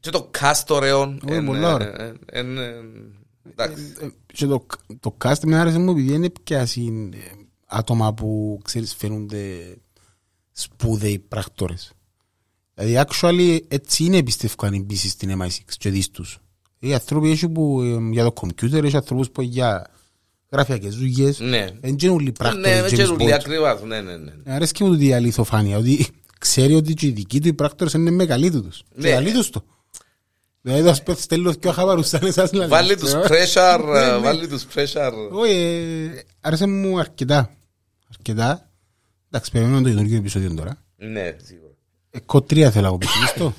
και 0.00 0.10
το 0.10 0.30
cast 0.40 0.66
ωραίο. 0.68 1.00
Όχι, 1.00 1.18
εν- 1.34 1.44
πολλά 1.46 1.74
ωραία. 1.74 2.00
εν- 2.00 2.18
εν- 2.26 2.58
εν- 2.58 3.14
Εντάξει. 3.50 3.92
Ε, 4.00 4.06
Και 4.26 4.46
το, 4.46 4.66
το 5.00 5.16
cast 5.24 5.40
με 5.44 5.58
άρεσε 5.58 5.78
μου 5.78 5.90
επειδή 5.90 6.12
είναι 6.12 6.30
πιάσει 6.42 7.08
ε, 7.14 7.18
άτομα 7.66 8.14
που 8.14 8.60
ξέρεις 8.64 8.94
φαίνονται 8.94 9.76
σπουδαίοι 10.52 11.18
πράκτορες. 11.18 11.92
Δηλαδή 12.74 13.04
actually 13.08 13.58
έτσι 13.68 14.04
είναι 14.04 14.22
πιστεύω 14.22 14.54
αν 14.58 14.82
μπήσεις 14.84 15.10
στην 15.10 15.40
MI6 15.42 15.48
και 15.78 15.90
δεις 15.90 16.10
τους. 16.10 16.38
Οι 16.78 16.94
άνθρωποι 16.94 17.30
έχει 17.30 17.48
που 17.48 17.80
ε, 17.82 18.12
για 18.12 18.24
το 18.24 18.32
computer, 18.40 18.84
έχει 18.84 18.96
ανθρώπους 18.96 19.30
που 19.30 19.42
για 19.42 19.86
γραφειακές 20.52 20.96
δουλειές. 20.96 21.40
Ναι. 21.40 21.68
Δεν 21.80 21.96
είναι 22.00 22.10
όλοι 22.12 22.24
Ναι, 22.24 22.32
πράκτορες 22.32 22.80
με 22.80 22.86
James 22.88 22.94
καιρούλη 22.94 23.24
Bond. 23.28 23.30
ακριβώς. 23.30 23.82
Ναι, 23.82 24.00
ναι, 24.00 24.16
ναι. 24.16 24.32
Αρέσκει 24.46 24.84
μου 24.84 24.96
το 24.96 25.02
η 25.02 25.12
αληθοφάνεια, 25.12 25.76
ότι 25.78 26.06
ξέρει 26.38 26.74
ότι 26.74 26.94
και 26.94 27.06
οι 27.06 27.10
δικοί 27.10 27.40
του 27.40 27.48
οι 27.48 27.52
πράκτορες 27.54 27.92
είναι 27.92 28.10
μεγαλύτεροι 28.10 28.62
τους. 28.62 28.82
Ναι. 28.94 29.08
Και 29.08 29.14
αλήθως 29.14 29.50
το. 29.50 29.64
Δηλαδή 30.62 30.82
το 30.82 30.94
σπέθ 30.94 31.20
στέλνω 31.22 31.54
και 31.54 31.68
ο 31.68 31.72
χαβαρουσάν 31.72 32.26
εσάς 32.26 32.50
να 32.52 32.68
Βάλει 32.68 32.88
λέτε. 32.88 33.00
τους 33.00 33.12
Ε, 33.12 33.20
pressure, 33.22 33.80
Ναι, 33.84 34.10
ναι. 34.10 34.16
βάλει 34.18 34.48
τους 34.48 34.66
pressure. 34.74 35.12
Όχι, 35.32 35.52
ε, 35.52 36.22
άρεσε 36.40 36.66
μου 36.66 36.98
αρκετά. 36.98 37.50
Αρκετά. 38.10 38.70
Εντάξει, 39.28 39.50
περιμένουμε 39.50 39.82
το 39.82 39.88
καινούργιο 39.88 40.16
επεισόδιο 40.16 40.54
τώρα. 40.54 40.82
Ναι, 40.96 41.36
σίγουρα. 41.42 41.72
Εκό 42.10 42.42
τρία 42.42 42.70
θέλω 42.70 42.90
να 42.90 42.98
πω 42.98 43.06
στο. 43.34 43.54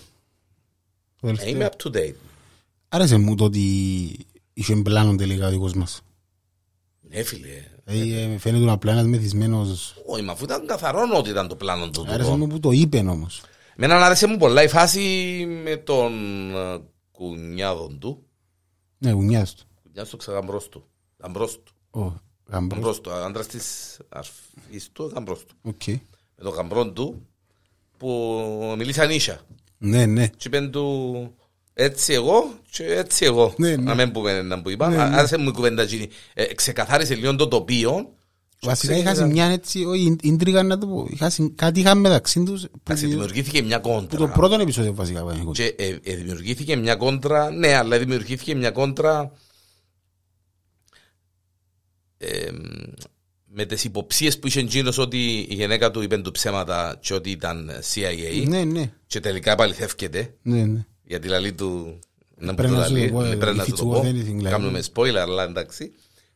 Το 1.21 1.27
Ε, 1.27 1.31
τελευταίο. 1.31 1.49
Είμαι 1.49 1.69
up 1.71 1.83
to 1.87 1.95
date. 1.97 2.13
Άρεσε 2.89 3.17
μου 3.17 3.35
το 3.35 3.43
ότι 3.43 3.61
είχε 4.53 4.75
πλάνο 4.75 5.15
τελικά 5.15 5.47
ο 5.47 5.49
δικός 5.49 5.73
μας. 5.73 6.01
Ναι, 7.01 7.23
φίλε. 7.23 7.47
Δηλαδή 7.85 8.13
ε, 8.17 8.37
φαίνεται 8.37 8.65
να 8.65 8.71
απλά 8.71 8.91
ένας 8.91 9.05
μεθυσμένος. 9.05 9.95
Όχι, 10.05 10.21
μα 10.23 10.31
αφού 10.31 10.43
ήταν 10.43 10.65
καθαρό 10.67 11.01
ότι 11.13 11.29
ήταν 11.29 11.47
το 11.47 11.55
πλάνο 11.55 11.89
του. 11.89 12.01
Άρεσε 12.07 12.17
τούτο. 12.29 12.37
μου 12.37 12.47
που 12.47 12.59
το 12.59 12.71
είπε 12.71 12.97
όμως. 12.97 13.41
Εμένα 13.75 14.05
άρεσε 14.05 14.27
μου 14.27 14.37
πολλά 14.37 14.63
η 14.63 14.67
φάση 14.67 14.99
με 15.63 15.75
τον 15.77 16.11
ε, 17.21 17.27
κουνιάδον 17.27 17.99
του. 17.99 18.25
Ναι, 18.97 19.12
κουνιάς 19.12 19.54
του. 19.53 19.65
Κουνιάς 19.84 20.10
του 20.10 20.17
ξαγαμπρός 20.17 20.69
του. 20.69 20.86
Γαμπρός 21.17 21.63
του. 21.63 21.73
Ο 21.89 21.99
γαμπρός. 22.45 22.79
Γαμπρός 22.79 23.01
του. 23.01 23.12
Άντρας 23.12 23.47
της 23.47 23.97
αρφής 24.10 24.91
του, 24.91 25.12
γαμπρός 25.13 25.45
του. 25.45 25.55
Οκ. 25.62 25.88
Με 26.36 26.43
τον 26.43 26.53
γαμπρόν 26.53 26.93
του 26.93 27.27
που 27.97 28.75
μιλήσαν 28.77 29.10
ίσια. 29.10 29.41
Ναι, 29.77 30.05
ναι. 30.05 30.27
Και 30.27 30.47
είπαν 30.47 30.71
του 30.71 31.36
έτσι 31.73 32.13
εγώ 32.13 32.53
και 32.69 32.86
έτσι 32.86 33.25
εγώ. 33.25 33.53
Ναι, 33.57 33.69
ναι. 33.69 33.75
Να 33.75 33.95
μην 33.95 34.12
πούμε 34.12 34.31
ένα 34.31 34.62
που 34.62 34.69
είπα. 34.69 34.89
Ναι, 34.89 34.95
ναι. 34.95 35.03
Άρεσε 35.03 35.38
μου 35.38 35.49
η 35.49 35.51
κουβέντα 35.51 35.81
εκείνη. 35.81 36.10
Ε, 36.34 36.53
ξεκαθάρισε 36.53 37.15
λίγο 37.15 37.36
το 37.36 37.47
τοπίο. 37.47 38.15
Βασικά 38.63 38.93
Και 38.93 39.00
είχα 39.00 39.26
μια 39.26 39.45
έτσι, 39.45 39.84
όχι, 39.86 40.15
ίντριγα 40.21 40.63
να 40.63 40.78
το 40.78 40.88
πω. 40.88 41.08
Είχα 41.10 41.30
συ- 41.30 41.56
Κάτι 41.56 41.80
είχαν 41.80 42.00
μεταξύ 42.00 42.43
τους 42.43 42.62
που 42.62 42.80
Εντάξει, 42.84 43.04
το- 43.04 43.10
δημιουργήθηκε 43.10 43.62
μια 43.62 43.82
που 43.82 43.89
το 43.89 43.93
κόντρα. 44.17 44.32
πρώτο 44.32 44.56
επεισόδιο 44.56 44.93
βασικά 44.93 45.24
πάνε 45.24 45.39
εγώ. 45.39 45.52
Και 45.52 45.65
ε, 45.78 45.97
ε, 46.04 46.15
δημιουργήθηκε 46.15 46.76
μια 46.76 46.95
κόντρα, 46.95 47.50
ναι, 47.52 47.74
αλλά 47.76 47.97
δημιουργήθηκε 47.97 48.56
μια 48.56 48.71
κόντρα 48.71 49.32
ε, 52.17 52.50
με 53.45 53.65
τις 53.65 53.84
υποψίες 53.84 54.39
που 54.39 54.47
είχε 54.47 54.60
εκείνος 54.60 54.97
ότι 54.97 55.17
η 55.50 55.54
γυναίκα 55.54 55.91
του 55.91 56.02
είπε 56.02 56.17
του 56.17 56.32
ψέματα 56.32 56.97
και 57.02 57.13
ότι 57.13 57.30
ήταν 57.30 57.69
CIA 57.93 58.43
Ναι, 58.47 58.63
ναι. 58.63 58.91
και 59.08 59.19
τελικά 59.19 59.52
επαληθεύκεται 59.52 60.34
Ναι, 60.41 60.65
ναι. 60.65 60.86
γιατί 61.04 61.28
λαλή 61.28 61.54
του 61.54 62.00
να 62.38 62.54
Πρέπει 62.54 62.69
μου 62.71 62.76
το 62.76 62.82
να 62.82 62.88
σου 62.88 62.93
λαλεί, 62.93 63.08
το 63.08 63.13
πω, 63.13 63.21
ναι, 63.21 63.30
ε, 63.30 63.36
πρέπει 63.36 63.58
να 63.58 63.63
if 63.63 63.65
σου 63.67 63.74
it's 63.74 63.78
το 63.78 63.86
πω 63.86 64.00
worth 64.00 64.06
anything, 64.06 64.13
δηλαδή. 64.13 64.50
κάνουμε 64.50 64.81
spoiler 64.94 65.15
αλλά 65.15 65.44
εντάξει 65.44 65.92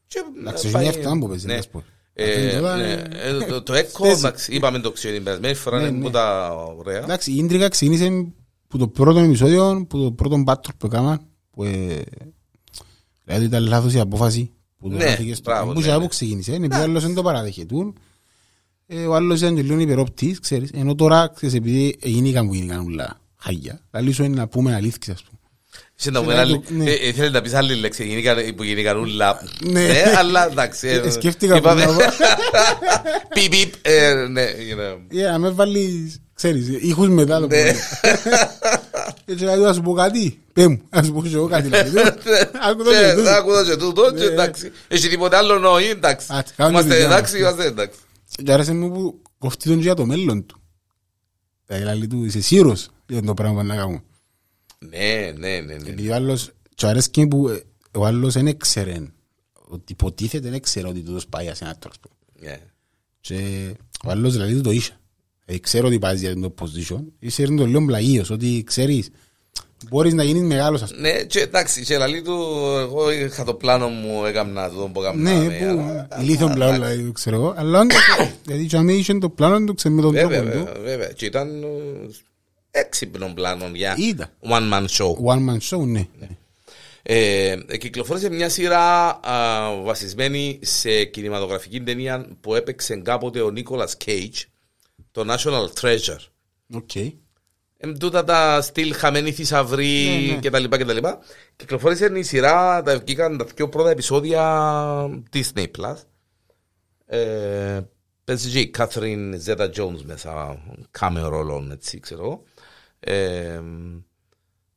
και 0.08 0.20
Εντάξει, 0.39 0.72
πάει- 0.72 0.86
είναι 0.86 0.95
αυτά 0.97 1.18
που 1.20 1.28
πες, 1.28 1.43
ναι. 1.43 1.54
είναι 1.54 1.64
spoiler. 1.74 1.82
Ε, 2.18 2.45
Αυτό 2.47 2.59
τώρα, 2.59 2.76
ναι, 2.76 2.91
ε, 2.91 3.30
ε, 3.30 3.45
το- 3.45 3.61
Το 3.63 3.74
έκο, 3.74 4.03
Στέση. 4.05 4.18
εντάξει, 4.20 4.51
είπαμε 4.53 4.80
το 4.80 4.91
ξέρω 4.91 5.13
την 5.16 5.24
περασμένη 5.24 5.53
φορά, 5.53 5.80
Ναι, 5.82 5.88
είναι 5.88 5.97
ναι. 5.97 6.03
που 6.03 6.09
τα 6.09 6.53
ωραία. 6.78 6.97
Εντάξει, 7.03 7.32
η 7.32 7.36
ίντριγα 7.36 7.68
ξεκίνησε 7.68 8.28
που 8.68 8.78
το 8.78 8.88
πρώτο 8.88 9.20
επεισόδιο, 9.20 9.86
που 9.89 9.97
το 10.03 10.11
πρώτο 10.11 10.43
battle 10.47 10.70
που 10.78 10.86
έκανα, 10.86 11.22
που 11.51 11.63
ε, 11.63 12.01
δηλαδή 13.24 13.45
ήταν 13.45 13.68
λάθος 13.68 13.93
η 13.93 13.99
απόφαση 13.99 14.51
που 14.78 14.89
το 14.89 14.95
Ναι, 14.95 15.05
δόθηκε 15.05 15.34
στο 15.36 15.51
μπράβο, 15.51 15.74
που 15.74 15.80
ναι, 15.80 15.86
και 15.86 15.91
ναι. 15.91 15.99
που 15.99 16.07
ξεκίνησε, 16.07 16.53
είναι 16.53 16.66
επειδή 16.66 16.82
ο 16.82 16.84
άλλος 16.84 17.03
δεν 17.03 17.13
το 17.16 17.22
παραδεχετούν, 17.22 17.95
ε, 18.88 19.05
ο 19.05 19.16
άλλος 19.16 19.39
ήταν 19.39 19.55
και 19.55 19.61
λίγο 19.61 19.80
υπερόπτης, 19.80 20.39
ξέρεις, 20.39 20.70
ενώ 20.74 20.95
τώρα, 20.95 21.28
ξέρεις, 21.36 21.55
επειδή 21.55 21.95
γίνηκαν 22.03 22.47
που 22.47 22.53
γίνηκαν 22.53 22.86
ούλα 22.86 23.20
χάγια, 23.36 23.82
δηλαδή 23.91 24.11
σου 24.11 24.24
είναι 24.24 24.36
να 24.36 24.47
πούμε 24.47 24.74
αλήθεια, 24.76 25.13
ας 25.13 25.24
πούμε. 25.24 25.39
Ήθελε 27.02 27.30
να 27.30 27.41
πεις 27.41 27.54
άλλη 27.54 27.76
λέξη 27.76 28.06
γεννήκαν- 28.06 28.56
που 28.56 28.64
γεννήκαν 28.64 28.98
ούλα. 28.98 29.41
Ναι. 29.62 29.82
Ναι, 29.88 30.04
αλλά 30.18 30.46
εντάξει. 30.52 30.88
ε, 30.88 30.96
Ε, 31.00 31.10
σκέφτηκα 31.10 31.56
είπαμε- 31.56 31.86
που 31.86 31.91
να 31.91 31.98
πω. 31.98 32.04
Πιπ, 33.34 33.50
πιπ, 33.50 33.74
ε, 33.82 34.14
ναι, 34.30 34.43
you 34.43 34.80
know. 34.80 34.98
Ε, 35.20 35.30
να 35.32 35.38
με 35.39 35.50
βάλεις, 35.50 36.20
ξέρεις, 36.34 36.68
ήχους 36.82 37.08
μετά 37.10 37.39
το 37.39 37.48
Ναι. 37.48 37.48
πούμε. 37.48 37.76
Έτσι 39.26 39.43
λέει, 39.43 39.56
να 39.56 39.74
σου 39.74 39.82
πω 39.82 39.93
κάτι. 39.93 40.39
Πέ 40.54 40.68
μου, 40.68 40.82
να 40.89 41.04
σου 41.04 41.14
πω 41.14 41.22
και 41.22 41.36
εγώ 41.36 41.48
κάτι. 41.48 41.68
λέει. 41.68 41.82
Άκου 42.70 42.84
το 42.84 42.89
και 42.91 42.98
Και 42.98 43.14
τούτο. 43.16 43.30
Άκουδα 43.30 43.64
και 43.64 43.76
τούτο 43.76 44.14
και 44.14 44.24
εντάξει. 44.24 44.72
Έχει 44.88 45.08
τίποτε 45.08 45.36
άλλο 45.38 45.60
νοή, 45.60 45.89
εντάξει. 45.89 46.34
Α, 46.34 46.43
κάνουμε 46.56 46.78
Είμαστε 46.80 46.93
δουλειά 46.93 47.10
μας. 47.10 47.18
εντάξει, 47.18 47.38
είμαστε 47.39 47.66
εντάξει. 47.66 48.00
Και 48.43 48.52
άρεσε 48.52 48.74
μου 48.74 48.91
που 48.91 49.22
κοφτεί 49.38 49.68
τον 49.68 49.78
και 49.78 49.82
για 49.84 49.93
το 49.93 50.06
μέλλον 50.06 50.46
του. 50.46 50.60
Δηλαδή 51.66 51.98
λέει 51.98 52.08
του, 52.08 52.24
είσαι 52.26 52.41
σύρος 52.41 52.88
για 53.08 53.22
το 53.22 53.34
πράγμα 53.34 53.62
που 53.62 53.68
να 53.68 53.76
κάνουμε. 53.76 54.04
Ναι, 54.80 55.32
ναι, 55.38 55.59
ναι, 55.59 55.59
ναι. 55.59 55.73
Επειδή 55.73 56.09
ο 56.09 56.15
άλλος, 56.15 56.51
και 56.76 56.86
αρέσκει 56.86 57.28
που 57.28 57.47
ε, 57.47 57.61
ο 57.97 58.05
άλλος 58.05 58.34
δεν 58.34 58.47
έξερε, 58.47 59.01
ότι 59.67 59.91
υποτίθεται 59.91 60.43
δεν 60.43 60.53
έξερε 60.53 60.88
ότι 60.88 61.01
τούτος 61.01 61.28
πάει 61.28 61.45
σε 61.53 61.63
ένα 61.63 61.76
τρόπο. 61.76 62.09
Ναι. 62.39 62.57
Και 63.21 63.69
ο 64.05 64.09
άλλος 64.09 64.34
δηλαδή 64.34 64.53
του 64.53 64.61
το 64.61 64.71
είχε. 64.71 64.97
Ε, 65.45 65.57
ξέρω 65.59 65.88
ότι 65.88 65.99
πάει 65.99 66.15
για 66.15 66.39
το 66.39 66.53
position, 66.61 67.03
είσαι 67.19 67.43
το 67.43 67.65
λέω 67.65 67.86
πλαγίος, 67.86 68.30
ότι 68.30 68.63
ξέρεις, 68.65 69.09
μπορείς 69.89 70.13
να 70.13 70.23
γίνεις 70.23 70.41
μεγάλος 70.41 70.82
ας 70.82 70.93
πούμε. 70.93 71.11
Ναι, 71.11 71.23
και 71.23 71.39
εντάξει, 71.39 71.84
και 71.84 71.97
λαλή 71.97 72.21
του, 72.21 72.34
εγώ 72.80 73.11
είχα 73.11 73.43
το 73.43 73.53
πλάνο 73.53 73.88
μου, 73.88 74.26
έκανα 74.26 74.69
το 74.69 74.89
που 74.93 75.01
έκανα. 75.01 75.32
Ναι, 75.32 75.47
που 75.49 76.07
ηλίθιον 76.21 76.53
πλάον 76.53 76.73
δηλαδή, 76.73 77.11
ξέρω 77.11 77.36
εγώ, 77.36 77.53
αλλά 77.57 77.80
όντως, 77.80 77.97
γιατί 78.47 78.65
και 78.65 78.78
αμέσως 78.78 78.99
είχε 78.99 79.17
το 79.17 79.30
πλάνο 79.30 79.65
του, 79.65 79.73
ξέρω 79.73 79.95
με 79.95 80.01
τον 80.01 80.11
Βέβαια, 80.11 80.41
τρόπο 80.41 80.57
του, 80.57 80.65
βέβαια, 80.65 80.82
βέβαια. 80.84 81.11
Και 81.11 81.26
ήταν 81.26 81.63
ε, 82.76 82.80
έξυπνο 82.80 83.32
πλάνο 83.36 83.69
για 83.73 83.95
Ήταν. 83.97 84.30
one 84.41 84.73
man 84.73 84.86
show. 84.88 85.13
one 85.26 85.49
man 85.49 85.59
show, 85.69 85.86
ναι. 85.88 86.07
Ε, 87.07 87.55
κυκλοφόρησε 87.80 88.30
μια 88.30 88.49
σειρά 88.49 89.07
α, 89.28 89.82
βασισμένη 89.84 90.59
σε 90.61 91.03
κινηματογραφική 91.03 91.82
ταινία 91.82 92.28
που 92.41 92.55
έπαιξε 92.55 92.95
κάποτε 92.95 93.41
ο 93.41 93.49
Nicolas 93.51 93.97
Cage, 94.05 94.43
το 95.11 95.26
National 95.34 95.82
Treasure. 95.82 96.26
OK. 96.74 96.95
Ε, 96.95 97.13
τούτα 97.99 98.23
τα 98.23 98.61
στυλ 98.61 98.93
χαμένοι 98.95 99.32
θησαυροί 99.32 100.26
Ναι, 100.28 100.34
ναι. 100.34 100.39
και 100.39 100.49
τα 100.49 100.59
λοιπά 100.59 100.78
και 100.78 100.86
τα 100.86 100.93
λοιπά. 100.93 101.19
Κυκλοφόρησε 101.55 102.11
η 102.15 102.23
σειρά, 102.23 102.82
τα 102.82 102.99
βγήκαν 102.99 103.38
τα 103.38 103.45
πιο 103.45 103.69
πρώτα 103.69 103.89
επεισόδια 103.89 104.43
Disney 105.34 105.65
Plus. 105.78 105.95
Ε, 107.05 107.82
παίζει 108.23 108.49
και 108.49 108.59
η 108.59 108.73
Catherine 108.78 109.34
Zeta 109.45 109.69
Jones 109.78 110.01
μέσα, 110.03 110.61
κάμεο 110.91 111.30
ρόλο, 111.30 111.67
έτσι 111.71 111.99
ξέρω 111.99 112.23
εγώ. 112.23 112.43
Ε, 113.00 113.62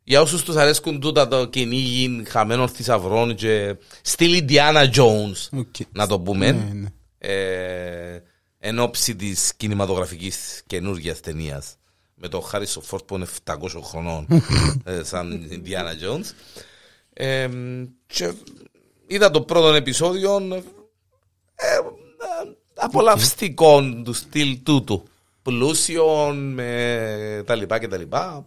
για 0.03 0.21
όσους 0.21 0.43
τους 0.43 0.57
αρέσκουν 0.57 1.01
τούτα 1.01 1.29
το 1.29 1.47
κυνήγι 1.47 2.23
χαμένων 2.27 2.69
θησαυρών 2.69 3.35
και 3.35 3.77
στυλ 4.03 4.45
Indiana 4.49 4.91
Jones, 4.95 5.59
OK. 5.59 5.75
να 5.93 6.07
το 6.07 6.21
πούμε. 6.21 6.53
Ναι, 6.53 6.71
ναι. 6.73 6.89
Ε, 7.19 8.23
εν 8.59 8.79
όψει 8.79 9.17
της 9.17 9.53
κινηματογραφικής 9.57 10.63
καινούργιας 10.67 11.21
ταινίας 11.21 11.77
με 12.15 12.29
τον 12.29 12.43
Harrison 12.43 12.81
Ford 12.81 13.05
που 13.05 13.15
είναι 13.15 13.27
700 13.45 13.55
χρονών 13.83 14.27
ε, 14.85 15.03
σαν 15.03 15.49
Indiana 15.51 16.05
Jones 16.05 16.31
ε, 17.13 17.49
και 18.07 18.33
είδα 19.07 19.31
το 19.31 19.41
πρώτο 19.41 19.75
επεισόδιο 19.75 20.37
ε, 20.37 20.57
ε, 21.55 21.81
απολαυστικό 22.75 23.83
του 24.05 24.13
στυλ 24.13 24.59
τούτου 24.63 25.09
πλούσιον 25.53 26.53
με 26.53 27.43
τα 27.47 27.55
λοιπά 27.55 27.79
και 27.79 27.89
τα 27.89 27.97
λοιπά 27.97 28.47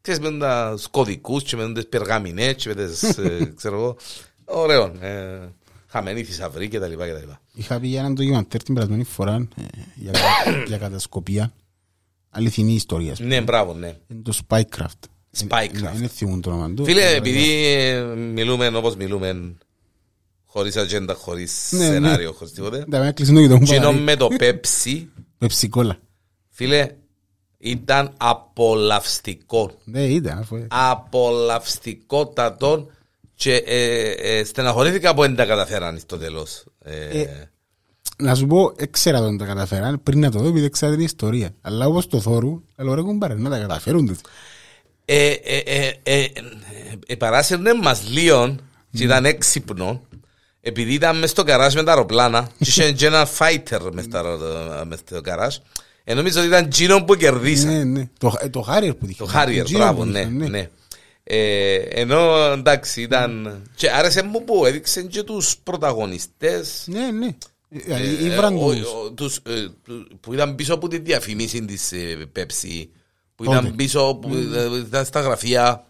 ξέρεις 0.00 0.20
με 0.20 0.38
τα 0.38 0.78
κωδικούς 0.90 1.42
και 1.42 1.56
με 1.56 1.72
τις 1.72 1.86
περγαμινές 1.88 2.54
και 2.54 2.68
με 2.68 2.74
τις 2.74 3.02
ε, 3.02 3.44
ξέρω 3.56 3.76
εγώ 3.76 3.96
ωραίο 4.44 4.92
ε, 5.00 5.38
χαμένη 5.86 6.22
θησαυρή 6.24 6.68
και 6.68 6.78
τα 6.78 6.86
λοιπά 6.86 7.06
και 7.06 7.12
τα 7.12 7.18
λοιπά 7.18 7.40
Είχα 7.54 7.80
πει 7.80 7.86
για 7.88 7.98
έναν 8.00 8.14
ντοκιμαντέρ 8.14 8.62
την 8.62 8.74
περασμένη 8.74 9.04
φορά 9.04 9.34
ε, 9.34 9.62
για, 9.94 10.10
κα- 10.12 10.62
για 10.68 10.78
κατασκοπία. 10.78 11.52
Αληθινή 12.30 12.74
ιστορία. 12.74 13.12
ας 13.12 13.18
πούμε. 13.18 13.28
Ναι, 13.34 13.40
μπράβο, 13.40 13.74
ναι. 13.74 13.96
Είναι 14.08 14.22
το 14.22 14.38
Spycraft. 14.48 15.08
Spycraft. 15.38 15.96
Είναι 15.96 16.06
θυμούν 16.08 16.40
το 16.40 16.50
όνομα 16.50 16.74
του. 16.74 16.84
Φίλε, 16.84 17.06
Αλλά- 17.06 17.16
επειδή 17.16 17.64
ε, 17.66 18.02
μιλούμε 18.14 18.66
όπως 18.66 18.96
μιλούμε, 18.96 19.54
χωρίς 20.46 20.76
ατζέντα, 20.76 21.14
χωρίς 21.14 21.68
Ναι, 21.70 21.78
ναι. 21.78 21.84
σενάριο, 21.84 22.32
χωρίς 22.32 22.52
τίποτε, 22.52 22.84
Τα 22.90 22.98
με 22.98 23.08
έκλεισε 23.08 23.32
το 23.32 23.40
γητό 23.40 23.56
μου 23.58 23.64
κοινό 23.64 23.78
παραλίγο. 23.78 24.02
με 24.04 24.16
το 24.16 24.28
Pepsi, 24.40 25.04
Πεψικόλα. 25.38 25.98
Φίλε, 26.56 26.88
ήταν 27.58 28.12
απολαυστικό. 28.16 29.70
Ναι, 29.84 30.02
ήταν. 30.02 30.38
αφού- 30.38 30.66
Απολαυστικότατο 30.68 32.86
και 33.34 33.54
ε, 33.66 34.10
ε, 34.10 34.44
στεναχωρήθηκα 34.44 35.14
που 35.14 35.20
δεν 35.20 35.36
τα 35.36 35.44
καταφέραν 35.46 35.98
στο 35.98 36.18
τέλος. 36.18 36.64
Ε, 36.84 37.20
Ε, 37.20 37.48
Να 38.18 38.34
σου 38.34 38.46
πω, 38.46 38.72
έξερα 38.76 39.18
τον 39.20 39.38
τα 39.38 39.44
καταφέραν 39.44 40.02
πριν 40.02 40.20
να 40.20 40.30
το 40.30 40.38
δω, 40.38 40.48
επειδή 40.48 40.64
έξερα 40.64 40.92
την 40.92 41.00
ιστορία. 41.04 41.54
Αλλά 41.60 41.86
όπως 41.86 42.06
το 42.06 42.20
θόρου, 42.20 42.62
αλλά 42.76 42.94
ρε 42.94 43.00
κουμπάρε, 43.02 43.34
να 43.34 43.50
τα 43.50 43.58
καταφέρουν. 43.58 44.06
τούτοι. 44.06 44.20
ε, 45.04 45.26
ε, 45.30 45.56
ε, 45.58 45.92
ε, 46.02 46.20
ε, 46.22 46.30
ε, 47.06 47.14
παράσυρνε 47.16 47.74
μας 47.74 48.08
λίγο 48.08 48.56
και 48.92 49.02
ήταν 49.04 49.24
έξυπνο 49.24 50.02
επειδή 50.60 50.92
ήταν 50.92 51.18
μες 51.18 51.30
στο 51.30 51.44
καράζ 51.44 51.74
με 51.74 51.82
τα 51.82 51.90
αεροπλάνα 51.92 52.42
και 52.58 52.64
είχε 52.68 52.92
και 52.98 53.06
ένα 53.06 53.28
fighter 53.38 53.80
μες 53.92 54.04
στα- 54.04 54.84
μες 54.86 54.98
στο 54.98 55.20
καράζ 55.20 55.56
ε, 56.04 56.14
νομίζω 56.14 56.38
ότι 56.38 56.48
ήταν 56.48 56.68
Gino 56.76 57.06
που 57.06 57.14
κερδίσα 57.14 57.66
Ναι, 57.68 57.84
ναι. 57.84 58.08
Το, 58.18 58.32
ε, 58.40 58.48
το 58.48 58.66
Harrier 58.68 58.92
που 58.98 59.06
δείχνει. 59.06 59.26
το 59.26 59.32
Harrier, 59.34 59.64
Gino 59.66 59.70
μπράβο, 59.72 59.98
που 60.02 60.08
ναι, 60.08 60.24
δείχνει, 60.24 60.48
ναι. 60.48 60.68
Ε, 61.26 61.74
ενώ 61.74 62.34
εντάξει 62.52 63.02
ήταν 63.02 63.62
και 63.74 63.90
άρεσε 63.90 64.22
μου 64.22 64.44
που 64.44 64.66
έδειξε 64.66 65.02
και 65.02 65.22
τους 65.22 65.56
πρωταγωνιστές 65.62 66.84
Ναι, 66.86 67.10
ναι. 67.10 67.36
Ε, 67.86 67.94
ε, 67.94 68.24
Ήβραν 68.24 68.56
ο- 68.56 68.72
τους. 68.72 68.80
ο- 68.92 69.12
τους, 69.12 69.36
ε, 69.36 69.66
του- 69.84 70.08
που 70.20 70.32
ήταν 70.34 70.54
πίσω 70.54 70.74
από 70.74 70.88
τη 70.88 70.98
διαφημίση 70.98 71.64
της 71.64 71.92
ε, 71.92 72.16
Pepsi 72.36 72.84
που 73.34 73.44
Πότε; 73.44 73.56
ήταν 73.58 73.74
πίσω 73.76 74.14
που 74.22 74.28
ε, 74.54 74.78
ήταν 74.78 75.04
στα 75.04 75.20
γραφεία 75.20 75.84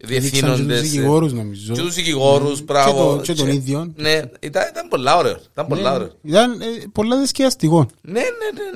Έδειξαν 0.00 0.30
και 0.30 0.30
τους 0.30 0.40
διευθύνοντες 0.40 0.78
ε, 0.78 0.82
δικηγόρους, 0.82 1.32
νομίζω. 1.32 1.74
και 1.74 1.80
τους 1.80 1.94
δικηγόρους, 1.94 2.58
Και 2.58 2.64
μπράβο. 2.64 3.16
το- 3.16 3.22
και 3.22 3.34
τον 3.34 3.48
ίδιο. 3.48 3.92
Ναι, 3.96 4.20
ήταν, 4.40 4.68
ήταν 4.70 4.88
πολλά 4.88 5.16
ωραίο. 5.16 5.40
Ήταν 5.52 5.66
πολλά 5.66 5.94
ωραίο. 5.94 6.10
Ήταν 6.22 6.60
ε, 6.60 6.66
πολλά 6.92 7.16
δεσκιαστικό. 7.18 7.86
Ναι, 8.02 8.12
ναι, 8.12 8.20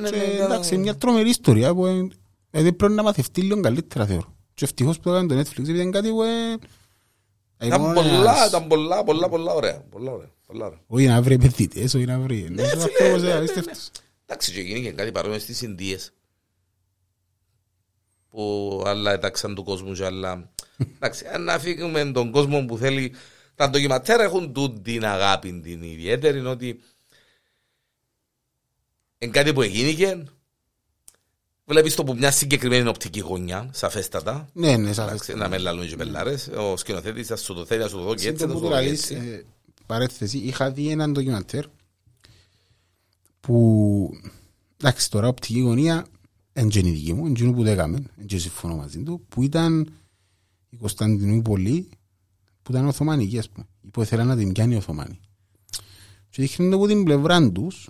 ναι. 0.01 0.11
ναι, 0.11 0.11
Και, 0.11 0.17
ναι, 0.39 0.45
Εντάξει, 0.45 0.69
ήταν- 0.69 0.81
μια 0.81 0.97
τρομερή 0.97 1.29
ιστορία 1.29 1.75
που 1.75 1.87
ε, 1.87 2.09
δηλαδή 2.51 2.73
πρέπει 2.73 2.93
να 2.93 3.03
μαθευτεί 3.03 3.41
λίγο 3.41 3.61
καλύτερα 3.61 4.07
θεωρώ. 4.07 4.35
Και 4.55 4.65
ευτυχώς 4.65 4.97
που 4.97 5.03
το 5.03 5.15
έκανε 5.15 5.27
το 5.35 5.39
Netflix 5.41 5.59
επειδή 5.59 5.81
είναι 5.81 5.91
κάτι 5.91 6.09
που 6.11 6.23
ε, 6.23 7.67
Ήταν 7.67 7.81
μόνο 7.81 7.95
πολλά, 7.95 8.13
ένας- 8.15 8.49
ήταν 8.49 8.67
πολλά, 8.67 9.05
πολλά, 9.05 9.29
πολλά 9.29 9.53
ωραία. 9.53 9.85
Πολλά 9.91 10.13
ωραία. 10.13 10.31
Πολλά 10.47 10.67
ωραία. 10.67 10.79
Όχι 10.87 11.07
να 11.07 11.23
βρει 11.23 11.35
επενδυτές, 11.35 11.95
όχι 11.95 12.05
να 12.05 12.19
βρει. 12.19 12.49
Ναι, 12.51 12.63
ένας 12.63 12.71
φίλε, 12.73 12.83
άνθρωπος, 12.83 13.23
ναι, 13.23 13.29
ε, 13.29 13.33
ναι, 13.33 13.39
ναι. 13.39 13.45
απίστευτος. 13.45 13.91
Εντάξει, 14.27 14.53
και 14.53 14.61
γίνει 14.61 14.81
και 14.83 14.91
κάτι 14.91 15.13
παρόμοιο 15.13 15.39
στις 15.39 15.63
Ινδίες. 15.63 16.13
Που 18.33 18.83
άλλα 18.87 19.13
έταξαν 19.13 19.55
του 19.55 19.65
κόσμου 19.65 19.93
και 19.93 20.05
άλλα... 20.05 20.51
Εντάξει, 20.95 21.27
αν 21.27 21.45
να 21.45 21.59
φύγουμε 21.59 22.05
τον 22.05 22.31
κόσμο 22.31 22.65
που 22.65 22.77
θέλει... 22.77 23.15
Τα 23.55 23.71
ντοκιματέρ 23.71 24.21
έχουν 24.21 24.53
τούτη 24.53 24.81
την 24.81 25.05
αγάπη 25.05 25.61
την 25.61 25.83
ιδιαίτερη, 25.83 26.39
είναι 26.39 26.49
ότι 26.49 26.81
είναι 29.19 29.31
κάτι 29.31 29.53
που 29.53 29.63
έγινηκε, 29.63 30.23
βλέπεις 31.65 31.95
το 31.95 32.05
που 32.05 32.15
μια 32.15 32.31
συγκεκριμένη 32.31 32.89
οπτική 32.89 33.21
γωνιά, 33.21 33.71
σαφέστατα, 33.73 34.49
Ναι, 34.53 34.77
ναι, 34.77 34.93
σαφές. 34.93 35.13
Εντάξει, 35.13 35.35
να 35.35 35.49
με 35.49 35.59
λαλούν 35.59 35.89
και 35.89 35.97
πελάρες, 35.97 36.49
ο 36.49 36.77
σκηνοθέτης 36.77 37.27
θα 37.27 37.37
σου 37.37 37.55
το 37.55 37.65
θέλει, 37.65 37.81
να 37.83 37.89
σου 37.89 37.97
το 37.97 38.03
δω 38.03 38.15
και 38.15 38.29
έτσι, 38.29 38.41
Σύντομα 38.41 38.47
να 38.47 38.55
σου 38.55 38.61
που 38.61 38.69
το 38.69 38.75
δω 38.75 38.81
και 38.81 38.87
λαλείς, 38.87 39.11
έτσι. 39.11 39.29
ε, 39.29 39.45
παρέθεση, 39.87 40.39
είχα 40.39 40.71
δει 40.71 40.89
έναν 40.89 41.13
ντοκιμαντέρ 41.13 41.65
που 43.41 44.11
εντάξει 44.81 45.11
τώρα 45.11 45.29
οπτική 45.29 45.61
γωνία 45.61 46.07
εν 46.53 46.69
και 46.69 46.79
είναι 46.79 46.89
η 46.89 46.93
δική 46.93 47.13
μου, 47.13 47.27
εν 47.27 47.35
και 47.35 47.45
που 47.45 47.63
το 47.65 47.71
έκαμε, 47.71 47.97
εν 48.21 48.27
και 48.27 48.39
συμφωνώ 48.39 48.77
μαζί 48.77 49.03
του, 49.03 49.25
που 49.29 49.43
ήταν 49.43 49.89
η 50.71 50.77
Κωνσταντινούπολη 50.77 51.89
που 52.63 52.73
ήταν 52.73 52.87
Οθωμανική 52.87 53.39
ας 53.39 53.49
πούμε, 53.49 53.67
που 53.91 54.03
ήθελα 54.03 54.25
να 54.25 54.37
την 54.37 54.53
πιάνει 54.53 54.75
η 54.75 54.77
Οθωμανή. 54.77 55.21
Και 56.31 56.43
δείχνουν 56.43 56.73
από 56.73 56.87
την 56.87 57.05
πλευρά 57.05 57.51
τους 57.53 57.89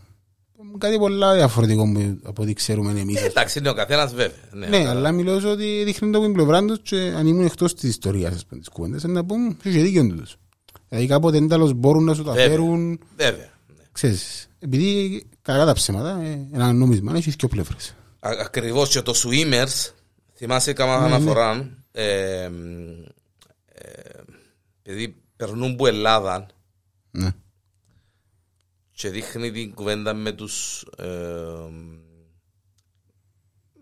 κάτι 0.78 0.98
πολλά 0.98 1.34
διαφορετικό 1.34 1.92
που- 1.92 2.18
από 2.22 2.42
ό,τι 2.42 2.52
ξέρουμε 2.52 3.00
εμείς. 3.00 3.20
Ε, 3.20 3.24
Εντάξει, 3.24 3.58
είναι 3.58 3.68
ο 3.68 3.74
καθένας 3.74 4.14
βέβαια. 4.14 4.36
Ναι, 4.52 4.66
Ναι, 4.66 4.88
αλλά 4.88 5.12
μιλώ 5.12 5.40
σε 5.40 5.46
ότι 5.46 5.82
δείχνουν 5.84 6.14
από 6.14 6.24
την 6.24 6.32
πλευρά 6.32 6.64
τους 6.64 6.78
και 6.82 6.96
αν 6.96 7.26
ήμουν 7.26 7.44
εκτός 7.44 7.74
της 7.74 7.88
ιστορίας 7.90 8.34
ας 8.34 8.46
πούμε, 8.46 8.60
της 8.60 8.68
κουβέντας, 8.68 9.02
να 9.02 9.24
πούν 9.24 9.56
είχε 9.62 9.80
δίκιο 9.82 10.06
τους. 10.06 10.36
Δηλαδή 10.88 11.06
κάποτε 11.08 11.36
ένταλος 11.36 11.72
μπορούν 11.72 12.04
να 12.04 12.14
σου 12.14 12.22
τα 12.22 12.32
Βέβαια. 12.32 12.48
φέρουν, 12.48 12.98
Βέβαια. 13.16 13.50
ναι. 13.76 13.82
ξέρεις, 13.92 14.48
επειδή 14.58 15.22
κακά 15.42 15.64
τα 15.64 15.72
ψέματα, 15.72 16.20
ε, 16.22 16.48
ένα 16.52 16.72
νόμισμα 16.72 17.16
έχεις 17.16 17.34
δύο 17.36 17.48
πλευρές. 17.48 17.94
Α- 18.24 18.36
Ακριβώς 18.40 18.88
και 18.88 19.02
το 19.02 19.12
Swimmers, 19.24 19.90
θυμάσαι 20.34 20.72
κάμα 20.72 21.00
Ναι, 21.00 21.08
ναι. 21.08 21.14
αναφορά, 21.14 21.76
ε, 21.92 22.48
μ, 22.48 23.02
ε, 23.74 24.20
επειδή 24.82 25.16
περνούν 25.36 25.76
που 25.76 25.86
Ελλάδα 25.86 26.46
Ναι. 27.10 27.30
και 28.92 29.08
δείχνει 29.10 29.50
την 29.52 29.74
κουβέντα 29.74 30.14
με 30.14 30.32
τους 30.32 30.84
ε, 30.96 31.04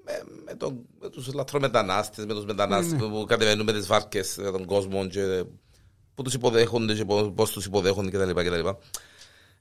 με, 0.04 0.22
με, 0.44 0.54
τον, 0.54 0.86
με 1.00 1.08
τους 1.08 1.32
λαθρομετανάστες, 1.34 2.26
με 2.26 2.34
τους 2.34 2.44
μετανάστες 2.44 2.92
Ναι, 2.92 3.08
που 3.08 3.24
κατεβαίνουν 3.28 3.64
με 3.66 3.72
τις 3.72 3.86
βάρκες 3.86 4.36
για 4.40 4.50
τον 4.52 4.64
κόσμο 4.64 5.06
και 5.06 5.44
που 6.14 6.22
τους 6.22 6.34
υποδέχονται 6.34 6.94
και 6.94 7.04
πώς, 7.04 7.32
πώς 7.34 7.50
τους 7.50 7.64
υποδέχονται 7.66 8.10
κτλ. 8.10 8.40
κτλ. 8.40 8.68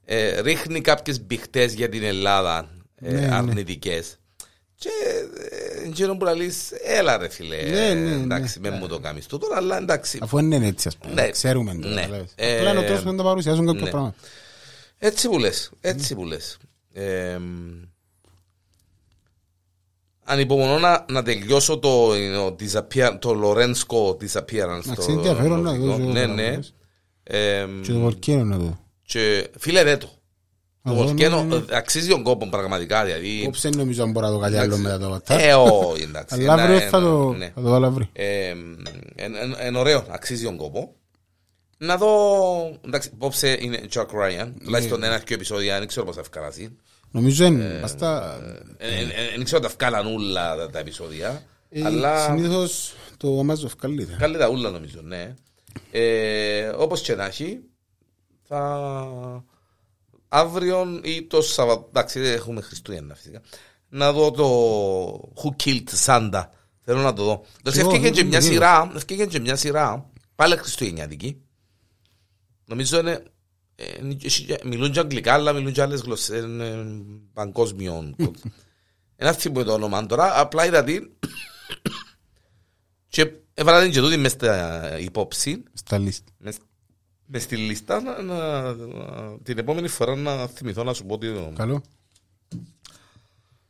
Ε, 0.04 0.40
ρίχνει 0.40 0.80
κάποιες 0.80 1.24
μπηχτές 1.24 1.74
για 1.74 1.88
την 1.88 2.02
Ελλάδα 2.02 2.68
ε, 2.94 3.12
Ναι, 3.12 3.20
ναι. 3.20 3.34
αρνητικές 3.34 4.19
Και 4.80 4.88
ε, 5.82 5.86
εκείνο 5.88 6.16
που 6.16 6.24
λαλείς, 6.24 6.70
έλα 6.84 7.16
ρε 7.16 7.28
φίλε, 7.28 7.56
Ναι, 7.62 7.94
ναι, 7.94 7.94
ναι. 7.94 8.22
εντάξει, 8.22 8.60
με 8.60 8.70
μου 8.70 8.86
το 8.88 8.98
κάνεις 8.98 9.26
τούτο, 9.26 9.46
αλλά 9.54 9.76
εντάξει. 9.76 10.18
Αφού 10.22 10.36
δεν 10.36 10.50
είναι 10.52 10.66
έτσι, 10.66 10.88
ας 10.88 10.96
πούμε. 10.96 11.14
Ναι. 11.14 11.30
Ξέρουμε 11.30 11.74
το. 11.74 11.88
Ναι. 11.88 12.00
καταλάβες. 12.00 12.32
Ε, 12.34 12.56
Απλά 12.58 12.70
είναι 12.70 12.78
ο 12.78 12.82
τρόπος 12.82 13.02
που 13.02 13.10
να 13.10 13.16
το 13.16 13.22
παρουσιάζουν 13.22 13.66
κάποια 13.66 13.84
ναι. 13.84 13.90
πράγματα. 13.90 14.14
Έτσι 14.98 15.28
που 15.28 15.38
λες, 15.38 15.70
έτσι 15.80 16.14
που 16.14 16.24
λες. 16.24 16.58
Ε, 16.92 17.38
ανυπομονώ 20.24 20.78
να, 20.78 21.04
να 21.10 21.22
τελειώσω 21.22 21.78
το, 21.78 22.08
το, 22.34 22.56
disappear, 22.60 23.16
το 23.18 23.40
Lorenzo 23.44 24.10
disappearance. 24.10 24.82
Εντάξει, 24.84 25.06
το- 25.06 25.12
ενδιαφέρον 25.12 25.60
να 25.60 25.76
το- 25.78 25.84
δω, 25.84 25.98
Ναι, 25.98 26.26
το- 26.26 26.32
ναι. 26.32 26.58
Ε, 27.22 27.66
Και 27.82 27.92
το 27.92 27.98
βολκένο 27.98 28.44
να 28.44 28.56
δω. 28.56 28.78
και 29.02 29.50
φίλε 29.58 29.82
ρε 29.82 29.96
το. 29.96 30.08
Το 30.82 30.90
Να 30.90 30.96
δω, 30.96 31.04
Βολκένο 31.06 31.42
ναι, 31.44 31.56
ναι. 31.56 31.64
ε, 31.70 31.76
αξίζει 31.76 32.08
τον 32.08 32.22
κόπο 32.22 32.46
πραγματικά. 32.48 33.04
Δηλαδή, 33.04 33.42
Κόψε 33.44 33.68
νομίζω 33.68 34.02
αν 34.02 34.10
μπορώ 34.10 34.26
να 34.26 34.32
δω 34.32 34.38
κάτι 34.38 34.56
άλλο 34.56 34.76
μετά 34.76 34.98
το 34.98 35.14
avatar. 35.14 35.38
ε, 35.40 35.54
όχι, 35.54 36.02
εντάξει. 36.02 36.34
Αλλά 36.34 36.52
ένα- 36.52 36.62
αύριο 36.62 36.76
ένα- 36.76 36.88
θα 36.90 37.00
το 37.00 37.32
ναι. 37.32 37.52
θα 37.54 37.60
το 37.62 37.68
βάλω 37.70 37.86
αύριο. 37.86 38.08
Ε, 38.12 38.54
Είναι 39.66 39.78
ωραίο, 39.78 40.04
αξίζει 40.08 40.44
τον 40.44 40.56
κόπο. 40.56 40.94
Να 41.78 41.96
δω, 41.96 42.08
εντάξει, 42.86 43.10
απόψε 43.14 43.58
είναι 43.60 43.80
Jack 43.94 44.00
Ryan, 44.06 44.48
τουλάχιστον 44.64 45.02
ένα 45.02 45.18
και 45.18 45.34
επεισόδια, 45.34 45.78
δεν 45.78 45.88
ξέρω 45.88 46.06
πώς 46.06 46.14
θα 46.14 46.20
ευκαλάσει. 46.20 46.76
Νομίζω 47.10 47.44
είναι 47.44 47.78
μπαστά... 47.80 48.38
Ε, 48.78 48.86
ε, 48.88 49.00
ε, 49.00 49.06
Δεν 49.36 49.44
ξέρω 49.44 49.56
αν 49.56 49.62
τα 49.62 49.68
ευκάλαν 49.68 50.14
όλα 50.14 50.56
τα- 50.56 50.70
τα 50.70 50.78
επεισόδια, 50.78 51.42
ε, 51.70 51.84
αλλά 51.84 52.24
Συνήθως 52.24 52.94
το 53.16 53.40
Amazon 53.40 53.70
καλύτερα. 53.80 54.18
καλή 54.18 54.36
τα 54.38 54.48
ούλα 54.48 54.70
νομίζω, 54.70 55.00
ναι. 55.02 55.34
Ε, 55.90 56.66
Όπως 56.76 57.00
και 57.00 57.14
να 57.14 57.24
έχει, 57.26 57.60
θα... 58.48 59.44
Αύριο 60.32 61.00
ή 61.02 61.22
το 61.22 61.42
Σαββατό, 61.42 61.86
εντάξει 61.88 62.20
δεν 62.20 62.32
έχουμε 62.34 62.60
Χριστούγεννα 62.60 63.14
φυσικά, 63.14 63.40
να 63.88 64.12
δω 64.12 64.30
το 64.30 65.32
Who 65.42 65.62
Killed 65.64 65.84
Santa. 66.06 66.42
Θέλω 66.84 67.00
να 67.00 67.12
το 67.12 67.24
δω. 67.24 67.44
Το 67.62 67.72
εγώ, 67.74 67.90
έφυγε 67.90 68.08
και 68.10 68.14
δεν 68.20 68.26
μια 68.26 68.40
το 68.40 68.44
σειρά, 68.46 68.92
έφυγε 68.96 69.26
και 69.26 69.40
μια 69.40 69.56
σειρά, 69.56 70.10
πάλι 70.34 70.56
Χριστουγεννιάτικη. 70.56 71.40
Νομίζω 72.64 72.98
είναι, 72.98 73.22
ε, 73.74 73.84
έχει 74.24 74.44
και- 74.44 74.60
μιλούν 74.64 74.92
και 74.92 74.98
αγγλικά, 74.98 75.32
αλλά 75.32 75.52
μιλούν 75.52 75.72
και 75.72 75.82
άλλες 75.82 76.00
γλώσσες, 76.00 76.42
είναι 76.42 76.84
παγκόσμιο. 77.32 78.14
Ένα 79.16 79.32
θυμώ 79.32 79.62
το 79.64 79.72
όνομα 79.72 80.06
τώρα, 80.06 80.40
απλά 80.40 80.66
είδα 80.66 80.84
την 80.84 81.10
και 83.08 83.32
έβαλα 83.54 83.82
την 83.82 83.90
και 83.92 84.00
τούτη 84.00 84.16
μες 84.16 84.32
στα 84.32 84.98
υπόψη, 84.98 85.62
Στα 85.72 85.98
λίστα. 85.98 86.32
Μες, 87.30 87.42
μες 87.42 87.42
στη 87.42 87.56
λίστα, 87.56 88.00
να, 88.00 88.22
να- 88.22 88.74
να- 88.74 89.38
την 89.42 89.58
επόμενη 89.58 89.88
φορά 89.88 90.14
να 90.16 90.46
θυμηθώ 90.46 90.84
να 90.84 90.92
σου 90.92 91.04
πω 91.06 91.18
τι 91.18 91.32
το... 91.34 91.52
Καλό. 91.56 91.82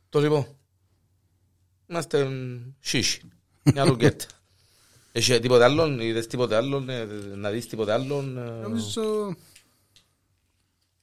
Το 0.08 0.20
λοιπόν, 0.20 0.46
είμαστε 1.88 2.28
σίσι, 2.80 3.20
μια 3.74 3.84
ρουκέτα. 3.84 4.24
Έχει 5.12 5.38
τίποτε 5.40 5.64
άλλο, 5.64 6.00
είδες 6.02 6.26
τίποτε 6.26 6.56
άλλο, 6.56 6.84
ε, 6.88 7.06
να 7.34 7.50
δεις 7.50 7.66
τίποτε 7.66 7.92
άλλο. 7.92 8.18
ε, 8.18 8.60
Νομίζω... 8.62 9.34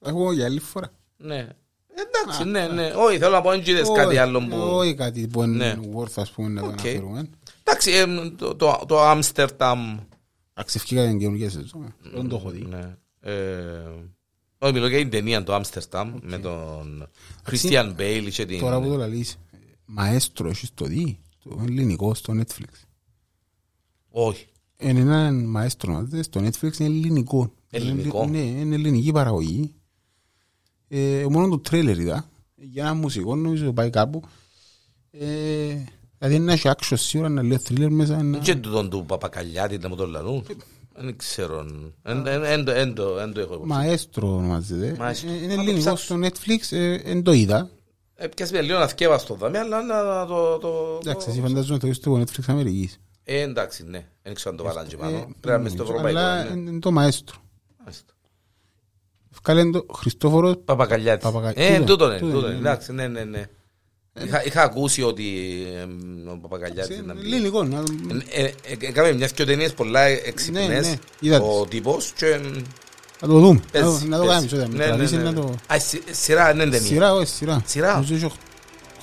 Εγώ 0.02 0.32
για 0.32 0.46
άλλη 0.46 0.60
φορά. 0.60 0.92
Ναι. 1.18 1.48
Εντάξει, 1.94 2.44
ναι, 2.44 2.68
ναι. 2.68 2.94
Όχι, 2.96 3.18
θέλω 3.18 3.32
να 3.32 3.42
πω, 3.42 3.50
δεν 3.50 3.60
είδες 3.66 3.88
κάτι 3.96 4.08
Όχι, 4.08 4.18
άλλο 4.18 4.40
που... 4.48 4.58
Όχι 4.58 4.94
κάτι 4.96 5.28
που 5.28 5.44
είναι 5.44 5.74
Ναι. 5.74 5.90
worth 5.96 6.12
ας 6.16 6.32
πούμε 6.32 6.48
να 6.50 6.62
το 6.62 6.68
Οκ. 6.68 6.74
αναφέρουμε. 6.74 7.30
Εντάξει, 7.64 7.92
ε, 7.92 8.06
το- 8.38 8.56
το- 8.56 8.84
το 8.88 9.02
Άμστερνταμ... 9.02 10.00
Αξευκήκα 10.60 11.08
την 11.08 11.20
καινούργια 11.20 11.50
σεζόν. 11.50 11.94
Δεν 12.14 12.28
το 12.28 12.36
έχω 12.36 12.50
δει. 12.50 12.62
Ναι. 12.62 12.96
Ε, 13.20 13.34
Όχι, 14.58 14.74
μιλώ 14.74 14.88
για 14.88 14.98
την 14.98 15.10
ταινία 15.10 15.44
το 15.44 15.54
Άμστερνταμ 15.54 16.18
με 16.22 16.38
τον 16.38 17.08
Christian 17.50 17.96
Bale 17.98 18.28
και 18.32 18.46
την... 18.46 18.60
Τώρα 18.60 18.82
που 18.82 18.88
το 18.88 18.96
λαλείς, 18.96 19.38
Μαέστρο 19.86 20.50
έχεις 20.50 20.74
το 20.74 20.86
δει, 20.86 21.20
το 21.44 21.60
ελληνικό 21.68 22.14
στο 22.14 22.34
Netflix. 22.34 22.86
Όχι. 24.10 24.48
Είναι 24.80 25.00
ένα 25.00 25.32
μαέστρο 25.32 25.94
να 25.94 26.02
δείτε, 26.04 26.24
στο 26.24 26.40
Netflix 26.40 26.80
είναι 26.80 26.90
ελληνικό. 26.90 27.54
Ελληνικό. 27.70 28.24
Είναι, 28.24 28.40
ναι, 28.40 28.60
είναι 28.60 28.76
ελληνική 28.76 29.12
παραγωγή. 29.12 29.74
Ε, 30.88 31.26
μόνο 31.30 31.48
το 31.50 31.60
τρέλερ 31.60 32.00
είδα. 32.00 32.30
Για 32.56 32.84
ένα 32.84 32.94
μουσικό 32.94 33.36
νομίζω 33.36 33.74
πάει 33.74 33.90
κάπου. 33.90 34.24
Ε, 36.20 36.28
δηλαδή 36.28 36.46
να 36.46 36.52
έχει 36.54 36.70
action 36.78 36.94
σίγουρα 36.96 37.30
να 37.30 37.44
λέει 37.44 37.60
thriller 37.70 37.88
μέσα. 37.90 38.24
Να... 38.24 38.38
Και 38.38 38.56
τούτον 38.56 38.90
του 38.90 39.06
Παπακαλιάτη 39.08 39.78
να 39.78 39.90
μου 39.90 39.96
τον 39.96 40.10
λαλούν. 40.10 40.44
Δεν 41.00 41.18
ξέρω. 41.18 41.66
Εν- 42.04 42.28
εν- 42.28 42.44
εν 42.44 42.66
το- 42.66 42.72
εν 42.72 42.94
το- 42.94 43.20
εν 43.20 43.34
το 43.34 43.40
έχω 43.40 43.54
υπόψη. 43.54 43.72
Μαέστρο 43.74 44.28
ονομάζεται. 44.28 44.96
Μαέστρο. 45.00 45.30
Ε, 45.30 45.34
Είναι 45.34 45.48
Θα 45.48 45.56
το 45.56 45.62
ελληνικό 45.62 45.80
ψάξω. 45.80 46.04
στο 46.04 46.16
Netflix, 46.22 46.78
ε, 46.78 46.98
δεν 46.98 47.24
το 47.24 47.32
είδα. 47.32 47.70
Ε, 48.16 48.28
Πιάσε 48.28 48.54
με 48.54 48.62
λίγο 48.62 48.80
να 48.80 48.88
θκεύα 48.88 49.18
στο 49.18 49.34
δάμε, 49.36 49.60
αλλά 49.60 49.82
να 49.84 50.04
να 50.04 50.26
το... 50.26 50.58
το- 50.58 51.00
Εντάξει, 51.02 51.26
το- 51.26 51.32
εσύ 51.32 51.42
φαντάζομαι 51.42 51.80
το 51.80 51.88
είδες 51.88 51.98
στο 52.00 52.14
Netflix 52.22 52.44
Αμερικής. 52.48 53.00
Ε, 53.24 53.42
εντάξει, 53.42 53.84
ναι. 53.88 54.06
Δεν 54.24 54.34
ξέρω 54.34 54.50
αν 54.52 54.58
το 54.58 54.64
βάλαν 54.64 54.88
και 54.88 54.96
Ε, 54.96 54.98
πάνω. 54.98 55.12
Πρέπει 55.12 55.32
να 55.42 55.54
είμαι 55.54 55.70
στο 55.70 55.78
νομίζω, 55.78 55.94
ευρωπαϊκό. 56.08 56.20
Αλλά 56.20 56.44
ναι. 56.44 56.60
είναι 56.70 56.80
το 56.80 56.92
μαέστρο. 56.92 57.36
Μάλιστα. 57.80 58.14
Βγάλε 59.44 59.70
το 59.70 59.86
Χριστόφορος 59.94 60.56
Παπακαλιάτης. 60.66 61.24
Παπακα- 61.32 61.54
Ε, 61.60 61.78
τούτο, 61.80 61.86
τούτο 61.96 62.06
είναι, 62.06 62.20
τούτο 62.20 62.34
τούτο 62.34 62.48
είναι, 62.48 62.56
είναι. 62.56 62.62
ναι. 62.62 62.70
Εντάξει, 62.70 62.94
ναι, 62.94 63.08
ναι, 63.08 63.24
ναι. 63.24 63.46
Είχα, 64.26 64.46
είχα 64.46 64.62
ακούσει 64.64 65.02
ότι 65.04 65.24
εμ, 65.82 65.90
ο 66.32 66.38
Παπακαλιάτης 66.42 67.02
να 67.06 67.14
μπει. 67.14 67.20
ελληνικό. 67.22 67.64
να- 67.64 67.84
Ε, 68.30 68.42
ε, 68.44 68.44
ε, 68.44 68.76
Έκαμε 68.80 69.14
μιας 69.14 69.32
και 69.32 69.46
ταινίες 69.46 69.74
πολλά 69.74 70.04
Ναι, 70.08 70.20
εξυπνές 70.26 70.88
ναι, 70.88 70.94
είδα 71.20 71.40
ο 71.42 71.66
τύπος 71.66 72.12
και 72.16 72.26
εμ, 72.26 72.42
Να 73.22 73.28
το 73.28 73.40
δούμε. 73.40 73.60
Να 73.74 73.82
παίζει, 73.82 74.00
το- 74.00 74.08
Να 74.08 74.18
το 74.18 74.26
παίζει. 74.26 74.48
κάνουμε. 74.48 74.48
σώτα, 74.48 74.68
με 74.68 74.78
Ναι, 74.78 74.84
ναι, 74.84 74.86
τραβήσει 74.86 75.16
ναι, 75.16 75.24
να 75.24 75.32
ναι. 75.32 75.40
το- 75.40 75.54
Α, 75.68 75.80
σι- 75.80 76.04
Σειρά, 76.12 76.46
δεν 76.46 76.56
είναι 76.56 76.64
ταινία. 76.70 76.88
Σειρά, 76.88 77.14
όχι 77.14 77.28
σειρά. 77.28 77.62
Σειρά. 77.66 77.94
Νομίζω 77.94 78.16
έχει 78.16 78.26
οχ- 78.26 78.34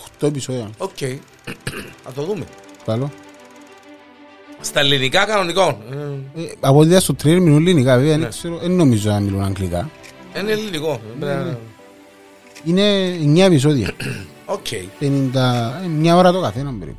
οχτώ 0.01 0.27
επεισόδια. 0.27 0.71
Οκ. 0.79 1.01
Να 2.07 2.13
το 2.15 2.23
δούμε. 2.25 2.45
Καλό. 2.85 3.11
Στα 4.61 4.81
ελληνικά 4.81 5.25
κανονικό. 5.25 5.83
Ε, 6.37 6.41
Ε, 6.43 6.47
Από 6.61 6.79
ό,τι 6.79 6.89
είδα 6.89 7.01
στο 7.01 7.15
τρέλ 7.15 7.41
μιλούν 7.43 7.57
ελληνικά, 7.67 7.97
βέβαια, 7.99 8.17
Ναι. 8.17 8.23
δεν 8.23 8.31
ξέρω, 8.31 8.59
δεν 8.59 8.71
νομίζω 8.71 9.11
να 9.11 9.21
μιλούν 9.21 9.43
αγγλικά. 9.43 9.91
Είναι 10.39 10.53
ελληνικό. 10.53 11.01
Ναι, 11.21 11.57
Είναι 12.65 13.17
9 13.23 13.45
επεισόδια. 13.45 13.93
Οκ. 14.47 14.67
50, 15.01 15.81
ε, 15.85 15.87
μια 15.89 16.17
ώρα 16.17 16.33
το 16.33 16.41
καθένα 16.41 16.75
περίπου. 16.79 16.99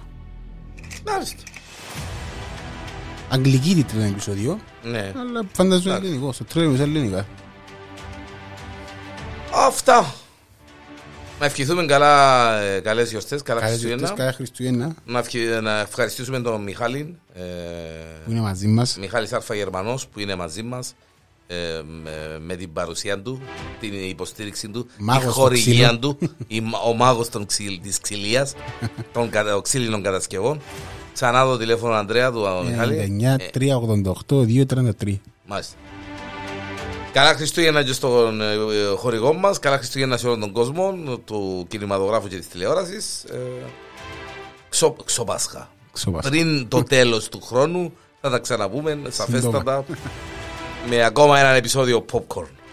Μάλιστα. 1.06 1.43
Αγγλικοί 3.30 3.76
τίτλοι 3.76 4.00
το 4.00 4.06
επεισόδιο, 4.06 4.60
Ναι. 4.84 5.12
αλλά 5.20 5.41
φαντάζομαι 5.54 5.89
Εντάξει. 5.89 6.08
ελληνικό. 6.12 6.32
Στο 6.32 6.43
τρέλ 6.43 6.68
μιλούν 6.68 6.82
ελληνικά. 6.82 7.26
Αυτά. 9.68 10.14
Να 11.39 11.46
ευχηθούμε 11.46 11.86
καλά, 11.86 12.52
ε, 12.60 12.80
καλές 12.80 13.10
γιορτές, 13.10 13.41
καλά 13.41 13.60
Καλές 13.60 13.84
γιορτές, 13.84 14.00
Χριστούγεννα. 14.00 14.24
καλά 14.24 14.34
Χριστούγεννα 14.34 14.96
Να, 15.06 15.20
ευχη- 15.20 15.62
να 15.62 15.80
ευχαριστήσουμε 15.80 16.39
τον 16.41 16.64
Μιχάλη, 16.64 17.18
ε, 17.34 17.41
που 18.26 18.32
είναι 18.32 18.39
μαζί 18.39 18.68
μας. 18.68 18.98
Μιχάλης 19.00 19.34
Άρφα 19.34 19.56
Γερμανός 19.56 20.08
που 20.08 20.20
είναι 20.20 20.36
μαζί 20.36 20.64
μας 20.64 20.93
ε, 21.48 21.56
με, 22.04 22.39
με 22.46 22.56
την 22.56 22.74
παρουσία 22.74 23.22
του, 23.22 23.41
την 23.80 23.93
υποστήριξη 24.10 24.70
του, 24.70 24.88
Μάγος 24.98 25.24
τη 25.24 25.30
στο 25.32 25.39
χορηγία 25.41 25.86
ξύλο. 25.88 26.00
του, 26.00 26.18
η, 26.48 26.62
μα- 26.62 26.80
ο 26.80 26.93
μάγος 26.93 27.30
των 27.30 27.46
ξυλ, 27.46 27.80
της 27.82 28.00
ξυλίας, 28.00 28.54
των 29.14 29.30
κατα- 29.30 29.62
ξύλινων 29.62 30.04
κατασκευών. 30.04 30.62
Ξανά 31.14 31.43
το 31.46 31.58
τηλέφωνο 31.58 31.93
Ανδρέα 31.93 32.32
του 32.32 32.41
ο 32.41 32.64
Μιχάλη. 32.64 33.18
99 33.54 33.58
388 34.30 34.46
233. 35.08 35.20
Μάλιστα. 35.46 35.76
Καλά 37.14 37.34
Χριστούγεννα 37.36 37.84
και 37.84 37.93
στον 37.93 38.41
ε, 38.41 38.52
ε, 38.54 38.96
χορηγό 38.98 39.34
μας, 39.34 39.60
καλά 39.60 39.78
Χριστούγεννα 39.78 40.18
σε 40.18 40.28
όλον 40.28 40.39
τον 40.39 40.52
κόσμο 40.52 40.93
του 41.26 41.66
κινηματογράφου 41.70 42.28
και 42.28 42.38
της 42.38 42.48
τηλεόρασης. 42.48 43.24
Ε, 43.24 43.38
ξο, 44.70 44.96
ξοπάσχα. 45.06 45.70
Ξοπάσχα. 45.91 46.30
Πριν 46.30 46.68
το 46.68 46.84
τέλος 46.84 47.30
του 47.30 47.41
χρόνου 47.41 47.91
θα 48.22 48.30
τα 48.30 48.39
ξαναπούμε 48.39 49.00
σαφέστατα 49.10 49.86
με 50.90 51.04
ακόμα 51.04 51.40
ένα 51.40 51.50
επεισόδιο 51.50 52.06
popcorn. 52.12 52.64